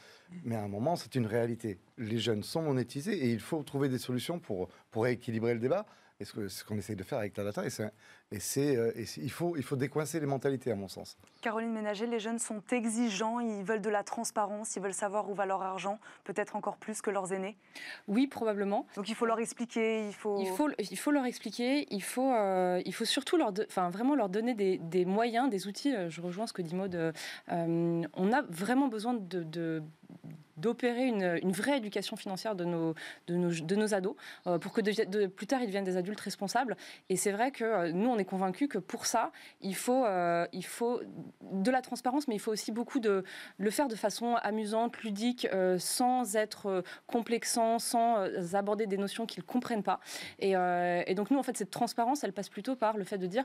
Mais 0.45 0.55
à 0.55 0.63
un 0.63 0.69
moment, 0.69 0.95
c'est 0.95 1.13
une 1.15 1.25
réalité. 1.25 1.77
Les 1.97 2.19
jeunes 2.19 2.41
sont 2.41 2.61
monétisés 2.61 3.25
et 3.25 3.31
il 3.31 3.41
faut 3.41 3.61
trouver 3.63 3.89
des 3.89 3.97
solutions 3.97 4.39
pour, 4.39 4.69
pour 4.91 5.07
équilibrer 5.07 5.53
le 5.53 5.59
débat. 5.59 5.85
Et 6.19 6.25
ce 6.25 6.63
qu'on 6.63 6.77
essaye 6.77 6.95
de 6.95 7.03
faire 7.03 7.19
avec 7.19 7.35
la 7.37 7.43
data, 7.43 7.65
et, 7.65 7.69
c'est- 7.69 7.91
et, 8.31 8.39
c'est, 8.39 8.75
euh, 8.75 8.91
et 8.95 9.05
c'est- 9.05 9.21
il, 9.21 9.29
faut, 9.31 9.55
il 9.57 9.63
faut 9.63 9.75
décoincer 9.75 10.19
les 10.19 10.25
mentalités, 10.25 10.71
à 10.71 10.75
mon 10.75 10.87
sens. 10.87 11.17
Caroline 11.41 11.71
Ménager, 11.71 12.07
les 12.07 12.19
jeunes 12.19 12.39
sont 12.39 12.61
exigeants, 12.71 13.39
ils 13.39 13.63
veulent 13.63 13.81
de 13.81 13.89
la 13.89 14.03
transparence, 14.03 14.75
ils 14.75 14.81
veulent 14.81 14.93
savoir 14.93 15.29
où 15.29 15.33
va 15.35 15.45
leur 15.45 15.61
argent, 15.61 15.99
peut-être 16.23 16.55
encore 16.55 16.77
plus 16.77 17.01
que 17.01 17.09
leurs 17.11 17.31
aînés. 17.33 17.57
Oui, 18.07 18.27
probablement. 18.27 18.87
Donc 18.95 19.09
il 19.09 19.15
faut 19.15 19.25
leur 19.25 19.39
expliquer, 19.39 20.07
il 20.07 20.13
faut... 20.13 20.39
Il 20.41 20.47
faut, 20.47 20.69
il 20.79 20.97
faut 20.97 21.11
leur 21.11 21.25
expliquer, 21.25 21.85
il 21.91 22.01
faut, 22.01 22.31
euh, 22.33 22.81
il 22.85 22.93
faut 22.93 23.05
surtout 23.05 23.37
leur, 23.37 23.51
de- 23.51 23.65
enfin, 23.69 23.89
vraiment 23.89 24.15
leur 24.15 24.29
donner 24.29 24.53
des, 24.55 24.77
des 24.79 25.05
moyens, 25.05 25.49
des 25.49 25.67
outils. 25.67 25.93
Euh, 25.93 26.09
Je 26.09 26.21
rejoins 26.21 26.47
ce 26.47 26.53
que 26.53 26.61
dit 26.61 26.75
Maud. 26.75 26.95
euh, 26.95 27.11
on 27.49 28.31
a 28.33 28.41
vraiment 28.49 28.87
besoin 28.87 29.13
de, 29.13 29.43
de- 29.43 29.83
d'opérer 30.57 31.07
une, 31.07 31.39
une 31.41 31.51
vraie 31.51 31.77
éducation 31.77 32.15
financière 32.15 32.55
de 32.55 32.63
nos, 32.63 32.93
de 33.27 33.35
nos, 33.35 33.49
de 33.49 33.75
nos 33.75 33.93
ados 33.95 34.15
euh, 34.47 34.59
pour 34.59 34.71
que 34.71 34.81
de- 34.81 35.03
de- 35.09 35.25
plus 35.25 35.47
tard 35.47 35.61
ils 35.61 35.65
deviennent 35.65 35.83
des 35.83 35.97
adultes 35.97 36.19
responsables. 36.19 36.77
Et 37.09 37.17
c'est 37.17 37.31
vrai 37.31 37.51
que 37.51 37.63
euh, 37.63 37.91
nous, 37.91 38.07
on 38.13 38.19
est 38.19 38.25
convaincus 38.25 38.67
que 38.69 38.77
pour 38.77 39.05
ça, 39.05 39.31
il 39.61 39.75
faut, 39.75 40.05
euh, 40.05 40.47
il 40.53 40.65
faut 40.65 41.01
de 41.41 41.71
la 41.71 41.81
transparence, 41.81 42.27
mais 42.27 42.35
il 42.35 42.39
faut 42.39 42.51
aussi 42.51 42.71
beaucoup 42.71 42.99
de 42.99 43.23
le 43.57 43.69
faire 43.69 43.87
de 43.87 43.95
façon 43.95 44.35
amusante, 44.35 44.97
ludique, 44.99 45.47
euh, 45.53 45.77
sans 45.79 46.35
être 46.35 46.67
euh, 46.67 46.81
complexant, 47.07 47.79
sans 47.79 48.55
aborder 48.55 48.87
des 48.87 48.97
notions 48.97 49.25
qu'ils 49.25 49.43
ne 49.43 49.47
comprennent 49.47 49.83
pas. 49.83 49.99
Et, 50.39 50.51
et 50.53 51.15
donc 51.15 51.31
nous, 51.31 51.37
en 51.37 51.43
fait, 51.43 51.57
cette 51.57 51.71
transparence, 51.71 52.23
elle 52.23 52.33
passe 52.33 52.49
plutôt 52.49 52.75
par 52.75 52.97
le 52.97 53.03
fait 53.03 53.17
de 53.17 53.27
dire, 53.27 53.43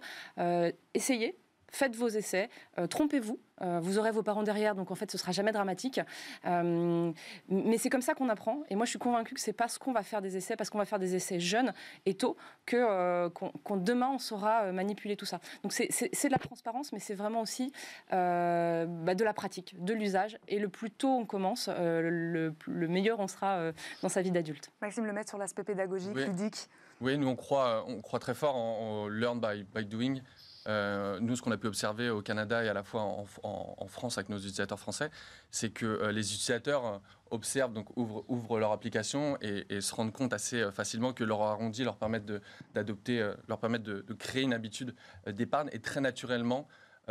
essayez. 0.94 1.38
Faites 1.70 1.94
vos 1.96 2.09
essais, 2.09 2.48
euh, 2.78 2.87
trompez-vous, 2.87 3.38
euh, 3.61 3.78
vous 3.81 3.98
aurez 3.98 4.11
vos 4.11 4.22
parents 4.22 4.42
derrière, 4.42 4.74
donc 4.74 4.90
en 4.90 4.94
fait 4.94 5.11
ce 5.11 5.18
sera 5.18 5.33
jamais 5.33 5.52
dramatique. 5.52 6.00
Euh, 6.46 7.12
mais 7.50 7.76
c'est 7.76 7.90
comme 7.90 8.00
ça 8.00 8.14
qu'on 8.14 8.31
apprend. 8.31 8.62
Et 8.70 8.74
moi 8.76 8.87
je 8.87 8.90
suis 8.90 8.98
convaincue 8.98 9.35
que 9.35 9.40
c'est 9.40 9.52
parce 9.52 9.76
qu'on 9.76 9.92
va 9.92 10.02
faire 10.02 10.22
des 10.22 10.37
essais, 10.37 10.57
parce 10.57 10.70
qu'on 10.70 10.78
va 10.78 10.87
faire 10.87 10.98
des 10.98 11.14
essais 11.14 11.40
jeunes 11.40 11.74
et 12.07 12.14
tôt, 12.14 12.37
que 12.64 12.76
euh, 12.76 13.28
qu'on- 13.28 13.76
demain 13.76 14.09
on 14.14 14.18
saura 14.18 14.72
manipuler 14.72 15.14
tout 15.16 15.26
ça. 15.26 15.40
Donc 15.62 15.72
c'est- 15.74 15.88
de 16.28 16.33
la 16.33 16.38
transparence, 16.38 16.92
mais 16.92 17.00
c'est 17.00 17.14
vraiment 17.14 17.42
aussi 17.42 17.72
euh, 18.12 18.87
bah, 18.87 19.14
de 19.14 19.24
la 19.24 19.35
pratique, 19.35 19.74
de 19.85 19.92
l'usage. 19.92 20.38
Et 20.48 20.59
le 20.59 20.68
plus 20.68 20.90
tôt 20.90 21.11
on 21.11 21.26
commence, 21.26 21.68
euh, 21.70 22.00
le, 22.11 22.54
le 22.66 22.88
meilleur 22.88 23.20
on 23.20 23.28
sera 23.28 23.57
euh, 23.57 23.72
dans 24.02 24.09
sa 24.09 24.22
vie 24.22 24.31
d'adulte. 24.31 24.70
Maxime 24.81 25.04
le 25.04 25.12
mettre 25.12 25.28
sur 25.28 25.38
l'aspect 25.38 25.64
pédagogique, 25.64 26.12
Oui. 26.14 26.24
ludique. 26.24 26.68
Oui, 27.00 27.16
nous 27.18 27.28
on 27.28 27.37
croit, 27.37 27.85
on 27.87 28.00
croit 28.00 28.18
très 28.18 28.35
fort 28.35 28.57
en, 28.57 29.04
en 29.04 29.09
learn 29.09 29.38
by, 29.38 29.64
by 29.74 29.85
doing. 29.85 30.20
Euh, 30.68 31.18
nous, 31.20 31.35
ce 31.35 31.42
qu'on 31.42 31.50
a 31.50 31.57
pu 31.57 31.66
observer 31.66 32.11
au 32.11 32.20
Canada 32.20 32.62
et 32.62 32.68
à 32.68 32.74
la 32.74 32.83
fois 32.83 33.02
en, 33.02 33.87
France 33.87 34.18
avec 34.18 34.28
nos 34.28 34.37
utilisateurs 34.37 34.78
français, 34.78 35.11
c'est 35.50 35.70
que 35.70 35.87
euh, 35.87 36.12
les 36.12 36.35
utilisateurs 36.35 36.87
euh, 36.87 36.98
observent, 37.31 37.72
donc 37.72 37.87
ouvrent, 37.96 38.59
leur 38.59 38.72
application 38.72 39.38
et, 39.40 39.81
se 39.81 39.94
rendent 39.94 40.12
compte 40.12 40.33
assez 40.33 40.70
facilement 40.72 41.12
que 41.12 41.24
leur 41.24 41.42
arrondi 41.42 41.85
leur 41.85 41.96
permettent 41.96 42.26
de- 42.26 42.42
d'adopter, 42.74 43.33
leur 43.48 43.59
permettent 43.59 43.83
de, 43.83 44.02
créer 44.14 44.42
une 44.42 44.54
habitude 44.54 44.94
d'épargne 45.26 45.68
et 45.72 45.78
très 45.78 46.00
naturellement 46.00 46.66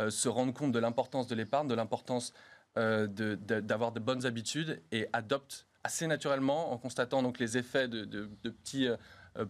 se 0.08 0.28
rendre 0.28 0.52
compte 0.52 0.72
de 0.72 0.78
l'importance 0.78 1.26
de 1.26 1.34
l'épargne, 1.34 1.68
de 1.68 1.74
l'importance 1.74 2.32
d'avoir 2.76 3.92
de, 3.92 4.00
bonnes 4.00 4.26
habitudes 4.26 4.82
et 4.92 5.06
adoptent 5.12 5.66
assez 5.84 6.06
naturellement 6.06 6.72
en 6.72 6.78
constatant 6.78 7.22
donc 7.22 7.38
les 7.38 7.56
effets 7.56 7.88
de, 7.88 8.04
de- 8.04 8.28
petits 8.50 8.88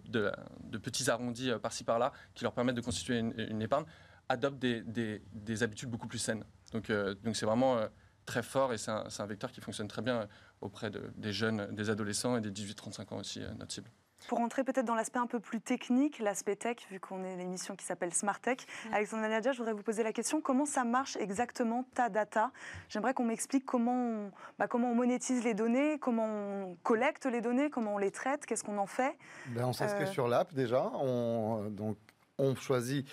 de, 0.09 0.31
de 0.65 0.79
petits 0.79 1.11
arrondis 1.11 1.51
euh, 1.51 1.59
par-ci 1.59 1.85
par-là 1.85 2.13
qui 2.35 2.45
leur 2.45 2.53
permettent 2.53 2.77
de 2.77 2.81
constituer 2.81 3.19
une, 3.19 3.39
épargne, 3.63 3.85
adoptent 4.29 4.59
des, 4.59 4.83
des- 4.83 5.23
des 5.33 5.63
habitudes 5.63 5.89
beaucoup 5.91 6.09
plus 6.09 6.19
saines. 6.19 6.45
Donc 6.73 6.91
euh, 6.91 7.15
c'est 7.35 7.47
vraiment 7.47 7.79
euh, 7.79 7.89
très 8.27 8.43
fort 8.43 8.73
et 8.73 8.79
c'est 8.79 8.91
un, 8.91 9.05
un 9.19 9.27
vecteur 9.27 9.51
qui 9.53 9.61
fonctionne 9.61 9.89
très 9.89 10.03
bien 10.03 10.23
euh, 10.23 10.27
auprès 10.61 10.91
de- 10.91 11.11
des 11.17 11.33
jeunes, 11.33 11.75
des 11.75 11.89
adolescents 11.91 12.37
et 12.37 12.41
des 12.41 12.51
18-35 12.51 13.15
ans 13.15 13.19
aussi, 13.19 13.43
euh, 13.43 13.53
notre 13.55 13.73
cible. 13.73 13.91
Pour 14.29 14.41
entrer 14.41 14.63
peut-être 14.63 14.85
dans 14.85 14.95
l'aspect 14.95 15.19
un 15.19 15.27
peu 15.27 15.41
plus 15.41 15.59
technique, 15.59 16.19
l'aspect 16.19 16.55
tech, 16.55 16.77
vu 16.91 17.01
qu'on 17.01 17.25
est 17.25 17.35
l'émission 17.37 17.75
qui 17.75 17.87
s'appelle 17.87 18.13
Smart 18.13 18.39
Tech, 18.39 18.59
Alexandre 18.93 19.23
Manadia, 19.23 19.53
je 19.53 19.59
voudrais 19.59 19.73
vous 19.73 19.83
poser 19.83 20.03
la 20.03 20.13
question 20.13 20.43
comment 20.43 20.67
ça 20.67 20.85
marche 20.85 21.17
exactement 21.17 21.87
ta 21.95 22.11
data? 22.11 22.51
J'aimerais 22.91 23.15
qu'on 23.15 23.25
m'explique 23.25 23.65
comment 23.65 23.95
on, 23.95 24.31
bah, 24.59 24.69
comment 24.69 24.91
on 24.91 24.95
monétise 24.95 25.43
les 25.45 25.55
données, 25.55 25.99
comment 25.99 26.27
on 26.27 26.77
collecte 26.83 27.25
les 27.25 27.41
données, 27.41 27.71
comment 27.71 27.95
on 27.95 27.99
les 27.99 28.11
traite, 28.11 28.45
qu'est-ce 28.45 28.65
qu'on 28.65 28.77
en 28.77 28.87
fait? 28.87 29.17
Ben, 29.47 29.65
on 29.65 29.73
s'inscrit 29.73 30.03
Euh. 30.05 30.13
sur 30.13 30.29
l'app 30.29 30.53
déjà. 30.53 30.91
On, 30.95 31.63
euh, 31.65 31.69
donc, 31.71 31.97
on 32.39 32.55
choisit. 32.55 33.07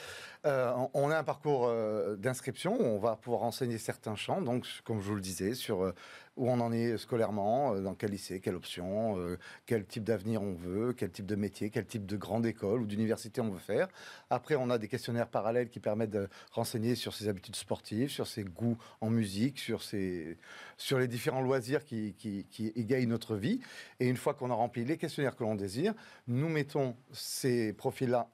euh, 0.46 0.72
on- 0.94 1.10
a 1.10 1.18
un 1.18 1.24
parcours 1.24 1.66
euh, 1.68 2.16
d'inscription. 2.18 2.78
On 2.80 3.00
va 3.00 3.16
pouvoir 3.16 3.42
renseigner 3.42 3.80
certains 3.80 4.16
champs. 4.16 4.42
Donc, 4.42 4.68
comme 4.84 5.02
je 5.02 5.08
vous 5.08 5.16
le 5.16 5.22
disais, 5.22 5.56
sur 5.56 5.84
euh, 5.84 5.92
où 6.38 6.48
on 6.52 6.60
en 6.60 6.72
est 6.72 6.98
scolairement, 6.98 7.74
euh, 7.74 7.82
dans 7.82 7.96
quel 7.96 8.12
lycée, 8.12 8.40
quelle 8.42 8.54
option, 8.54 9.18
quel 9.66 9.86
type 9.88 10.04
d'avenir 10.04 10.44
on 10.44 10.54
veut, 10.54 10.94
quel 10.94 11.10
type 11.10 11.26
de 11.26 11.36
métier, 11.36 11.72
quel 11.72 11.86
type 11.88 12.06
de 12.06 12.16
grande 12.16 12.46
école 12.46 12.82
ou 12.82 12.86
d'université 12.86 13.42
on 13.42 13.50
veut 13.50 13.58
faire. 13.58 13.88
Après, 14.30 14.54
on 14.56 14.70
a 14.70 14.78
des 14.78 14.88
questionnaires 14.88 15.30
parallèles 15.30 15.70
qui 15.70 15.80
permettent 15.80 16.12
de 16.12 16.30
renseigner 16.52 16.94
sur 16.94 17.14
ses 17.16 17.28
habitudes 17.28 17.56
sportives, 17.56 18.10
sur 18.12 18.28
ses 18.28 18.44
goûts 18.44 18.78
en 19.02 19.10
musique, 19.10 19.58
sur, 19.58 19.82
ses, 19.82 20.38
sur 20.78 21.00
les 21.00 21.08
différents 21.08 21.42
loisirs 21.42 21.84
qui, 21.84 22.14
qui, 22.20 22.46
qui 22.52 22.68
égayent 22.76 23.08
notre 23.08 23.36
vie. 23.36 23.62
Et 24.00 24.08
une 24.08 24.18
fois 24.18 24.36
qu'on 24.36 24.52
a 24.52 24.56
rempli 24.56 24.86
les 24.86 24.98
questionnaires 24.98 25.36
que 25.36 25.44
l'on 25.44 25.56
désire, 25.56 25.96
nous 26.28 26.50
mettons 26.50 26.96
ces 27.12 27.74
profils-là 27.74 28.30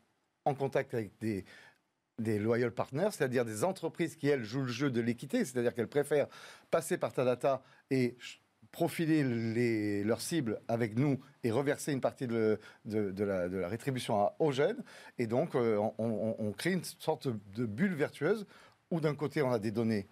en 0.45 0.53
contact 0.55 0.93
avec 0.93 1.11
des, 1.19 1.45
des 2.19 2.39
loyal 2.39 2.71
partners, 2.71 3.09
c'est-à-dire 3.11 3.45
des 3.45 3.63
entreprises 3.63 4.15
qui, 4.15 4.27
elles, 4.27 4.43
jouent 4.43 4.63
le 4.63 4.71
jeu 4.71 4.91
de 4.91 5.01
l'équité, 5.01 5.43
c'est-à-dire 5.45 5.73
qu'elles 5.73 5.87
préfèrent 5.87 6.27
passer 6.69 6.97
par 6.97 7.13
ta 7.13 7.25
data 7.25 7.61
et 7.89 8.17
profiler 8.71 10.03
leurs 10.03 10.21
cibles 10.21 10.61
avec 10.67 10.97
nous 10.97 11.19
et 11.43 11.51
reverser 11.51 11.91
une 11.91 11.99
partie 11.99 12.27
de, 12.27 12.57
la, 12.85 13.67
rétribution 13.67 14.15
à, 14.21 14.35
aux 14.39 14.51
jeunes. 14.51 14.81
Et 15.17 15.27
donc, 15.27 15.55
euh, 15.55 15.77
on- 15.97 16.35
on 16.39 16.51
crée 16.53 16.71
une 16.71 16.83
sorte 16.83 17.27
de 17.27 17.65
bulle 17.65 17.95
vertueuse 17.95 18.45
où 18.89 19.01
d'un 19.01 19.15
côté, 19.15 19.41
on 19.41 19.51
a 19.51 19.59
des 19.59 19.71
données 19.71 20.07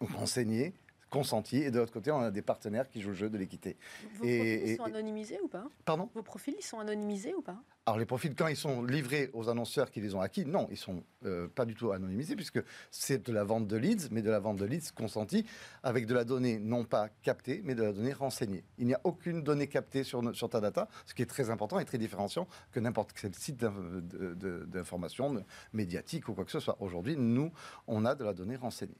renseignées, 0.00 0.74
consenties, 1.10 1.58
et 1.58 1.70
de 1.70 1.78
l'autre 1.78 1.92
côté, 1.92 2.10
on 2.10 2.20
a 2.20 2.30
des 2.30 2.42
partenaires 2.42 2.88
qui 2.88 3.00
jouent 3.00 3.10
le 3.10 3.14
jeu 3.14 3.30
de 3.30 3.38
l'équité. 3.38 3.76
Vos 4.14 4.24
Et- 4.24 4.38
profils 4.38 4.70
et- 4.70 4.76
sont 4.76 4.84
anonymisés 4.84 5.40
ou 5.42 5.48
pas? 5.48 5.66
Pardon? 5.84 6.10
Vos 6.14 6.22
profils, 6.22 6.54
ils 6.58 6.64
sont 6.64 6.78
anonymisés 6.78 7.34
ou 7.34 7.42
pas? 7.42 7.58
Alors 7.86 7.98
les 7.98 8.04
profils, 8.04 8.34
quand 8.34 8.48
ils 8.48 8.56
sont 8.56 8.82
livrés 8.84 9.30
aux 9.32 9.48
annonceurs 9.48 9.90
qui 9.90 10.02
les 10.02 10.14
ont 10.14 10.20
acquis, 10.20 10.44
non, 10.44 10.68
ils 10.70 10.76
sont 10.76 11.02
euh, 11.24 11.48
pas 11.48 11.64
du 11.64 11.74
tout 11.74 11.90
anonymisés 11.90 12.36
puisque 12.36 12.62
c'est 12.90 13.26
de 13.26 13.32
la 13.32 13.44
vente 13.44 13.66
de 13.66 13.76
leads, 13.78 14.08
mais 14.10 14.20
de 14.20 14.28
la 14.30 14.38
vente 14.40 14.58
de 14.58 14.66
leads 14.66 14.92
consentie 14.94 15.46
avec 15.82 16.04
de 16.04 16.12
la 16.12 16.24
donnée 16.24 16.58
non 16.58 16.84
pas 16.84 17.08
captée, 17.22 17.62
mais 17.64 17.74
de 17.74 17.82
la 17.82 17.92
donnée 17.94 18.12
renseignée. 18.12 18.62
Il 18.76 18.86
n'y 18.86 18.92
a 18.92 19.00
aucune 19.04 19.42
donnée 19.42 19.68
captée 19.68 20.04
sur, 20.04 20.34
sur 20.36 20.50
ta 20.50 20.60
data, 20.60 20.86
ce 21.06 21.14
qui 21.14 21.22
est 21.22 21.26
très 21.26 21.48
important 21.48 21.78
et 21.78 21.86
très 21.86 21.96
différenciant 21.96 22.46
que 22.72 22.78
n'importe 22.80 23.14
quel 23.18 23.34
site 23.34 23.56
d'information 24.36 25.42
médiatique 25.72 26.28
ou 26.28 26.34
quoi 26.34 26.44
que 26.44 26.50
ce 26.52 26.60
soit. 26.60 26.76
Aujourd'hui, 26.80 27.16
nous, 27.16 27.50
on 27.86 28.04
a 28.04 28.14
de 28.14 28.24
la 28.24 28.34
donnée 28.34 28.56
renseignée. 28.56 28.96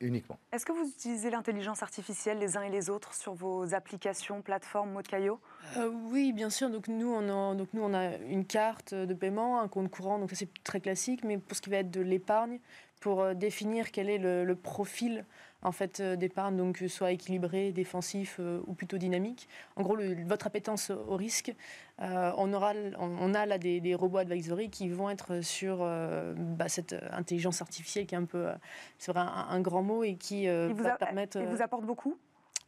Uniquement. 0.00 0.38
Est-ce 0.52 0.66
que 0.66 0.72
vous 0.72 0.86
utilisez 0.88 1.30
l'intelligence 1.30 1.82
artificielle 1.82 2.38
les 2.38 2.56
uns 2.56 2.62
et 2.62 2.70
les 2.70 2.90
autres 2.90 3.14
sur 3.14 3.32
vos 3.32 3.74
applications, 3.74 4.42
plateformes, 4.42 4.90
Modcaio 4.92 5.40
Euh, 5.76 5.90
oui, 6.10 6.32
bien 6.32 6.50
sûr. 6.50 6.68
Donc 6.70 6.88
nous, 6.88 7.10
on 7.10 7.28
a, 7.28 7.54
donc 7.54 7.68
nous, 7.72 7.82
on 7.82 7.94
a 7.94 8.16
une 8.18 8.44
carte 8.44 8.94
de 8.94 9.14
paiement, 9.14 9.60
un 9.60 9.68
compte 9.68 9.90
courant, 9.90 10.18
donc 10.18 10.30
ça 10.30 10.36
c'est 10.36 10.62
très 10.62 10.80
classique. 10.80 11.24
Mais 11.24 11.38
pour 11.38 11.56
ce 11.56 11.62
qui 11.62 11.70
va 11.70 11.78
être 11.78 11.90
de 11.90 12.02
l'épargne, 12.02 12.60
pour 13.00 13.22
euh, 13.22 13.34
définir 13.34 13.90
quel 13.90 14.10
est 14.10 14.18
le, 14.18 14.44
le 14.44 14.54
profil 14.56 15.24
en 15.62 15.72
fait 15.72 16.00
euh, 16.00 16.16
d'épargne, 16.16 16.56
donc 16.56 16.78
ce 16.78 16.88
soit 16.88 17.10
équilibré, 17.12 17.72
défensif 17.72 18.36
euh, 18.38 18.60
ou 18.66 18.74
plutôt 18.74 18.96
dynamique. 18.98 19.48
En 19.76 19.82
gros, 19.82 19.96
le- 19.96 20.24
votre 20.24 20.46
appétence 20.46 20.90
au 20.90 21.16
risque, 21.16 21.52
euh, 22.00 22.32
on 22.36 22.52
aura, 22.52 22.72
on, 22.98 23.08
on 23.20 23.34
a 23.34 23.44
là 23.46 23.58
des, 23.58 23.80
des 23.80 23.94
robots 23.94 24.18
advisory 24.18 24.70
qui 24.70 24.88
vont 24.88 25.10
être 25.10 25.40
sur 25.40 25.78
euh, 25.80 26.34
bah, 26.36 26.68
cette 26.68 26.94
intelligence 27.10 27.60
artificielle 27.60 28.06
qui 28.06 28.14
est 28.14 28.18
un 28.18 28.24
peu, 28.24 28.48
euh, 28.48 28.54
c'est 28.98 29.10
vrai, 29.12 29.20
un, 29.22 29.46
un 29.50 29.60
grand 29.60 29.82
mot 29.82 30.04
et 30.04 30.14
qui 30.16 30.46
euh, 30.48 30.68
Il 30.68 30.74
vous 30.74 30.84
va 30.84 30.94
a- 30.94 30.96
permettre. 30.96 31.38
Il 31.38 31.46
euh, 31.46 31.50
vous 31.54 31.62
apporte 31.62 31.84
beaucoup? 31.84 32.16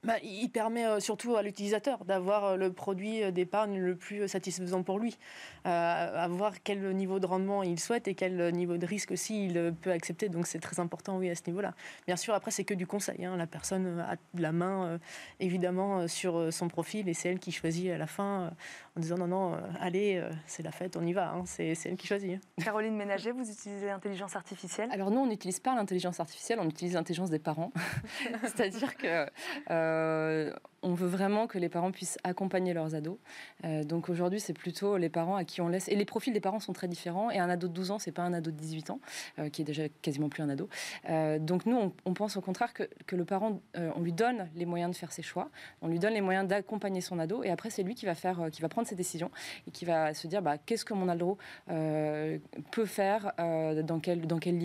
Bah, 0.02 0.14
il 0.22 0.48
permet 0.48 0.86
euh, 0.86 0.98
surtout 1.00 1.36
à 1.36 1.42
l'utilisateur 1.42 2.04
d'avoir 2.06 2.44
euh, 2.44 2.56
le 2.56 2.72
produit 2.72 3.22
euh, 3.22 3.30
d'épargne 3.30 3.78
le 3.78 3.96
plus 3.96 4.26
satisfaisant 4.28 4.82
pour 4.82 4.98
lui, 4.98 5.18
euh, 5.66 5.68
à 5.68 6.26
voir 6.28 6.62
quel 6.62 6.94
niveau 6.96 7.20
de 7.20 7.26
rendement 7.26 7.62
il 7.62 7.78
souhaite 7.78 8.08
et 8.08 8.14
quel 8.14 8.52
niveau 8.54 8.78
de 8.78 8.86
risque 8.86 9.10
aussi 9.10 9.46
il 9.46 9.74
peut 9.82 9.90
accepter. 9.92 10.28
Donc 10.30 10.46
c'est 10.46 10.58
très 10.58 10.80
important, 10.80 11.18
oui, 11.18 11.28
à 11.28 11.34
ce 11.34 11.42
niveau-là. 11.46 11.74
Bien 12.06 12.16
sûr, 12.16 12.32
après 12.34 12.50
c'est 12.50 12.64
que 12.64 12.72
du 12.74 12.86
conseil. 12.86 13.24
hein. 13.26 13.36
La 13.36 13.46
personne 13.46 14.00
a 14.00 14.16
la 14.38 14.52
main 14.52 14.86
euh, 14.86 14.98
évidemment 15.38 16.08
sur 16.08 16.52
son 16.52 16.68
profil 16.68 17.08
et 17.08 17.14
c'est 17.14 17.28
elle 17.28 17.38
qui 17.38 17.52
choisit 17.52 17.90
à 17.90 17.98
la 17.98 18.06
fin 18.06 18.42
euh, 18.42 18.50
en 18.96 19.00
disant 19.00 19.18
non 19.18 19.26
non, 19.26 19.54
euh, 19.54 19.58
allez, 19.80 20.16
euh, 20.16 20.30
c'est 20.46 20.62
la 20.62 20.72
fête, 20.72 20.96
on 20.96 21.06
y 21.06 21.12
va. 21.12 21.30
hein. 21.32 21.42
C'est 21.44 21.74
elle 21.84 21.96
qui 21.96 22.06
choisit. 22.06 22.32
hein. 22.36 22.62
Caroline 22.64 22.96
Ménager, 22.96 23.32
vous 23.32 23.48
utilisez 23.50 23.86
l'intelligence 23.86 24.34
artificielle? 24.34 24.88
Alors 24.92 25.10
nous, 25.10 25.20
on 25.20 25.26
n'utilise 25.26 25.60
pas 25.60 25.74
l'intelligence 25.74 26.20
artificielle, 26.20 26.58
on 26.60 26.68
utilise 26.68 26.94
l'intelligence 26.94 27.28
des 27.30 27.38
parents. 27.38 27.70
C'est-à-dire 28.44 28.96
que 28.96 29.26
euh, 29.70 29.89
uh 29.90 30.69
on 30.82 30.94
veut 30.94 31.08
vraiment 31.08 31.46
que 31.46 31.58
les 31.58 31.68
parents 31.68 31.92
puissent 31.92 32.18
accompagner 32.24 32.72
leurs 32.72 32.94
ados. 32.94 33.18
Euh, 33.64 33.84
donc 33.84 34.08
aujourd'hui, 34.08 34.40
c'est 34.40 34.52
plutôt 34.52 34.96
les 34.96 35.08
parents 35.08 35.36
à 35.36 35.44
qui 35.44 35.60
on 35.60 35.68
laisse. 35.68 35.88
Et 35.88 35.96
les 35.96 36.04
profils 36.04 36.32
des 36.32 36.40
parents 36.40 36.60
sont 36.60 36.72
très 36.72 36.88
différents. 36.88 37.30
Et 37.30 37.38
un 37.38 37.48
ado 37.50 37.68
de 37.68 37.72
12 37.72 37.90
ans, 37.90 37.98
c'est 37.98 38.12
pas 38.12 38.22
un 38.22 38.32
ado 38.32 38.50
de 38.50 38.56
18 38.56 38.90
ans, 38.90 39.00
euh, 39.38 39.48
qui 39.50 39.62
est 39.62 39.64
déjà 39.64 39.88
quasiment 40.02 40.28
plus 40.28 40.42
un 40.42 40.48
ado. 40.48 40.68
Euh, 41.08 41.38
donc 41.38 41.66
nous, 41.66 41.92
on, 42.04 42.14
pense 42.14 42.36
au 42.36 42.40
contraire 42.40 42.72
que, 42.74 42.84
que 43.06 43.16
le 43.16 43.24
parent, 43.24 43.60
on 43.74 44.00
lui 44.00 44.12
donne 44.12 44.48
les 44.54 44.66
moyens 44.66 44.90
de 44.90 44.96
faire 44.96 45.12
ses 45.12 45.22
choix, 45.22 45.48
on 45.80 45.88
lui 45.88 45.98
donne 45.98 46.12
les 46.12 46.20
moyens 46.20 46.46
d'accompagner 46.46 47.00
son 47.00 47.18
ado. 47.18 47.42
Et 47.44 47.50
après, 47.50 47.70
c'est 47.70 47.82
lui 47.82 47.94
qui 47.94 48.04
va 48.04 48.14
faire, 48.14 48.48
qui 48.52 48.60
va 48.60 48.68
prendre 48.68 48.86
ses 48.86 48.94
décisions 48.96 49.30
et 49.66 49.70
qui 49.70 49.84
va 49.84 50.12
se 50.12 50.26
dire, 50.26 50.42
bah, 50.42 50.58
qu'est-ce 50.58 50.84
que 50.84 50.92
mon 50.92 51.08
ado 51.08 51.38
peut 51.66 52.86
faire, 52.86 53.32
dans 53.38 54.00
quelle 54.00 54.26
dans 54.26 54.38
quelle 54.38 54.58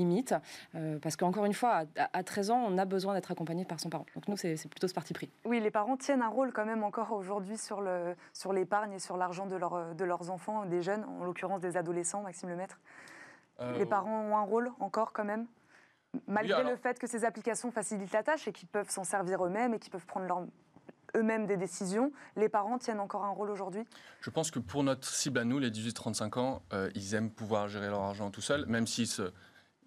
parce 1.01 1.15
qu'encore 1.15 1.45
une 1.45 1.53
fois, 1.53 1.85
à, 1.97 2.09
à 2.17 2.23
13 2.23 2.51
ans, 2.51 2.65
on 2.67 2.77
a 2.77 2.85
besoin 2.85 3.13
d'être 3.13 3.31
accompagné 3.31 3.65
par 3.65 3.79
son 3.79 3.89
parent. 3.89 4.05
Donc 4.15 4.27
nous, 4.27 4.37
c'est 4.37 4.67
plutôt 4.67 4.87
ce 4.87 4.93
parti 4.93 5.13
pris. 5.13 5.29
Oui, 5.45 5.59
les 5.59 5.71
parents 5.71 5.97
tiennent 6.05 6.21
un 6.21 6.29
rôle 6.29 6.53
quand 6.53 6.65
même 6.65 6.83
encore 6.83 7.11
aujourd'hui 7.11 7.57
sur 7.57 7.81
l'épargne 7.81 8.91
sur 8.91 8.95
et 8.95 8.99
sur 8.99 9.17
l'argent 9.17 9.47
de, 9.47 9.55
leur, 9.55 9.95
de 9.95 10.05
leurs 10.05 10.29
enfants, 10.29 10.65
des 10.65 10.81
jeunes, 10.81 11.03
en 11.03 11.23
l'occurrence 11.23 11.61
des 11.61 11.77
adolescents, 11.77 12.21
Maxime 12.21 12.49
Lemaître. 12.49 12.79
Euh, 13.59 13.77
Les 13.77 13.85
parents 13.85 14.21
ont 14.21 14.37
un 14.37 14.43
rôle 14.43 14.71
encore 14.79 15.13
quand 15.13 15.25
même 15.25 15.47
Malgré 16.27 16.63
le 16.63 16.75
fait 16.77 16.97
que 16.99 17.07
ces 17.07 17.25
applications 17.25 17.71
facilitent 17.71 18.13
la 18.13 18.23
tâche 18.23 18.47
et 18.47 18.53
qu'ils 18.53 18.69
peuvent 18.69 18.89
s'en 18.89 19.03
servir 19.03 19.45
eux-mêmes 19.45 19.73
et 19.73 19.79
qu'ils 19.79 19.91
peuvent 19.91 20.05
prendre 20.05 20.47
eux-mêmes 21.15 21.45
des 21.45 21.57
décisions, 21.57 22.11
les 22.35 22.49
parents 22.49 22.77
tiennent 22.77 22.99
encore 22.99 23.25
un 23.25 23.31
rôle 23.31 23.49
aujourd'hui? 23.49 23.83
Je 24.21 24.29
pense 24.29 24.51
que 24.51 24.59
pour 24.59 24.83
notre 24.83 25.07
cible 25.07 25.39
à 25.39 25.43
nous, 25.43 25.59
les 25.59 25.71
18-35 25.71 26.39
ans, 26.39 26.61
euh, 26.71 26.89
ils 26.95 27.15
aiment 27.15 27.31
pouvoir 27.31 27.67
gérer 27.67 27.89
leur 27.89 28.01
argent 28.01 28.31
tout 28.31 28.41
seuls, 28.41 28.65
même 28.67 28.87
s'ils 28.87 29.09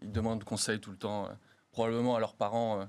ils 0.02 0.12
demandent 0.12 0.44
conseil 0.44 0.80
tout 0.80 0.90
le 0.90 0.98
temps, 0.98 1.26
euh, 1.26 1.30
probablement 1.72 2.14
à 2.14 2.20
leurs 2.20 2.34
parents 2.34 2.80
euh, 2.80 2.84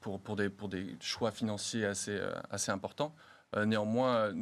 pour, 0.00 0.20
pour, 0.20 0.36
des, 0.36 0.48
pour 0.48 0.68
des 0.68 0.96
choix 1.00 1.30
financiers 1.30 1.84
assez, 1.84 2.16
euh, 2.16 2.32
assez 2.50 2.70
importants. 2.70 3.14
Euh, 3.56 3.64
néanmoins, 3.64 4.32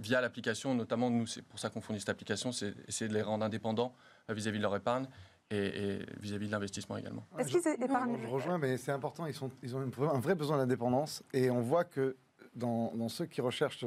via 0.00 0.20
l'application, 0.20 0.74
notamment 0.74 1.10
nous, 1.10 1.26
c'est 1.26 1.42
pour 1.42 1.58
ça 1.58 1.70
qu'on 1.70 1.80
fournit 1.80 2.00
cette 2.00 2.08
application, 2.08 2.52
c'est 2.52 2.74
essayer 2.86 3.08
de 3.08 3.14
les 3.14 3.22
rendre 3.22 3.44
indépendants 3.44 3.94
vis-à-vis 4.28 4.58
de 4.58 4.62
leur 4.62 4.76
épargne 4.76 5.06
et 5.50 6.00
vis-à-vis 6.20 6.46
de 6.46 6.52
l'investissement 6.52 6.98
également. 6.98 7.26
Est-ce 7.38 7.48
qu'ils 7.48 7.82
épargnent 7.82 8.18
Je 8.20 8.28
rejoins, 8.28 8.58
mais 8.58 8.76
c'est 8.76 8.92
important, 8.92 9.24
ils, 9.26 9.32
sont, 9.32 9.50
ils 9.62 9.74
ont 9.74 9.80
un 9.80 10.20
vrai 10.20 10.34
besoin 10.34 10.58
d'indépendance 10.58 11.22
et 11.32 11.50
on 11.50 11.62
voit 11.62 11.84
que 11.84 12.16
dans, 12.54 12.92
dans, 12.94 13.08
ceux 13.08 13.24
qui 13.24 13.40
recherchent 13.40 13.86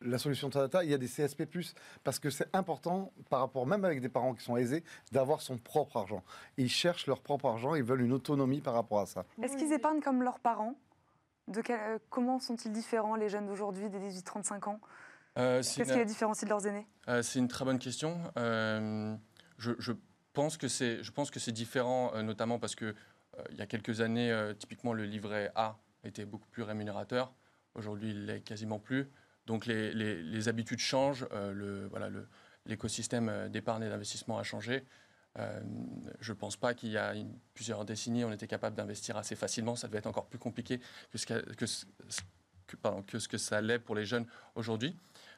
la 0.00 0.18
solution 0.18 0.50
Tata, 0.50 0.84
il 0.84 0.90
y 0.90 0.94
a 0.94 0.98
des 0.98 1.08
CSP+, 1.08 1.44
parce 2.02 2.18
que 2.18 2.30
c'est 2.30 2.54
important, 2.54 3.12
par 3.30 3.40
rapport 3.40 3.66
même 3.66 3.84
avec 3.84 4.00
des 4.00 4.08
parents 4.08 4.34
qui 4.34 4.44
sont 4.44 4.56
aisés, 4.56 4.84
d'avoir 5.12 5.40
son 5.40 5.58
propre 5.58 5.96
argent. 5.96 6.22
Ils 6.56 6.68
cherchent 6.68 7.06
leur 7.06 7.20
propre 7.20 7.46
argent, 7.46 7.74
ils 7.74 7.82
veulent 7.82 8.02
une 8.02 8.12
autonomie 8.12 8.60
par 8.60 8.74
rapport 8.74 9.00
à 9.00 9.06
ça. 9.06 9.24
Est-ce 9.42 9.56
qu'ils 9.56 9.72
épargnent 9.72 10.00
comme 10.00 10.22
leurs 10.22 10.40
parents? 10.40 10.74
De 11.48 11.62
euh, 11.70 11.98
Comment 12.10 12.38
sont-ils 12.38 12.72
différents, 12.72 13.16
les 13.16 13.28
jeunes 13.28 13.46
d'aujourd'hui, 13.46 13.88
des 13.90 13.98
18-35 13.98 14.68
ans? 14.68 14.80
Euh, 15.36 15.58
Qu'est-ce 15.58 15.92
qui 15.92 15.98
les 15.98 16.04
différencie 16.04 16.44
de 16.44 16.50
leurs 16.50 16.66
aînés? 16.66 16.86
Euh, 17.08 17.22
C'est 17.22 17.38
une 17.38 17.48
très 17.48 17.64
bonne 17.64 17.78
question. 17.78 18.18
je, 18.36 19.92
pense 20.32 20.56
que 20.56 20.68
c'est 20.68 21.52
différent, 21.52 22.22
notamment 22.22 22.58
parce 22.58 22.74
que 22.74 22.94
il 23.50 23.56
y 23.56 23.62
a 23.62 23.66
quelques 23.66 24.00
années, 24.00 24.32
typiquement, 24.60 24.92
le 24.92 25.04
livret 25.04 25.50
A 25.56 25.76
était 26.04 26.24
beaucoup 26.24 26.46
plus 26.48 26.62
rémunérateur. 26.62 27.32
Aujourd'hui, 27.74 28.10
il 28.10 28.26
l'est 28.26 28.40
quasiment 28.40 28.78
plus. 28.78 29.10
Donc 29.46 29.66
les, 29.66 30.48
habitudes 30.48 30.78
changent, 30.78 31.26
euh, 31.32 31.88
l'écosystème 32.66 33.28
euh, 33.28 33.48
d'épargne 33.48 33.82
et 33.82 33.88
d'investissement 33.88 34.38
a 34.38 34.42
changé. 34.42 34.84
Euh, 35.38 35.60
je 36.20 36.32
ne 36.32 36.38
pense 36.38 36.56
pas 36.56 36.74
qu'il 36.74 36.90
y 36.90 36.96
a 36.96 37.12
plusieurs 37.52 37.84
décennies, 37.84 38.24
on 38.24 38.32
était 38.32 38.46
capable 38.46 38.76
d'investir 38.76 39.16
assez 39.16 39.36
facilement. 39.36 39.76
Ça 39.76 39.88
devait 39.88 39.98
être 39.98 40.06
encore 40.06 40.26
plus 40.26 40.38
compliqué 40.38 40.80
que 41.10 41.18
ce 41.18 41.26
que, 43.26 43.38
ça 43.38 43.60
l'est 43.60 43.78
pour 43.78 43.94
les 43.94 44.06
jeunes 44.06 44.26
aujourd'hui. 44.54 44.96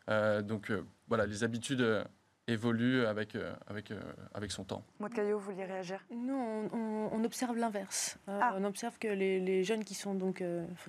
donc 0.09 0.71
voilà, 1.09 1.27
les 1.27 1.43
habitudes 1.45 2.05
évolue 2.49 3.05
avec, 3.07 3.35
euh, 3.35 3.53
avec, 3.67 3.91
euh, 3.91 4.01
avec 4.35 4.53
son 4.53 4.65
temps. 4.65 4.85
Maud 5.01 5.13
Caillot, 5.13 5.39
vous 5.39 5.47
vouliez 5.47 5.65
réagir? 5.65 6.05
Nous, 6.11 6.35
on, 6.73 7.25
observe 7.25 7.57
l'inverse. 7.57 8.19
Euh, 8.29 8.39
ah. 8.41 8.55
On 8.57 8.65
observe 8.65 8.99
que 8.99 9.09
les, 9.09 9.41
les, 9.41 9.65
jeunes 9.65 9.83
qui 9.83 9.95
sont 9.95 10.15
donc, 10.15 10.45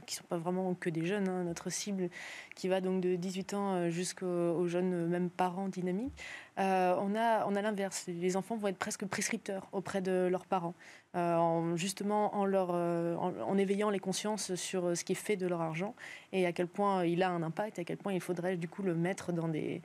qui 0.06 0.16
sont 0.16 0.24
pas 0.26 0.38
vraiment 0.38 0.76
que 0.76 0.90
des 0.90 1.06
jeunes, 1.06 1.28
hein, 1.28 1.44
notre 1.44 1.72
cible 1.72 2.10
qui 2.56 2.68
va 2.68 2.80
donc 2.80 3.02
de 3.02 3.16
18 3.16 3.54
ans 3.56 3.90
jusqu'aux 3.90 4.68
jeunes, 4.68 5.08
même 5.08 5.32
parents 5.32 5.68
dynamiques, 5.68 6.14
on 6.58 7.16
a, 7.16 7.46
on 7.46 7.56
a 7.56 7.62
l'inverse. 7.62 8.06
Les 8.08 8.36
enfants 8.36 8.58
vont 8.58 8.68
être 8.68 8.78
presque 8.78 9.06
prescripteurs 9.06 9.68
auprès 9.72 10.02
de 10.02 10.28
leurs 10.30 10.46
parents. 10.46 10.74
Euh, 11.18 11.36
en, 11.36 11.76
justement 11.78 12.36
en, 12.36 12.46
leur, 12.46 12.70
euh, 12.74 13.16
en, 13.16 13.58
éveillant 13.58 13.90
les 13.90 13.98
consciences 13.98 14.54
sur 14.54 14.86
euh, 14.86 14.96
ce 14.96 15.04
qui 15.04 15.14
est 15.14 15.16
fait 15.16 15.36
de 15.36 15.48
leur 15.48 15.62
argent 15.62 15.96
et 16.32 16.46
à 16.46 16.52
quel 16.52 16.68
point 16.68 17.06
il 17.06 17.24
a 17.24 17.30
un 17.32 17.42
impact, 17.42 17.80
à 17.80 17.84
quel 17.86 17.98
point 17.98 18.14
il 18.14 18.22
faudrait 18.22 18.56
du 18.56 18.68
coup 18.68 18.84
le 18.84 18.94
mettre 18.94 19.32
dans 19.32 19.48
des, 19.48 19.82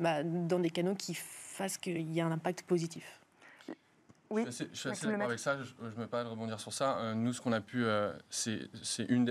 bah, 0.00 0.24
dans 0.24 0.58
des 0.58 0.70
canaux 0.70 0.96
qui 0.96 1.14
fassent 1.14 1.78
qu'il 1.78 2.10
y 2.10 2.18
ait 2.18 2.22
un 2.22 2.32
impact 2.32 2.62
positif. 2.62 3.20
Oui, 4.30 4.44
je 4.46 4.64
suis 4.72 4.88
assez, 4.88 5.06
d'accord 5.06 5.26
avec 5.26 5.38
ça, 5.38 5.58
je 5.62 5.72
ne 5.84 6.00
me 6.00 6.06
pas 6.06 6.24
de 6.24 6.30
rebondir 6.30 6.58
sur 6.58 6.72
ça. 6.72 7.14
nous, 7.14 7.32
ce 7.32 7.40
qu'on 7.40 7.52
a 7.52 7.60
pu, 7.60 7.84
c'est 8.30 8.66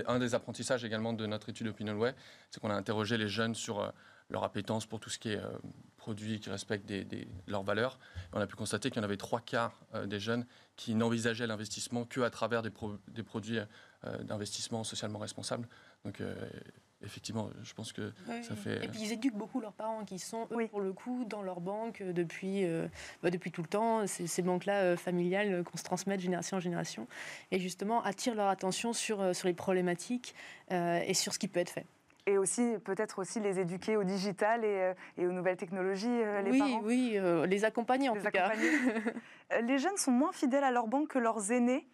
un 0.06 0.18
des 0.20 0.34
apprentissages 0.34 0.84
également 0.84 1.12
de 1.12 1.26
notre 1.26 1.50
étude 1.50 1.66
OpinionWay, 1.66 2.14
c'est 2.50 2.60
qu'on 2.60 2.70
a 2.70 2.76
interrogé 2.76 3.18
les 3.18 3.28
jeunes 3.28 3.56
sur 3.56 3.92
leur 4.30 4.44
appétence 4.44 4.86
pour 4.86 5.00
tout 5.00 5.10
ce 5.10 5.18
qui 5.18 5.32
est 5.32 5.40
produits 6.02 6.40
qui 6.40 6.50
respectent 6.50 6.86
des, 6.86 7.28
leurs 7.46 7.62
valeurs. 7.62 8.00
on 8.32 8.40
a 8.40 8.46
pu 8.48 8.56
constater 8.56 8.90
qu'il 8.90 9.00
y 9.00 9.00
en 9.00 9.04
avait 9.04 9.16
trois 9.16 9.40
quarts 9.40 9.78
des 10.06 10.18
jeunes 10.18 10.44
qui 10.74 10.96
n'envisageaient 10.96 11.46
l'investissement 11.46 12.04
qu'à 12.04 12.28
travers 12.28 12.62
des, 12.62 12.72
des 13.08 13.22
produits 13.22 13.60
euh, 14.04 14.18
d'investissement 14.24 14.82
socialement 14.82 15.20
responsables. 15.20 15.68
Donc, 16.04 16.20
euh, 16.20 16.34
effectivement, 17.02 17.50
je 17.62 17.72
pense 17.72 17.92
que 17.92 18.12
ça 18.42 18.56
fait. 18.56 18.84
Et 18.84 18.88
puis 18.88 19.00
ils 19.00 19.12
éduquent 19.12 19.36
beaucoup 19.36 19.60
leurs 19.60 19.74
parents 19.74 20.04
qui 20.04 20.18
sont, 20.18 20.48
eux, 20.50 20.66
pour 20.66 20.80
le 20.80 20.92
coup, 20.92 21.24
dans 21.24 21.40
leur 21.40 21.60
banque 21.60 22.00
euh, 22.00 22.12
depuis, 22.12 22.64
bah, 23.22 23.30
depuis 23.30 23.52
tout 23.52 23.62
le 23.62 23.68
temps. 23.68 24.04
Ces 24.08 24.42
banques-là 24.42 24.96
familiales 24.96 25.62
qu'on 25.62 25.76
se 25.76 25.84
transmet 25.84 26.16
de 26.16 26.22
génération 26.22 26.56
en 26.56 26.60
génération. 26.60 27.06
Et 27.52 27.60
justement, 27.60 28.02
attirent 28.02 28.34
leur 28.34 28.48
attention 28.48 28.92
sur, 28.92 29.36
sur 29.36 29.46
les 29.46 29.54
problématiques 29.54 30.34
et 30.70 31.14
sur 31.14 31.32
ce 31.32 31.38
qui 31.38 31.46
peut 31.46 31.60
être 31.60 31.70
fait 31.70 31.86
et 32.26 32.38
aussi 32.38 32.74
peut-être 32.84 33.18
aussi 33.18 33.40
les 33.40 33.58
éduquer 33.58 33.96
au 33.96 34.04
digital 34.04 34.64
et, 34.64 34.92
et 35.18 35.26
aux 35.26 35.32
nouvelles 35.32 35.56
technologies, 35.56 36.22
les 36.44 36.50
oui, 36.50 36.58
parents. 36.58 36.80
Oui, 36.84 37.18
les 37.48 37.64
accompagner 37.64 38.08
en 38.08 38.16
tout 38.16 38.30
cas. 38.30 38.52
les 39.60 39.78
jeunes 39.78 39.96
sont 39.96 40.12
moins 40.12 40.32
fidèles 40.32 40.64
à 40.64 40.70
leur 40.70 40.86
banque 40.86 41.08
que 41.08 41.18
leurs 41.18 41.50
aînés. 41.50 41.86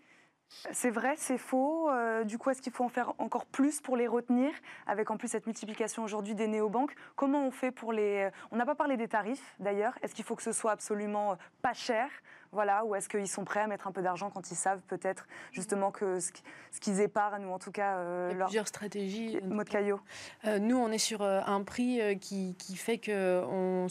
C'est 0.73 0.91
vrai, 0.91 1.15
c'est 1.17 1.39
faux. 1.39 1.91
Euh, 1.91 2.25
du 2.25 2.39
coup, 2.39 2.51
est-ce 2.51 2.63
qu'il 2.63 2.73
faut 2.73 2.85
en 2.85 2.89
faire 2.89 3.13
encore 3.19 3.47
plus 3.47 3.81
pour 3.81 3.97
les 3.97 4.07
retenir, 4.07 4.51
avec 4.87 5.11
en 5.11 5.17
plus 5.17 5.29
cette 5.29 5.47
multiplication 5.47 6.03
aujourd'hui 6.03 6.35
des 6.35 6.49
néobanques? 6.49 6.95
Comment 7.17 7.47
on 7.47 7.51
fait 7.51 7.71
pour 7.71 7.93
les... 7.93 8.31
On 8.51 8.57
n'a 8.57 8.67
pas 8.67 8.75
parlé 8.75 8.97
des 8.97 9.09
tarifs, 9.09 9.55
d'ailleurs. 9.61 9.99
Est-ce 10.03 10.15
qu'il 10.15 10.25
faut 10.25 10.35
que 10.37 10.43
ce 10.43 10.53
soit 10.53 10.73
absolument 10.73 11.37
pas 11.63 11.75
cher? 11.75 12.09
Voilà, 12.51 12.85
ou 12.85 12.95
est-ce 12.95 13.11
qu'ils 13.11 13.29
sont 13.29 13.45
prêts 13.45 13.61
à 13.61 13.67
mettre 13.67 13.87
un 13.87 13.93
peu 13.93 14.01
d'argent 14.01 14.31
quand 14.31 14.51
ils 14.51 14.57
savent 14.57 14.81
peut-être 14.89 15.27
justement 15.53 15.91
que 15.91 16.19
ce 16.19 16.33
qu'ils 16.81 17.01
épargnent 17.01 17.45
ou 17.45 17.53
en 17.53 17.59
tout 17.59 17.73
cas 17.73 17.99
euh, 17.99 18.31
Il 18.33 18.39
y 18.39 18.41
a 18.41 18.45
plusieurs 18.45 18.69
stratégies. 18.69 19.39
Mode 19.45 19.69
Caillot. 19.69 20.01
Euh, 20.47 20.59
nous, 20.59 20.77
on 20.77 20.91
est 20.91 20.99
sur 20.99 21.23
un 21.23 21.63
prix 21.63 22.19
qui, 22.19 22.55
qui, 22.59 22.77
fait 22.77 22.99
que 22.99 23.43
on, 23.45 23.87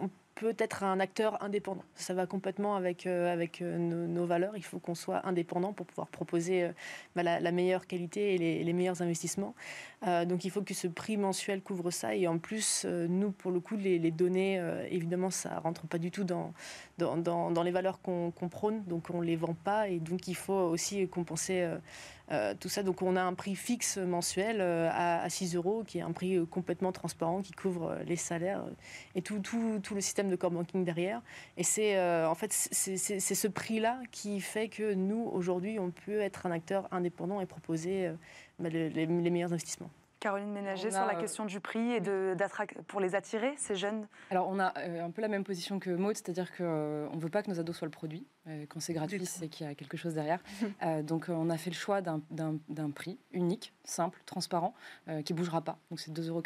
on 0.00 0.08
peut 0.36 0.54
être 0.58 0.84
un 0.84 1.00
acteur 1.00 1.42
indépendant. 1.42 1.82
Ça 1.96 2.14
va 2.14 2.26
complètement 2.26 2.76
avec, 2.76 3.06
euh, 3.06 3.46
euh, 3.62 3.78
nos, 3.78 4.26
valeurs. 4.26 4.56
Il 4.56 4.62
faut 4.62 4.78
qu'on 4.78 4.94
soit 4.94 5.26
indépendant 5.26 5.72
pour 5.72 5.86
pouvoir 5.86 6.08
proposer 6.08 6.64
euh, 6.64 6.72
bah, 7.16 7.22
la, 7.22 7.52
meilleure 7.52 7.86
qualité 7.86 8.34
et 8.34 8.64
les 8.64 8.72
meilleurs 8.72 9.02
investissements. 9.02 9.54
Donc 10.06 10.44
il 10.44 10.50
faut 10.50 10.62
que 10.62 10.74
ce 10.74 10.86
prix 10.86 11.16
mensuel 11.16 11.62
couvre 11.62 11.90
ça. 11.90 12.14
Et 12.14 12.26
en 12.28 12.38
plus, 12.38 12.84
nous, 12.84 13.32
pour 13.32 13.50
le 13.50 13.60
coup, 13.60 13.76
les, 13.76 14.10
données, 14.10 14.62
évidemment, 14.90 15.30
ça 15.30 15.58
rentre 15.58 15.86
pas 15.86 15.98
du 15.98 16.10
tout 16.10 16.24
dans, 16.24 16.52
dans, 16.98 17.62
les 17.62 17.70
valeurs 17.70 18.00
qu'on 18.00 18.48
prône. 18.48 18.84
Donc 18.84 19.08
on 19.12 19.20
les 19.20 19.36
vend 19.36 19.56
pas. 19.64 19.88
Et 19.88 19.98
donc 19.98 20.28
il 20.28 20.36
faut 20.36 20.52
aussi 20.52 21.08
compenser 21.08 21.68
euh, 22.32 22.54
tout 22.58 22.68
ça, 22.68 22.82
donc 22.82 23.02
on 23.02 23.14
a 23.14 23.22
un 23.22 23.34
prix 23.34 23.54
fixe 23.54 23.98
mensuel 23.98 24.60
euh, 24.60 24.90
à, 24.92 25.28
6 25.30 25.54
euros, 25.54 25.84
qui 25.86 25.98
est 25.98 26.02
un 26.02 26.10
prix 26.10 26.36
euh, 26.36 26.44
complètement 26.44 26.90
transparent, 26.90 27.40
qui 27.40 27.52
couvre 27.52 27.98
les 28.04 28.16
salaires 28.16 28.64
et 29.14 29.22
tout, 29.22 29.38
tout, 29.38 29.78
tout, 29.80 29.94
le 29.94 30.00
système 30.00 30.28
de 30.28 30.34
core 30.34 30.50
banking 30.50 30.84
derrière. 30.84 31.22
Et 31.56 31.62
c'est 31.62 31.96
en 32.24 32.34
fait 32.34 32.52
c'est 32.52 33.18
ce 33.20 33.48
prix-là 33.48 34.00
qui 34.10 34.40
fait 34.40 34.68
que 34.68 34.94
nous, 34.94 35.30
aujourd'hui, 35.32 35.78
on 35.78 35.90
peut 35.90 36.20
être 36.20 36.46
un 36.46 36.50
acteur 36.50 36.88
indépendant 36.90 37.40
et 37.40 37.46
proposer 37.46 38.10
bah, 38.58 38.68
les, 38.68 39.06
meilleurs 39.06 39.52
investissements. 39.52 39.90
Caroline 40.20 40.50
Ménager, 40.50 40.90
sur 40.90 41.04
la 41.04 41.14
question 41.14 41.44
du 41.44 41.60
prix 41.60 41.92
et 41.92 42.00
de, 42.00 42.34
pour 42.88 43.00
les 43.00 43.14
attirer, 43.14 43.54
ces 43.58 43.76
jeunes? 43.76 44.08
Alors, 44.30 44.48
on 44.48 44.58
a 44.58 44.72
un 44.78 45.10
peu 45.10 45.20
la 45.20 45.28
même 45.28 45.44
position 45.44 45.78
que 45.78 45.90
Maud, 45.90 46.16
c'est-à-dire 46.16 46.56
qu'on 46.56 46.64
ne 46.64 47.20
veut 47.20 47.28
pas 47.28 47.42
que 47.42 47.50
nos 47.50 47.60
ados 47.60 47.76
soient 47.76 47.86
le 47.86 47.92
produit. 47.92 48.26
Quand 48.68 48.80
c'est 48.80 48.92
gratuit, 48.92 49.24
c'est 49.26 49.48
qu'il 49.48 49.66
y 49.66 49.70
a 49.70 49.74
quelque 49.74 49.96
chose 49.96 50.14
derrière. 50.14 50.40
donc 51.02 51.26
on 51.28 51.50
a 51.50 51.58
fait 51.58 51.70
le 51.70 51.76
choix 51.76 52.00
d'un 52.00 52.90
prix 52.94 53.18
unique, 53.32 53.72
simple, 53.84 54.20
transparent, 54.26 54.74
qui 55.24 55.32
ne 55.32 55.38
bougera 55.38 55.62
pas. 55.62 55.78
Donc 55.90 56.00
c'est 56.00 56.12
2,99 56.12 56.28
euros 56.28 56.42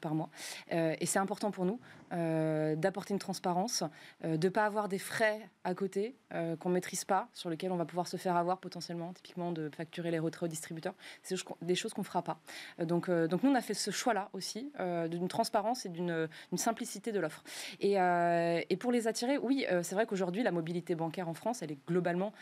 par 0.00 0.14
mois. 0.14 0.30
et 0.70 1.06
c'est 1.06 1.18
important 1.18 1.50
pour 1.50 1.64
nous 1.64 1.80
d'apporter 2.10 3.14
une 3.14 3.20
transparence, 3.20 3.84
de 4.22 4.36
ne 4.36 4.48
pas 4.48 4.66
avoir 4.66 4.88
des 4.88 4.98
frais 4.98 5.48
à 5.64 5.74
côté 5.74 6.16
qu'on 6.30 6.68
ne 6.68 6.74
maîtrise 6.74 7.04
pas, 7.04 7.28
sur 7.32 7.50
lesquels 7.50 7.72
on 7.72 7.76
va 7.76 7.84
pouvoir 7.84 8.08
se 8.08 8.16
faire 8.16 8.36
avoir 8.36 8.58
potentiellement, 8.58 9.12
typiquement 9.12 9.52
de 9.52 9.70
facturer 9.74 10.10
les 10.10 10.18
retraits 10.18 10.44
aux 10.44 10.50
distributeurs. 10.50 10.94
C'est 11.22 11.36
des 11.62 11.74
choses 11.74 11.94
qu'on 11.94 12.02
ne 12.02 12.06
fera 12.06 12.22
pas. 12.22 12.40
donc, 12.80 13.10
donc 13.10 13.42
nous, 13.42 13.50
on 13.50 13.54
a 13.54 13.62
fait 13.62 13.74
ce 13.74 13.90
choix-là 13.90 14.28
aussi, 14.32 14.72
d'une 15.08 15.28
transparence 15.28 15.86
et 15.86 15.88
d'une 15.88 16.28
simplicité 16.56 17.12
de 17.12 17.20
l'offre. 17.20 17.42
Et, 17.80 17.94
et, 17.94 18.76
pour 18.76 18.92
les 18.92 19.06
attirer, 19.06 19.38
oui, 19.38 19.64
c'est 19.82 19.94
vrai 19.94 20.06
qu'aujourd'hui, 20.06 20.42
la 20.42 20.52
mobilité 20.52 20.94
bancaire 20.94 21.28
en 21.30 21.34
France, 21.34 21.62
elle 21.62 21.72
est 21.72 21.78
globalement 21.86 22.32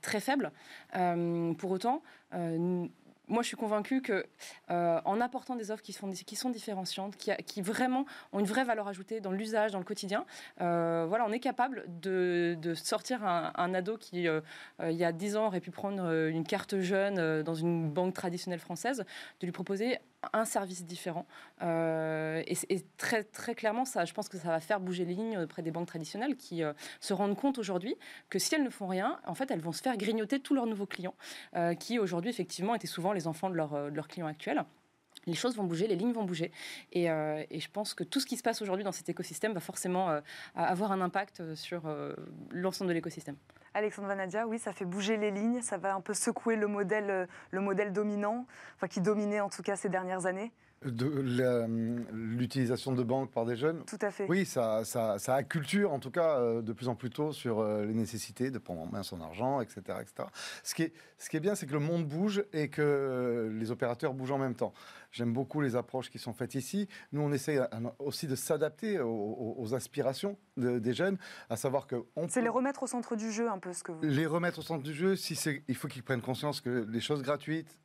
très 0.00 0.20
faible. 0.20 0.52
pour 1.58 1.70
autant, 1.70 2.02
moi, 3.28 3.42
je 3.42 3.48
suis 3.48 3.56
convaincue 3.56 4.02
que 4.02 4.24
euh, 4.70 5.00
en 5.04 5.20
apportant 5.20 5.56
des 5.56 5.70
offres 5.70 5.82
qui 5.82 5.92
sont, 5.92 6.08
différenciantes, 6.50 7.16
qui, 7.16 7.60
vraiment 7.60 8.06
ont 8.32 8.40
une 8.40 8.46
vraie 8.46 8.64
valeur 8.64 8.86
ajoutée 8.86 9.20
dans 9.20 9.32
l'usage, 9.32 9.72
dans 9.72 9.78
le 9.78 9.84
quotidien, 9.84 10.24
euh, 10.60 11.06
voilà, 11.08 11.24
on 11.26 11.32
est 11.32 11.40
capable 11.40 11.84
de, 11.88 12.56
sortir 12.74 13.24
un, 13.24 13.74
ado 13.74 13.96
qui, 13.96 14.28
euh, 14.28 14.40
il 14.80 14.96
y 14.96 15.04
a 15.04 15.12
10 15.12 15.36
ans, 15.36 15.46
aurait 15.46 15.60
pu 15.60 15.70
prendre 15.70 16.28
une 16.28 16.44
carte 16.44 16.78
jeune 16.80 17.42
dans 17.42 17.54
une 17.54 17.90
banque 17.90 18.14
traditionnelle 18.14 18.60
française, 18.60 19.04
de 19.40 19.46
lui 19.46 19.52
proposer 19.52 19.98
un 20.32 20.44
service 20.44 20.84
différent. 20.84 21.26
Euh, 21.62 22.42
et, 22.46 22.80
très, 22.96 23.24
très 23.24 23.54
clairement, 23.54 23.84
ça, 23.84 24.04
je 24.04 24.12
pense 24.12 24.28
que 24.28 24.38
ça 24.38 24.48
va 24.48 24.60
faire 24.60 24.80
bouger 24.80 25.04
les 25.04 25.14
lignes 25.14 25.38
auprès 25.38 25.62
des 25.62 25.70
banques 25.70 25.88
traditionnelles 25.88 26.36
qui 26.36 26.62
euh, 26.62 26.72
se 27.00 27.12
rendent 27.12 27.36
compte 27.36 27.58
aujourd'hui 27.58 27.96
que 28.30 28.38
si 28.38 28.54
elles 28.54 28.64
ne 28.64 28.70
font 28.70 28.86
rien, 28.86 29.20
en 29.26 29.34
fait, 29.34 29.50
elles 29.50 29.60
vont 29.60 29.72
se 29.72 29.82
faire 29.82 29.96
grignoter 29.96 30.40
tous 30.40 30.54
leurs 30.54 30.66
nouveaux 30.66 30.86
clients, 30.86 31.14
euh, 31.54 31.74
qui 31.74 31.98
aujourd'hui, 31.98 32.30
effectivement, 32.30 32.74
étaient 32.74 32.86
souvent 32.86 33.12
les 33.12 33.26
enfants 33.26 33.50
de, 33.50 33.54
leur, 33.54 33.90
de 33.90 33.94
leurs 33.96 34.08
clients 34.08 34.26
actuels 34.26 34.64
les 35.26 35.34
choses 35.34 35.56
vont 35.56 35.64
bouger, 35.64 35.86
les 35.86 35.96
lignes 35.96 36.12
vont 36.12 36.24
bouger. 36.24 36.52
Et, 36.92 37.04
et, 37.04 37.60
je 37.60 37.70
pense 37.70 37.94
que 37.94 38.04
tout 38.04 38.20
ce 38.20 38.26
qui 38.26 38.36
se 38.36 38.42
passe 38.42 38.62
aujourd'hui 38.62 38.84
dans 38.84 38.92
cet 38.92 39.08
écosystème 39.08 39.52
va 39.52 39.60
forcément 39.60 40.20
avoir 40.54 40.92
un 40.92 41.00
impact 41.00 41.54
sur 41.54 41.82
l'ensemble 42.50 42.88
de 42.88 42.94
l'écosystème. 42.94 43.36
Alexandre 43.76 44.08
Vanadia, 44.08 44.46
oui, 44.46 44.58
ça 44.58 44.72
fait 44.72 44.86
bouger 44.86 45.18
les 45.18 45.30
lignes, 45.30 45.60
ça 45.60 45.76
va 45.76 45.94
un 45.94 46.00
peu 46.00 46.14
secouer 46.14 46.56
le 46.56 46.66
modèle, 46.66 47.10
euh, 47.10 47.26
le 47.50 47.60
modèle 47.60 47.92
dominant, 47.92 48.46
qui 48.88 49.02
dominait 49.02 49.40
en 49.40 49.50
tout 49.50 49.62
cas 49.62 49.76
ces 49.76 49.90
dernières 49.90 50.24
années 50.24 50.50
de 50.90 52.06
l'utilisation 52.12 52.92
de 52.92 53.02
banques 53.02 53.30
par 53.30 53.44
des 53.44 53.56
jeunes. 53.56 53.84
Tout 53.84 53.98
à 54.00 54.10
fait. 54.10 54.26
Oui, 54.28 54.44
ça, 54.44 54.84
ça, 54.84 55.18
ça 55.18 55.34
acculture 55.34 55.92
en 55.92 55.98
tout 55.98 56.10
cas 56.10 56.38
euh, 56.38 56.62
de 56.62 56.72
plus 56.72 56.88
en 56.88 56.94
plus 56.94 57.10
tôt 57.10 57.32
sur 57.32 57.60
euh, 57.60 57.84
les 57.84 57.94
nécessités 57.94 58.50
de 58.50 58.58
prendre 58.58 58.82
en 58.82 58.86
main 58.86 59.02
son 59.02 59.20
argent, 59.20 59.60
etc. 59.60 59.80
etc. 60.00 60.28
Ce, 60.62 60.74
qui 60.74 60.82
est, 60.82 60.92
ce 61.18 61.28
qui 61.28 61.36
est 61.36 61.40
bien, 61.40 61.54
c'est 61.54 61.66
que 61.66 61.72
le 61.72 61.80
monde 61.80 62.06
bouge 62.06 62.44
et 62.52 62.68
que 62.68 63.50
les 63.52 63.70
opérateurs 63.70 64.14
bougent 64.14 64.32
en 64.32 64.38
même 64.38 64.54
temps. 64.54 64.72
J'aime 65.12 65.32
beaucoup 65.32 65.60
les 65.60 65.76
approches 65.76 66.10
qui 66.10 66.18
sont 66.18 66.32
faites 66.32 66.54
ici. 66.54 66.88
Nous, 67.12 67.20
on 67.22 67.32
essaie 67.32 67.58
aussi 67.98 68.26
de 68.26 68.36
s'adapter 68.36 69.00
aux, 69.00 69.74
aspirations 69.74 70.36
des 70.56 70.92
jeunes, 70.92 71.16
à 71.48 71.56
savoir 71.56 71.86
que... 71.86 71.96
C'est 72.28 72.42
les 72.42 72.48
remettre 72.48 72.82
au 72.82 72.86
centre 72.86 73.16
du 73.16 73.32
jeu 73.32 73.48
un 73.48 73.58
peu 73.58 73.72
ce 73.72 73.82
que 73.82 73.92
vous... 73.92 74.00
Les 74.02 74.26
remettre 74.26 74.58
au 74.58 74.62
centre 74.62 74.82
du 74.82 74.92
jeu, 74.92 75.16
si 75.16 75.38
il 75.68 75.74
faut 75.74 75.88
qu'ils 75.88 76.02
prennent 76.02 76.20
conscience 76.20 76.60
que 76.60 76.86
les 76.88 77.00
choses 77.00 77.22
gratuites, 77.22 77.78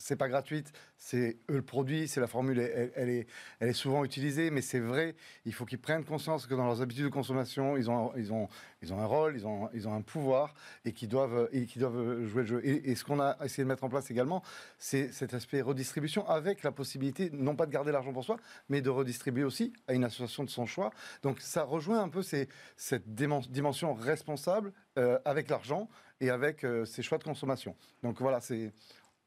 c'est 0.00 0.16
pas 0.16 0.28
gratuite, 0.28 0.72
c'est 0.96 1.36
eux 1.50 1.56
le 1.56 1.62
produit, 1.62 2.08
c'est 2.08 2.20
la 2.20 2.26
formule, 2.26 2.58
elle, 2.58 3.10
est, 3.10 3.26
elle 3.60 3.68
est 3.68 3.74
souvent 3.74 4.02
utilisée, 4.02 4.50
mais 4.50 4.62
c'est 4.62 4.80
vrai, 4.80 5.14
il 5.44 5.52
faut 5.52 5.66
qu'ils 5.66 5.78
prennent 5.78 6.04
conscience 6.06 6.46
que 6.46 6.54
dans 6.54 6.64
leurs 6.64 6.80
habitudes 6.80 7.04
de 7.04 7.10
consommation, 7.10 7.76
ils 7.76 7.90
ont, 7.90 8.10
ils 8.16 8.32
ont, 8.32 8.48
ils 8.80 8.94
ont 8.94 8.98
un 8.98 9.04
rôle, 9.04 9.36
ils 9.36 9.46
ont, 9.46 9.68
ils 9.74 9.86
ont 9.86 9.94
un 9.94 10.00
pouvoir 10.00 10.54
et 10.86 10.92
qu'ils 10.92 11.08
doivent, 11.08 11.50
et 11.52 11.66
doivent 11.76 12.24
jouer 12.24 12.42
le 12.42 12.48
jeu. 12.48 12.60
Et, 12.64 12.94
ce 12.94 13.04
qu'on 13.04 13.20
a 13.20 13.36
essayé 13.44 13.62
de 13.62 13.68
mettre 13.68 13.84
en 13.84 13.90
place 13.90 14.10
également, 14.10 14.42
c'est 14.78 15.12
cet 15.12 15.34
aspect 15.34 15.60
redistribution 15.60 16.26
avec 16.26 16.62
la 16.62 16.72
possibilité, 16.72 17.28
non 17.30 17.54
pas 17.54 17.66
de 17.66 17.70
garder 17.70 17.92
l'argent 17.92 18.14
pour 18.14 18.24
soi, 18.24 18.38
mais 18.70 18.80
de 18.80 18.88
redistribuer 18.88 19.44
aussi 19.44 19.74
à 19.86 19.92
une 19.92 20.04
association 20.04 20.44
de 20.44 20.50
son 20.50 20.64
choix. 20.64 20.92
Donc 21.22 21.40
ça 21.40 21.62
rejoint 21.62 22.02
un 22.02 22.08
peu 22.08 22.22
cette 22.22 23.14
dimension 23.14 23.92
responsable 23.92 24.72
euh, 24.98 25.18
avec 25.26 25.50
l'argent 25.50 25.90
et 26.20 26.30
avec 26.30 26.64
euh, 26.64 26.84
ses 26.84 27.02
choix 27.02 27.18
de 27.18 27.24
consommation. 27.24 27.76
Donc 28.02 28.20
voilà, 28.20 28.40
c'est 28.40 28.72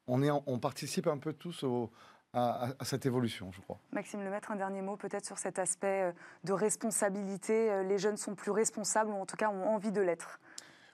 on, 0.08 0.60
participe 0.60 1.08
un 1.08 1.18
peu 1.18 1.34
tous 1.34 1.64
à, 2.34 2.74
cette 2.82 3.06
évolution, 3.06 3.52
je 3.52 3.62
crois. 3.62 3.80
Maxime 3.92 4.24
Lemaître, 4.24 4.52
un 4.52 4.56
dernier 4.56 4.82
mot 4.82 4.98
peut-être 4.98 5.26
sur 5.26 5.38
cet 5.38 5.60
aspect 5.60 6.10
euh, 6.10 6.12
de 6.44 6.54
responsabilité. 6.54 7.72
Euh, 7.72 7.84
les 7.84 8.00
jeunes 8.00 8.18
sont 8.18 8.34
plus 8.34 8.52
responsables, 8.52 9.12
ou 9.12 9.16
en 9.16 9.26
tout 9.26 9.36
cas 9.36 9.50
ont 9.50 9.68
envie 9.68 9.92
de 9.92 10.02
l'être. 10.02 10.40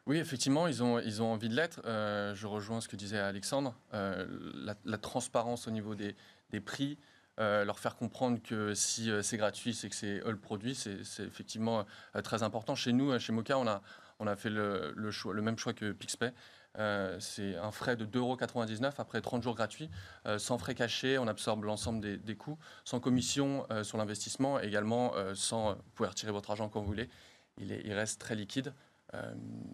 Oui, 0.05 0.18
effectivement, 0.18 0.68
ils 0.68 0.84
ont, 0.84 0.99
ils 0.99 1.22
ont 1.22 1.32
envie 1.32 1.49
de 1.49 1.55
l'être. 1.55 1.82
Euh, 1.86 2.36
je 2.36 2.47
rejoins 2.47 2.82
ce 2.82 2.89
que 2.89 2.95
disait 2.95 3.20
Alexandre. 3.20 3.76
la, 3.93 4.97
transparence 4.97 5.68
au 5.68 5.72
niveau 5.72 5.95
des, 5.95 6.16
prix, 6.60 6.97
leur 7.38 7.80
faire 7.80 7.95
comprendre 7.95 8.41
que 8.41 8.74
si 8.74 9.10
c'est 9.22 9.38
gratuit, 9.38 9.74
c'est 9.74 9.88
que 9.88 9.95
c'est 9.95 10.20
eux 10.26 10.32
le 10.32 10.39
produit, 10.39 10.76
c'est 10.76 11.24
effectivement 11.24 11.86
très 12.24 12.43
important. 12.43 12.76
Chez 12.76 12.91
nous, 12.91 13.18
chez 13.20 13.32
Moka, 13.32 13.57
on 13.57 13.68
a, 13.68 13.82
on 14.20 14.28
a 14.28 14.36
fait 14.36 14.49
le, 14.49 15.12
choix, 15.12 15.34
le 15.34 15.41
même 15.41 15.57
choix 15.57 15.74
que 15.74 15.91
Pixpay. 15.91 16.34
Euh, 16.78 17.18
c'est 17.20 17.56
un 17.58 17.72
frais 17.72 17.96
de 17.96 18.06
2,99 18.06 18.18
euros 18.20 18.94
après 18.98 19.22
30 19.22 19.42
jours 19.42 19.56
gratuits, 19.56 19.90
euh, 20.28 20.38
sans 20.38 20.58
frais 20.58 20.76
cachés, 20.76 21.18
on 21.18 21.28
absorbe 21.28 21.64
l'ensemble 21.64 22.00
des, 22.00 22.36
coûts, 22.36 22.60
sans 22.86 23.00
commission 23.00 23.66
euh, 23.72 23.84
sur 23.84 23.98
l'investissement, 23.98 24.60
également 24.60 25.14
sans, 25.34 25.74
vous 25.74 25.92
pouvez 25.96 26.10
retirer 26.10 26.32
votre 26.32 26.52
argent 26.52 26.70
quand 26.70 26.82
vous 26.82 26.88
voulez, 26.88 27.10
il, 27.58 27.94
reste 27.94 28.22
très 28.22 28.36
liquide. 28.36 28.74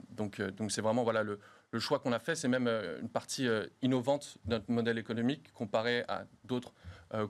donc 0.10 0.42
c'est 0.70 0.82
vraiment 0.82 1.04
voilà, 1.04 1.24
le, 1.24 1.40
choix 1.78 2.00
qu'on 2.00 2.14
a 2.14 2.20
fait, 2.20 2.36
c'est 2.36 2.48
même 2.48 2.70
une 3.02 3.10
partie 3.10 3.48
innovante 3.82 4.38
de 4.46 4.52
notre 4.52 4.72
modèle 4.72 4.98
économique 4.98 5.52
comparé 5.54 6.06
à 6.08 6.26
d'autres 6.46 6.74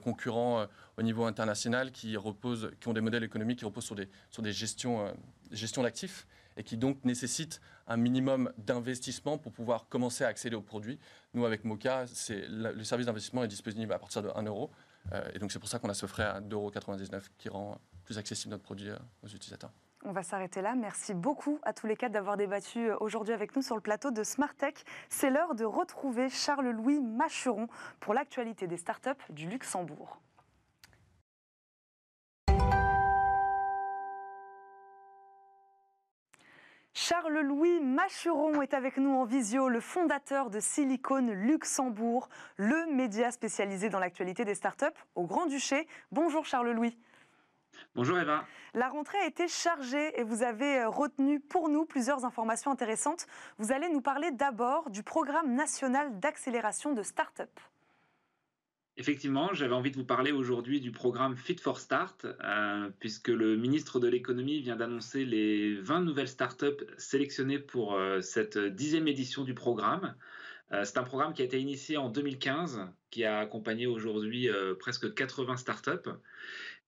concurrents 0.02 0.66
au 0.96 1.02
niveau 1.02 1.24
international 1.24 1.90
qui, 1.90 2.16
reposent, 2.16 2.70
qui 2.80 2.86
ont 2.86 2.92
des 2.92 3.00
modèles 3.00 3.24
économiques 3.24 3.58
qui 3.58 3.64
reposent 3.64 3.86
sur 3.86 3.96
des, 3.96 4.08
sur 4.30 4.42
des 4.42 4.52
gestions 4.52 5.12
d'actifs 5.82 6.28
et 6.56 6.64
qui 6.64 6.76
donc 6.76 7.04
nécessite 7.04 7.60
un 7.86 7.96
minimum 7.96 8.52
d'investissement 8.58 9.38
pour 9.38 9.52
pouvoir 9.52 9.88
commencer 9.88 10.24
à 10.24 10.28
accéder 10.28 10.56
aux 10.56 10.62
produits. 10.62 10.98
Nous, 11.34 11.44
avec 11.44 11.64
Moka, 11.64 12.06
le 12.28 12.84
service 12.84 13.06
d'investissement 13.06 13.44
est 13.44 13.48
disponible 13.48 13.92
à 13.92 13.98
partir 13.98 14.22
de 14.22 14.30
1 14.34 14.42
euro. 14.44 14.70
Euh, 15.12 15.22
et 15.34 15.38
donc 15.38 15.52
c'est 15.52 15.58
pour 15.58 15.68
ça 15.68 15.78
qu'on 15.78 15.88
a 15.88 15.94
ce 15.94 16.06
frais 16.06 16.24
à 16.24 16.40
2,99 16.40 16.52
euros 16.54 17.20
qui 17.38 17.48
rend 17.48 17.78
plus 18.04 18.18
accessible 18.18 18.50
notre 18.52 18.64
produit 18.64 18.90
euh, 18.90 18.96
aux 19.22 19.28
utilisateurs. 19.28 19.70
On 20.04 20.12
va 20.12 20.22
s'arrêter 20.22 20.62
là. 20.62 20.74
Merci 20.74 21.14
beaucoup 21.14 21.58
à 21.62 21.72
tous 21.72 21.86
les 21.86 21.96
quatre 21.96 22.12
d'avoir 22.12 22.36
débattu 22.36 22.90
euh, 22.90 22.96
aujourd'hui 23.00 23.34
avec 23.34 23.56
nous 23.56 23.62
sur 23.62 23.74
le 23.74 23.80
plateau 23.80 24.10
de 24.10 24.22
Smartech. 24.22 24.84
C'est 25.08 25.30
l'heure 25.30 25.54
de 25.54 25.64
retrouver 25.64 26.28
Charles-Louis 26.28 27.00
Machuron 27.00 27.68
pour 28.00 28.14
l'actualité 28.14 28.66
des 28.66 28.76
startups 28.76 29.10
du 29.30 29.48
Luxembourg. 29.48 30.20
Charles-Louis 36.98 37.80
Machuron 37.80 38.62
est 38.62 38.72
avec 38.72 38.96
nous 38.96 39.10
en 39.10 39.26
visio, 39.26 39.68
le 39.68 39.80
fondateur 39.80 40.48
de 40.48 40.60
Silicon 40.60 41.26
Luxembourg, 41.30 42.30
le 42.56 42.86
média 42.86 43.30
spécialisé 43.30 43.90
dans 43.90 43.98
l'actualité 43.98 44.46
des 44.46 44.54
startups 44.54 44.86
au 45.14 45.26
Grand-Duché. 45.26 45.86
Bonjour 46.10 46.46
Charles-Louis. 46.46 46.96
Bonjour 47.94 48.18
Eva. 48.18 48.46
La 48.72 48.88
rentrée 48.88 49.18
a 49.18 49.26
été 49.26 49.46
chargée 49.46 50.18
et 50.18 50.22
vous 50.22 50.42
avez 50.42 50.78
euh, 50.78 50.88
retenu 50.88 51.38
pour 51.38 51.68
nous 51.68 51.84
plusieurs 51.84 52.24
informations 52.24 52.70
intéressantes. 52.70 53.26
Vous 53.58 53.72
allez 53.72 53.90
nous 53.90 54.00
parler 54.00 54.30
d'abord 54.30 54.88
du 54.88 55.02
programme 55.02 55.52
national 55.52 56.18
d'accélération 56.18 56.94
de 56.94 57.02
startups. 57.02 57.42
Effectivement, 58.98 59.52
j'avais 59.52 59.74
envie 59.74 59.90
de 59.90 59.96
vous 59.96 60.06
parler 60.06 60.32
aujourd'hui 60.32 60.80
du 60.80 60.90
programme 60.90 61.36
Fit 61.36 61.56
for 61.58 61.80
Start, 61.80 62.24
euh, 62.24 62.88
puisque 62.98 63.28
le 63.28 63.54
ministre 63.54 64.00
de 64.00 64.08
l'économie 64.08 64.60
vient 64.60 64.76
d'annoncer 64.76 65.26
les 65.26 65.74
20 65.76 66.00
nouvelles 66.00 66.28
startups 66.28 66.82
sélectionnées 66.96 67.58
pour 67.58 67.94
euh, 67.94 68.22
cette 68.22 68.56
dixième 68.56 69.06
édition 69.06 69.44
du 69.44 69.52
programme. 69.52 70.14
Euh, 70.72 70.84
c'est 70.84 70.96
un 70.96 71.02
programme 71.02 71.34
qui 71.34 71.42
a 71.42 71.44
été 71.44 71.60
initié 71.60 71.98
en 71.98 72.08
2015, 72.08 72.88
qui 73.10 73.24
a 73.24 73.40
accompagné 73.40 73.86
aujourd'hui 73.86 74.48
presque 74.80 75.12
80 75.12 75.58
startups. 75.58 76.10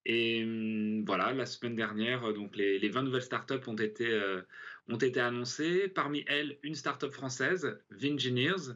Et 0.07 0.45
hum, 0.45 1.05
voilà, 1.05 1.35
la 1.35 1.45
semaine 1.45 1.77
dernière, 1.77 2.33
donc 2.33 2.57
les, 2.57 2.79
les 2.79 2.89
20 2.89 3.03
nouvelles 3.03 3.21
startups 3.21 3.67
ont 3.67 3.77
été, 3.77 4.19
ont 4.89 4.97
été 4.97 5.21
annoncées. 5.21 5.89
Parmi 5.89 6.25
elles, 6.27 6.57
une 6.63 6.75
startup 6.75 7.13
française, 7.13 7.79
Vingineers, 7.91 8.73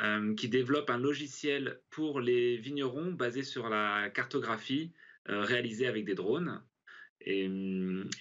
euh, 0.00 0.34
qui 0.34 0.48
développe 0.48 0.90
un 0.90 0.98
logiciel 0.98 1.80
pour 1.90 2.20
les 2.20 2.56
vignerons 2.56 3.12
basé 3.12 3.42
sur 3.42 3.68
la 3.68 4.08
cartographie 4.10 4.92
euh, 5.28 5.42
réalisée 5.42 5.86
avec 5.86 6.04
des 6.04 6.14
drones. 6.14 6.62
Et, 7.22 7.46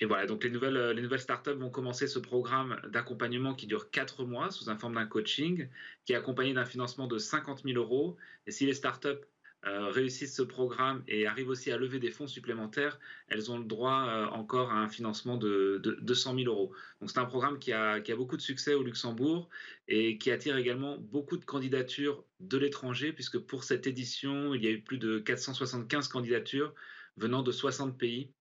voilà, 0.05 0.25
donc 0.25 0.43
les 0.43 0.49
nouvelles, 0.49 0.91
les 0.91 1.01
nouvelles 1.01 1.21
startups 1.21 1.51
vont 1.51 1.69
commencer 1.69 2.05
ce 2.05 2.19
programme 2.19 2.81
d'accompagnement 2.89 3.55
qui 3.55 3.65
dure 3.65 3.91
4 3.91 4.25
mois 4.25 4.51
sous 4.51 4.69
un 4.69 4.77
forme 4.77 4.95
d'un 4.95 5.05
coaching, 5.05 5.69
qui 6.03 6.11
est 6.11 6.17
accompagné 6.17 6.53
d'un 6.53 6.65
financement 6.65 7.07
de 7.07 7.17
50 7.17 7.63
000 7.63 7.77
euros. 7.77 8.17
Et 8.45 8.51
si 8.51 8.65
les 8.65 8.73
startups 8.73 9.25
réussissent 9.63 10.35
ce 10.35 10.41
programme 10.41 11.03
et 11.07 11.27
arrivent 11.27 11.49
aussi 11.49 11.71
à 11.71 11.77
lever 11.77 11.99
des 11.99 12.11
fonds 12.11 12.27
supplémentaires, 12.27 12.99
elles 13.27 13.51
ont 13.51 13.57
le 13.57 13.65
droit 13.65 14.29
encore 14.31 14.71
à 14.71 14.75
un 14.75 14.87
financement 14.89 15.37
de, 15.37 15.79
de 15.83 15.97
200 16.01 16.35
000 16.35 16.47
euros. 16.47 16.73
Donc 17.01 17.09
c'est 17.11 17.19
un 17.19 17.25
programme 17.25 17.59
qui 17.59 17.73
a, 17.73 17.99
beaucoup 18.15 18.37
de 18.37 18.41
succès 18.41 18.73
au 18.73 18.83
Luxembourg 18.83 19.49
et 19.87 20.17
qui 20.17 20.31
attire 20.31 20.57
également 20.57 20.97
beaucoup 20.97 21.37
de 21.37 21.45
candidatures 21.45 22.23
de 22.39 22.57
l'étranger, 22.57 23.11
puisque 23.11 23.39
pour 23.39 23.63
cette 23.63 23.85
édition, 23.85 24.53
il 24.53 24.63
y 24.63 24.67
a 24.67 24.71
eu 24.71 24.81
plus 24.81 24.97
de 24.97 25.19
475 25.19 26.07
candidatures 26.07 26.73
venant 27.17 27.43
de 27.43 27.51
60 27.51 27.97
pays. 27.97 28.31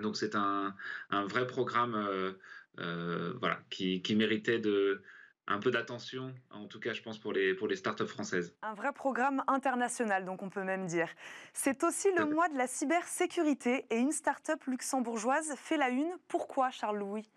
Donc 0.00 0.16
c'est 0.16 0.34
un, 0.34 0.74
vrai 1.10 1.46
programme 1.46 2.34
voilà, 2.76 3.60
qui, 3.68 4.00
qui 4.00 4.14
méritait 4.16 4.60
de, 4.60 5.02
un 5.48 5.58
peu 5.58 5.70
d'attention, 5.70 6.34
en 6.50 6.66
tout 6.66 6.78
cas 6.78 6.92
je 6.92 7.02
pense 7.02 7.18
pour 7.18 7.32
les, 7.32 7.54
pour 7.54 7.66
les 7.66 7.76
startups 7.76 8.06
françaises. 8.06 8.54
Un 8.62 8.74
vrai 8.74 8.92
programme 8.92 9.42
international, 9.46 10.24
donc 10.24 10.42
on 10.42 10.50
peut 10.50 10.62
même 10.62 10.86
dire. 10.86 11.08
C'est 11.52 11.82
aussi 11.84 12.08
le 12.16 12.26
mois 12.26 12.48
de 12.48 12.56
la 12.56 12.66
cybersécurité 12.66 13.86
et 13.90 13.96
une 13.96 14.12
startup 14.12 14.62
luxembourgeoise 14.66 15.54
fait 15.56 15.76
la 15.76 15.88
une. 15.88 16.12
Pourquoi 16.28 16.70
Charles-Louis? 16.70 17.28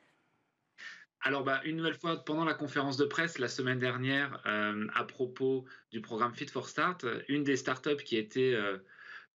Alors, 1.24 1.44
bah, 1.44 1.62
une 1.66 1.78
nouvelle 1.78 1.96
fois, 1.96 2.26
pendant 2.26 2.46
la 2.46 2.56
conférence 2.56 2.98
de 2.98 3.06
presse 3.06 3.38
la 3.38 3.48
semaine 3.48 3.78
dernière, 3.78 4.42
euh, 4.48 4.88
à 4.96 5.04
propos 5.04 5.66
du 5.92 6.02
programme 6.02 6.34
Fit 6.34 6.48
for 6.48 6.68
Start, 6.68 7.06
une 7.28 7.44
des 7.44 7.58
startups 7.58 8.04
qui, 8.04 8.18
était, 8.18 8.54
euh, 8.56 8.80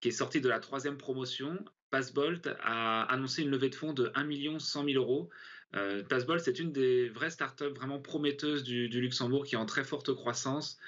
qui 0.02 0.08
est 0.08 0.12
sortie 0.12 0.42
de 0.42 0.50
la 0.50 0.60
troisième 0.60 0.98
promotion, 0.98 1.64
Passbolt, 1.92 2.50
a 2.64 3.04
annoncé 3.04 3.44
une 3.44 3.52
levée 3.52 3.70
de 3.70 3.76
fonds 3.76 3.94
de 3.94 4.12
1 4.16 4.60
100 4.60 4.86
000 4.86 5.02
euros 5.02 5.30
euh, 5.76 6.04
c'est 6.40 6.60
une 6.60 6.72
des 6.72 7.10
vraies 7.10 7.30
startups 7.30 7.74
vraiment 7.76 8.00
prometteuses 8.00 8.64
du, 8.64 8.88
Luxembourg 8.88 9.46
qui 9.46 9.56
est 9.56 9.58
en 9.58 9.66
très 9.66 9.84
forte 9.84 10.14
croissance. 10.14 10.80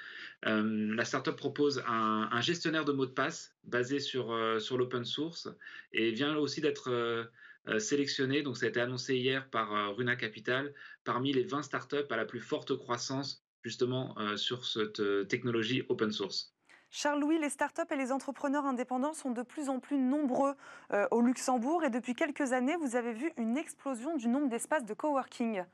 Euh, 0.46 0.94
la 0.94 1.04
startup 1.04 1.36
propose 1.36 1.82
un, 1.86 2.40
gestionnaire 2.40 2.84
de 2.84 2.92
mots 2.92 3.06
de 3.06 3.10
passe 3.10 3.54
basé 3.64 3.98
sur, 3.98 4.32
euh, 4.32 4.58
sur 4.60 4.78
l'open 4.78 5.04
source 5.04 5.48
et 5.92 6.12
vient 6.12 6.36
aussi 6.36 6.60
d'être 6.60 6.90
euh, 6.90 7.78
sélectionnée, 7.78 8.42
donc 8.42 8.56
ça 8.56 8.66
a 8.66 8.68
été 8.68 8.80
annoncé 8.80 9.16
hier 9.16 9.50
par 9.50 9.94
Runa 9.94 10.16
Capital, 10.16 10.72
parmi 11.04 11.32
les 11.32 11.42
20 11.42 11.62
startups 11.62 11.96
à 12.08 12.16
la 12.16 12.24
plus 12.24 12.40
forte 12.40 12.74
croissance 12.76 13.44
justement 13.62 14.14
sur 14.36 14.64
cette 14.64 15.02
technologie 15.28 15.82
open 15.90 16.10
source. 16.10 16.54
Charles-Louis, 16.90 17.38
les 17.38 17.50
startups 17.50 17.82
et 17.90 17.96
les 17.96 18.12
entrepreneurs 18.12 18.64
indépendants 18.64 19.12
sont 19.12 19.30
de 19.30 19.42
plus 19.42 19.68
en 19.68 19.78
plus 19.78 19.98
nombreux 19.98 20.54
euh, 20.92 21.06
au 21.10 21.20
Luxembourg 21.20 21.84
et 21.84 21.90
depuis 21.90 22.14
quelques 22.14 22.52
années, 22.52 22.76
vous 22.76 22.96
avez 22.96 23.12
vu 23.12 23.30
une 23.36 23.58
explosion 23.58 24.16
du 24.16 24.28
nombre 24.28 24.48
d'espaces 24.48 24.86
de 24.86 24.94
coworking. 24.94 25.64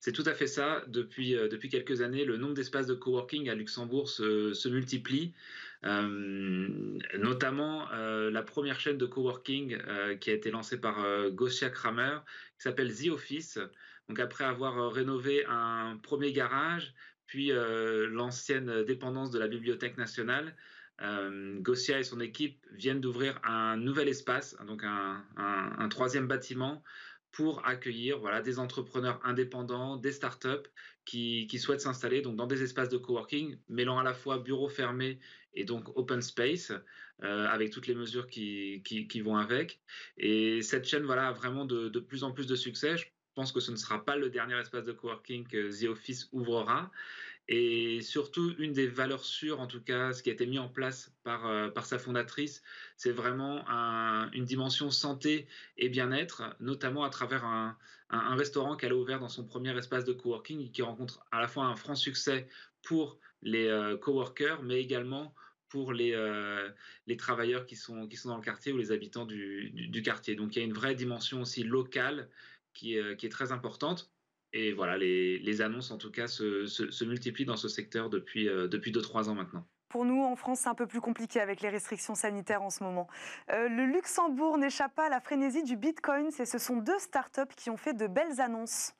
C'est 0.00 0.12
tout 0.12 0.24
à 0.26 0.34
fait 0.34 0.46
ça. 0.46 0.82
Depuis, 0.86 1.36
euh, 1.36 1.48
depuis 1.48 1.68
quelques 1.68 2.00
années, 2.00 2.24
le 2.24 2.38
nombre 2.38 2.54
d'espaces 2.54 2.86
de 2.86 2.94
coworking 2.94 3.50
à 3.50 3.54
Luxembourg 3.54 4.08
se, 4.08 4.68
multiplie. 4.68 5.34
Euh, 5.84 6.98
notamment 7.18 7.88
la 7.90 8.42
première 8.42 8.80
chaîne 8.80 8.96
de 8.96 9.06
coworking 9.06 9.78
qui 10.20 10.30
a 10.30 10.32
été 10.32 10.50
lancée 10.50 10.80
par 10.80 11.04
Gosia 11.30 11.68
Kramer, 11.68 12.18
qui 12.56 12.62
s'appelle 12.62 12.94
The 12.94 13.08
Office. 13.08 13.58
Donc 14.08 14.18
après 14.20 14.44
avoir 14.44 14.90
rénové 14.90 15.44
un 15.46 15.98
premier 16.02 16.32
garage, 16.32 16.94
puis 17.26 17.52
euh, 17.52 18.06
l'ancienne 18.08 18.84
dépendance 18.84 19.30
de 19.30 19.38
la 19.38 19.48
Bibliothèque 19.48 19.98
nationale. 19.98 20.54
Euh, 21.02 21.58
Gossia 21.60 21.98
et 21.98 22.04
son 22.04 22.20
équipe 22.20 22.64
viennent 22.72 23.00
d'ouvrir 23.00 23.38
un 23.44 23.76
nouvel 23.76 24.08
espace, 24.08 24.56
donc 24.66 24.82
un, 24.84 25.88
troisième 25.90 26.26
bâtiment 26.26 26.82
pour 27.32 27.66
accueillir 27.66 28.18
voilà, 28.18 28.40
des 28.40 28.58
entrepreneurs 28.58 29.20
indépendants, 29.22 29.98
des 29.98 30.12
startups 30.12 30.70
qui, 31.04 31.58
souhaitent 31.58 31.82
s'installer 31.82 32.22
dans 32.22 32.46
des 32.46 32.62
espaces 32.62 32.88
de 32.88 32.96
coworking, 32.96 33.58
mêlant 33.68 33.98
à 33.98 34.02
la 34.02 34.14
fois 34.14 34.38
bureaux 34.38 34.68
fermés 34.68 35.18
et 35.54 35.64
donc 35.64 35.96
open 35.96 36.22
space, 36.22 36.72
euh, 37.22 37.46
avec 37.46 37.70
toutes 37.70 37.86
les 37.86 37.94
mesures 37.94 38.26
qui, 38.26 39.20
vont 39.24 39.36
avec. 39.36 39.80
Et 40.18 40.62
cette 40.62 40.86
chaîne 40.86 41.04
voilà, 41.04 41.28
a 41.28 41.32
vraiment 41.32 41.64
de, 41.64 41.98
plus 42.00 42.24
en 42.24 42.32
plus 42.32 42.46
de 42.46 42.56
succès. 42.56 42.96
Pense 43.36 43.52
que 43.52 43.60
ce 43.60 43.70
ne 43.70 43.76
sera 43.76 44.04
pas 44.04 44.16
le 44.16 44.30
dernier 44.30 44.58
espace 44.58 44.84
de 44.84 44.92
coworking 44.92 45.46
que 45.46 45.70
The 45.70 45.88
Office 45.90 46.28
ouvrira. 46.32 46.90
Et 47.48 48.00
surtout, 48.00 48.54
une 48.58 48.72
des 48.72 48.88
valeurs 48.88 49.24
sûres, 49.24 49.60
en 49.60 49.68
tout 49.68 49.80
cas, 49.80 50.12
ce 50.12 50.22
qui 50.22 50.30
a 50.30 50.32
été 50.32 50.46
mis 50.46 50.58
en 50.58 50.68
place 50.68 51.12
par, 51.22 51.46
euh, 51.46 51.70
sa 51.84 51.98
fondatrice, 51.98 52.62
c'est 52.96 53.12
vraiment 53.12 53.64
une 54.32 54.44
dimension 54.44 54.90
santé 54.90 55.46
et 55.76 55.88
bien-être, 55.88 56.56
notamment 56.58 57.04
à 57.04 57.10
travers 57.10 57.44
un, 57.44 57.76
restaurant 58.10 58.76
qu'elle 58.76 58.92
a 58.92 58.96
ouvert 58.96 59.20
dans 59.20 59.28
son 59.28 59.44
premier 59.44 59.76
espace 59.76 60.04
de 60.04 60.12
coworking 60.12 60.70
qui 60.70 60.82
rencontre 60.82 61.24
à 61.32 61.40
la 61.40 61.48
fois 61.48 61.64
un 61.64 61.76
franc 61.76 61.96
succès 61.96 62.48
pour 62.82 63.18
les 63.42 63.66
euh, 63.66 63.96
coworkers, 63.96 64.62
mais 64.62 64.80
également 64.80 65.34
pour 65.68 65.92
les, 65.92 66.12
euh, 66.14 66.70
travailleurs 67.18 67.66
qui 67.66 67.76
sont, 67.76 68.08
dans 68.24 68.36
le 68.36 68.42
quartier 68.42 68.72
ou 68.72 68.76
les 68.78 68.92
habitants 68.92 69.26
du 69.26 70.02
quartier. 70.04 70.36
Donc 70.36 70.54
il 70.54 70.60
y 70.60 70.62
a 70.62 70.64
une 70.64 70.72
vraie 70.72 70.94
dimension 70.94 71.42
aussi 71.42 71.64
locale 71.64 72.28
euh, 72.84 73.14
qui, 73.14 73.26
est 73.26 73.30
très 73.30 73.52
importante. 73.52 74.10
Et 74.52 74.72
voilà, 74.72 74.96
les, 74.96 75.60
annonces 75.60 75.90
en 75.90 75.98
tout 75.98 76.10
cas 76.10 76.28
se, 76.28 77.04
multiplient 77.04 77.44
dans 77.44 77.56
ce 77.56 77.68
secteur 77.68 78.08
depuis 78.10 78.46
2-3 78.46 78.48
euh, 78.48 79.30
ans 79.30 79.34
maintenant. 79.34 79.66
Pour 79.88 80.04
nous, 80.04 80.22
en 80.22 80.36
France, 80.36 80.60
c'est 80.60 80.68
un 80.68 80.74
peu 80.74 80.86
plus 80.86 81.00
compliqué 81.00 81.40
avec 81.40 81.60
les 81.60 81.68
restrictions 81.68 82.14
sanitaires 82.14 82.62
en 82.62 82.70
ce 82.70 82.82
moment. 82.82 83.08
Euh, 83.50 83.68
le 83.68 83.86
Luxembourg 83.86 84.58
n'échappe 84.58 84.94
pas 84.94 85.06
à 85.06 85.08
la 85.08 85.20
frénésie 85.20 85.62
du 85.62 85.76
Bitcoin 85.76 86.30
et 86.38 86.44
ce 86.44 86.58
sont 86.58 86.76
deux 86.76 86.98
startups 86.98 87.54
qui 87.56 87.70
ont 87.70 87.76
fait 87.76 87.94
de 87.94 88.06
belles 88.06 88.40
annonces. 88.40 88.92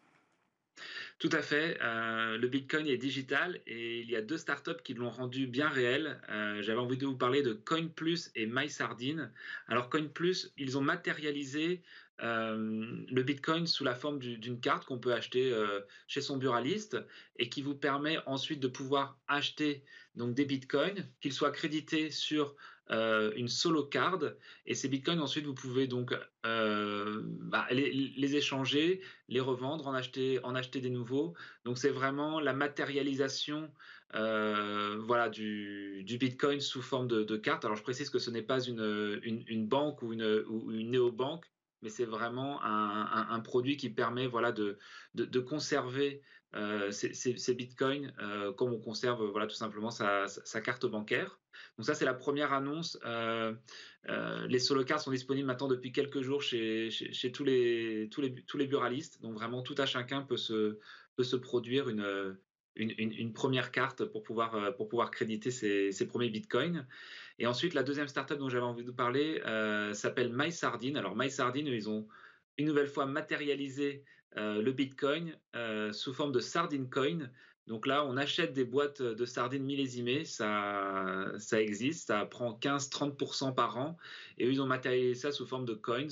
Tout 1.19 1.31
à 1.33 1.41
fait. 1.41 1.79
le 1.81 2.47
Bitcoin 2.49 2.87
est 2.87 2.99
digital 2.99 3.59
et 3.67 4.01
il 4.01 4.11
y 4.11 4.17
a 4.17 4.21
deux 4.21 4.37
startups 4.37 4.83
qui 4.85 4.93
l'ont 4.93 5.09
rendu 5.09 5.47
bien 5.47 5.71
réel. 5.71 6.21
J'avais 6.61 6.79
envie 6.79 6.99
de 6.99 7.07
vous 7.07 7.17
parler 7.17 7.41
de 7.41 7.55
CoinPlus 7.55 8.31
et 8.35 8.45
MySardine. 8.45 9.33
Alors 9.69 9.89
CoinPlus, 9.89 10.53
ils 10.59 10.77
ont 10.77 10.83
matérialisé 10.83 11.83
euh, 12.23 13.05
le 13.11 13.23
Bitcoin 13.23 13.67
sous 13.67 13.85
la 13.85 13.95
forme 13.95 14.19
d'une 14.19 14.61
carte 14.61 14.87
qu'on 14.87 14.99
peut 14.99 15.13
acheter 15.13 15.53
euh, 15.53 15.81
chez 16.07 16.23
son 16.23 16.39
buraliste 16.39 16.97
et 17.39 17.49
qui 17.51 17.61
vous 17.61 17.75
permet 17.75 18.19
ensuite 18.27 18.61
de 18.61 18.69
pouvoir 18.69 19.19
acheter 19.29 19.85
donc 20.15 20.35
des 20.35 20.47
Bitcoins, 20.47 21.07
qu'ils 21.21 21.35
soient 21.35 21.51
crédités 21.51 22.11
sur 22.11 22.55
euh, 22.91 23.33
une 23.37 23.49
solo 23.49 23.85
card 23.85 24.21
et 24.65 24.75
ces 24.77 24.89
Bitcoins 24.89 25.21
ensuite 25.21 25.45
vous 25.45 25.55
pouvez 25.55 25.89
donc 25.89 26.15
bah, 26.45 27.67
les, 27.71 28.37
échanger, 28.37 29.03
les 29.29 29.41
revendre, 29.41 29.89
en 29.89 29.93
acheter, 29.93 30.43
en 30.43 30.55
acheter 30.55 30.81
des 30.81 30.91
nouveaux. 30.91 31.35
Donc 31.65 31.77
c'est 31.77 31.91
vraiment 31.91 32.41
la 32.41 32.55
matérialisation 32.55 33.71
voilà, 34.13 35.29
du, 35.29 36.17
Bitcoin 36.19 36.61
sous 36.61 36.81
forme 36.81 37.09
de, 37.09 37.37
carte. 37.37 37.67
Alors 37.67 37.77
je 37.77 37.83
précise 37.83 38.09
que 38.09 38.19
ce 38.19 38.31
n'est 38.31 38.41
pas 38.41 38.61
une, 38.61 39.21
une, 39.23 39.67
banque 39.67 40.01
ou 40.01 40.15
une, 40.15 40.45
ou 40.49 40.71
une 40.73 40.93
néobanque, 40.93 41.45
mais 41.87 41.91
c'est 41.91 42.05
vraiment 42.05 42.59
un, 42.65 43.39
produit 43.39 43.77
qui 43.77 43.91
permet 43.91 44.27
voilà, 44.27 44.51
de, 44.51 45.39
conserver 45.39 46.21
euh, 46.57 46.91
ces, 46.91 47.55
bitcoins 47.55 48.13
euh, 48.21 48.53
comme 48.53 48.73
on 48.73 48.81
conserve 48.81 49.25
voilà, 49.27 49.47
tout 49.47 49.55
simplement 49.55 49.93
sa, 49.93 50.27
carte 50.65 50.85
bancaire. 50.85 51.39
Donc 51.79 51.87
ça, 51.87 51.95
c'est 51.95 52.05
la 52.05 52.15
première 52.15 52.53
annonce. 52.53 52.99
Euh, 53.05 53.55
les 54.49 54.59
solo 54.59 54.85
cards 54.85 55.01
sont 55.01 55.13
disponibles 55.13 55.47
maintenant 55.47 55.69
depuis 55.69 55.93
quelques 55.93 56.23
jours 56.23 56.43
chez, 56.43 56.91
tous, 57.33 57.45
les, 57.45 58.09
tous, 58.11 58.21
les, 58.21 58.35
tous 58.35 58.59
les 58.59 58.67
buralistes. 58.67 59.23
Donc 59.23 59.35
vraiment, 59.35 59.63
tout 59.63 59.77
à 59.79 59.87
chacun 59.87 60.23
peut 60.23 60.37
se, 60.37 60.81
peut 61.15 61.23
se 61.23 61.37
produire 61.37 61.89
une, 61.89 62.37
une, 62.75 62.91
une, 62.99 63.33
première 63.33 63.71
carte 63.71 64.05
pour 64.07 64.25
pouvoir, 64.25 64.75
pour 64.75 64.89
pouvoir 64.89 65.13
créditer 65.13 65.53
ses, 65.53 65.93
ses 65.93 66.09
premiers 66.09 66.31
bitcoins. 66.31 66.85
Et 67.39 67.47
ensuite, 67.47 67.75
la 67.75 67.83
deuxième 67.83 68.09
startup 68.09 68.39
dont 68.39 68.49
j'avais 68.49 68.65
envie 68.65 68.85
de 68.85 68.91
parler 68.91 69.43
euh, 69.47 69.93
s'appelle 69.93 70.33
MySardine. 70.33 70.97
Alors, 70.97 71.17
MySardine, 71.17 71.67
ils 71.67 71.89
ont 71.89 72.09
une 72.57 72.67
nouvelle 72.67 72.87
fois 72.87 73.07
matérialisé 73.07 74.05
euh, 74.37 74.63
le 74.63 74.73
Bitcoin 74.73 75.39
euh, 75.55 75.93
sous 75.93 76.15
forme 76.15 76.33
de 76.33 76.41
Sardine 76.41 76.89
Coin. 76.89 77.31
Donc 77.67 77.87
là, 77.87 78.05
on 78.05 78.17
achète 78.17 78.53
des 78.53 78.65
boîtes 78.65 79.03
de 79.03 79.25
sardines 79.25 79.65
millésimées, 79.65 80.25
ça, 80.25 81.33
ça 81.39 81.61
existe, 81.61 82.07
ça 82.07 82.25
prend 82.25 82.53
15-30% 82.53 83.55
par 83.55 83.77
an, 83.77 83.97
et 84.39 84.47
eux, 84.47 84.53
ils 84.53 84.63
ont 84.63 84.67
matérialisé 84.67 85.15
ça 85.15 85.33
sous 85.33 85.47
forme 85.47 85.65
de 85.65 85.75
coins, 85.75 86.07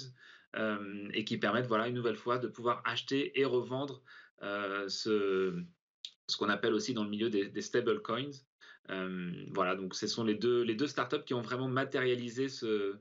et 1.12 1.24
qui 1.24 1.38
permettent, 1.38 1.68
voilà, 1.68 1.86
une 1.86 1.94
nouvelle 1.94 2.16
fois, 2.16 2.38
de 2.38 2.48
pouvoir 2.48 2.82
acheter 2.84 3.38
et 3.38 3.44
revendre 3.44 4.02
ce, 4.40 5.54
qu'on 6.36 6.48
appelle 6.48 6.74
aussi 6.74 6.92
dans 6.92 7.04
le 7.04 7.10
milieu 7.10 7.30
des, 7.30 7.62
stable 7.62 8.02
coins, 8.02 8.30
euh, 8.30 8.53
voilà, 8.89 9.76
donc 9.76 9.95
ce 9.95 10.07
sont 10.07 10.24
les 10.24 10.35
deux, 10.35 10.62
les 10.62 10.74
deux 10.74 10.87
startups 10.87 11.24
qui 11.24 11.35
ont 11.35 11.41
vraiment 11.41 11.68
matérialisé 11.68 12.49
ce, 12.49 12.97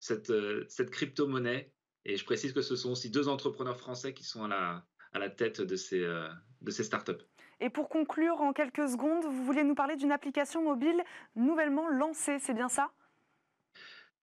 cette, 0.00 0.30
euh, 0.30 0.64
cette 0.68 0.90
crypto-monnaie. 0.90 1.72
Et 2.04 2.16
je 2.16 2.24
précise 2.24 2.52
que 2.52 2.60
ce 2.60 2.76
sont 2.76 2.92
aussi 2.92 3.10
deux 3.10 3.28
entrepreneurs 3.28 3.78
français 3.78 4.12
qui 4.12 4.24
sont 4.24 4.44
à 4.44 4.48
la, 4.48 4.86
à 5.12 5.18
la 5.18 5.30
tête 5.30 5.60
de 5.60 5.76
ces, 5.76 6.02
euh, 6.02 6.28
de 6.60 6.70
ces 6.70 6.84
startups. 6.84 7.12
Et 7.60 7.70
pour 7.70 7.88
conclure 7.88 8.40
en 8.40 8.52
quelques 8.52 8.88
secondes, 8.88 9.24
vous 9.24 9.44
vouliez 9.44 9.64
nous 9.64 9.74
parler 9.74 9.96
d'une 9.96 10.12
application 10.12 10.62
mobile 10.62 11.02
nouvellement 11.34 11.88
lancée, 11.88 12.38
c'est 12.38 12.54
bien 12.54 12.68
ça? 12.68 12.92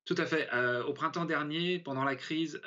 Tout 0.05 0.15
à 0.17 0.25
fait. 0.25 0.49
au 0.87 0.93
printemps 0.93 1.25
dernier, 1.25 1.79
pendant 1.79 2.03
la 2.03 2.15
crise, 2.15 2.59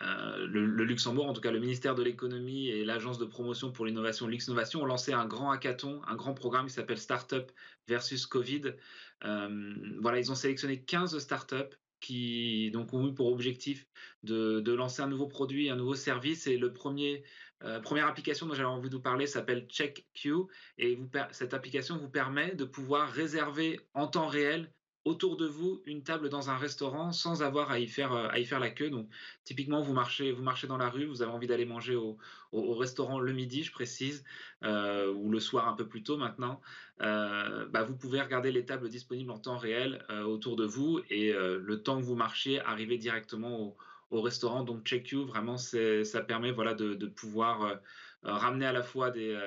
le, 0.00 0.84
Luxembourg, 0.84 1.26
en 1.26 1.32
tout 1.32 1.40
cas 1.40 1.50
le 1.50 1.60
ministère 1.60 1.94
de 1.94 2.02
l'économie 2.02 2.68
et 2.68 2.84
l'agence 2.84 3.18
de 3.18 3.24
promotion 3.24 3.70
pour 3.70 3.84
l'innovation 3.84 4.26
Luxnovation 4.26 4.82
ont 4.82 4.86
lancé 4.86 5.12
un 5.12 5.26
grand 5.26 5.50
hackathon, 5.50 6.00
un 6.06 6.14
grand 6.14 6.34
programme 6.34 6.66
qui 6.66 6.72
s'appelle 6.72 6.98
Startup 6.98 7.50
versus 7.86 8.26
Covid. 8.26 8.74
voilà, 9.22 10.18
ils 10.18 10.30
ont 10.32 10.34
sélectionné 10.34 10.82
15 10.82 11.18
startups 11.18 11.76
qui 12.00 12.70
donc 12.72 12.92
ont 12.92 13.06
eu 13.08 13.14
pour 13.14 13.28
objectif 13.28 13.86
de, 14.22 14.72
lancer 14.72 15.02
un 15.02 15.06
nouveau 15.06 15.26
produit, 15.26 15.70
un 15.70 15.76
nouveau 15.76 15.94
service. 15.94 16.46
Et 16.46 16.56
le 16.56 16.72
premier, 16.72 17.22
euh, 17.62 17.80
première 17.80 18.06
application 18.06 18.46
dont 18.46 18.54
j'avais 18.54 18.68
envie 18.68 18.88
de 18.88 18.94
vous 18.96 19.02
parler 19.02 19.26
s'appelle 19.26 19.66
CheckQ. 19.68 20.46
Et 20.78 20.98
cette 21.30 21.54
application 21.54 21.98
vous 21.98 22.08
permet 22.08 22.54
de 22.54 22.64
pouvoir 22.64 23.10
réserver 23.10 23.80
en 23.94 24.08
temps 24.08 24.26
réel 24.26 24.72
autour 25.04 25.36
de 25.36 25.46
vous 25.46 25.82
une 25.86 26.02
table 26.02 26.28
dans 26.28 26.50
un 26.50 26.56
restaurant 26.56 27.12
sans 27.12 27.42
avoir 27.42 27.70
à 27.70 27.78
y 27.78 27.88
faire, 27.88 28.12
euh, 28.12 28.28
à 28.28 28.38
y 28.38 28.44
faire 28.44 28.60
la 28.60 28.70
queue. 28.70 28.90
Donc, 28.90 29.08
typiquement, 29.44 29.80
vous 29.80 29.94
marchez, 29.94 30.30
vous 30.32 30.42
marchez 30.42 30.66
dans 30.66 30.76
la 30.76 30.90
rue, 30.90 31.06
vous 31.06 31.22
avez 31.22 31.32
envie 31.32 31.46
d'aller 31.46 31.64
manger 31.64 31.96
au, 31.96 32.18
au, 32.52 32.74
restaurant 32.74 33.18
le 33.18 33.32
midi, 33.32 33.62
je 33.62 33.72
précise, 33.72 34.24
euh, 34.62 35.12
ou 35.12 35.30
le 35.30 35.40
soir 35.40 35.68
un 35.68 35.74
peu 35.74 35.88
plus 35.88 36.02
tôt 36.02 36.18
maintenant. 36.18 36.60
Euh, 37.00 37.66
bah, 37.66 37.82
vous 37.82 37.96
pouvez 37.96 38.20
regarder 38.20 38.52
les 38.52 38.66
tables 38.66 38.88
disponibles 38.90 39.30
en 39.30 39.38
temps 39.38 39.56
réel 39.56 40.04
autour 40.26 40.56
de 40.56 40.66
vous 40.66 41.00
et 41.08 41.32
le 41.32 41.82
temps 41.82 41.98
que 41.98 42.04
vous 42.04 42.16
marchiez, 42.16 42.60
arriver 42.60 42.98
directement 42.98 43.76
au, 44.10 44.20
restaurant. 44.20 44.64
Donc, 44.64 44.84
check 44.84 45.08
you, 45.10 45.24
vraiment, 45.24 45.56
ça 45.56 46.20
permet 46.20 46.52
voilà, 46.52 46.74
de, 46.74 46.94
de 46.94 47.06
pouvoir 47.06 47.80
ramener 48.22 48.66
à 48.66 48.72
la 48.72 48.82
fois 48.82 49.10
des, 49.10 49.38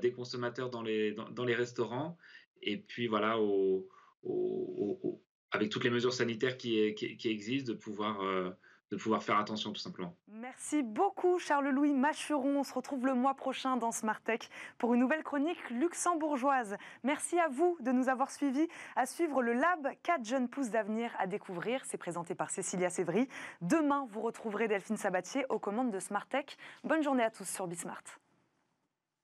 des 0.00 0.12
consommateurs 0.12 0.68
dans 0.68 0.82
les, 0.82 1.12
dans, 1.12 1.30
dans 1.30 1.44
les 1.44 1.54
restaurants 1.54 2.18
et 2.64 2.78
puis 2.78 3.06
voilà, 3.06 3.38
au 3.38 3.88
avec 5.54 5.70
toutes 5.70 5.84
les 5.84 5.90
mesures 5.90 6.12
sanitaires 6.12 6.56
qui, 6.56 6.78
existent, 7.24 7.72
de 7.72 7.78
pouvoir, 7.78 8.20
euh, 8.22 8.50
de 8.90 8.96
pouvoir 8.96 9.22
faire 9.22 9.38
attention 9.38 9.72
tout 9.72 9.80
simplement. 9.80 10.16
Merci 10.26 10.82
beaucoup 10.82 11.38
Charles-Louis 11.38 11.92
Machuron. 11.92 12.58
On 12.58 12.64
se 12.64 12.74
retrouve 12.74 13.06
le 13.06 13.14
mois 13.14 13.34
prochain 13.34 13.76
dans 13.76 13.92
Smart 13.92 14.20
Tech 14.20 14.40
pour 14.78 14.94
une 14.94 15.00
nouvelle 15.00 15.22
chronique 15.22 15.70
luxembourgeoise. 15.70 16.76
Merci 17.04 17.38
à 17.38 17.48
vous 17.48 17.78
de 17.80 17.92
nous 17.92 18.08
avoir 18.08 18.32
suivis. 18.32 18.66
À 18.96 19.06
suivre 19.06 19.42
le 19.42 19.52
Lab 19.52 19.88
4 20.02 20.24
jeunes 20.24 20.48
pousses 20.48 20.70
d'avenir 20.70 21.12
à 21.18 21.28
découvrir. 21.28 21.82
C'est 21.84 21.98
présenté 21.98 22.34
par 22.34 22.50
Cécilia 22.50 22.90
Sévry. 22.90 23.28
Demain, 23.60 24.06
vous 24.10 24.22
retrouverez 24.22 24.66
Delphine 24.66 24.96
Sabatier 24.96 25.44
aux 25.50 25.60
commandes 25.60 25.92
de 25.92 26.00
Smart 26.00 26.26
Tech. 26.26 26.46
Bonne 26.82 27.02
journée 27.02 27.22
à 27.22 27.30
tous 27.30 27.48
sur 27.48 27.68
Bismart. 27.68 28.23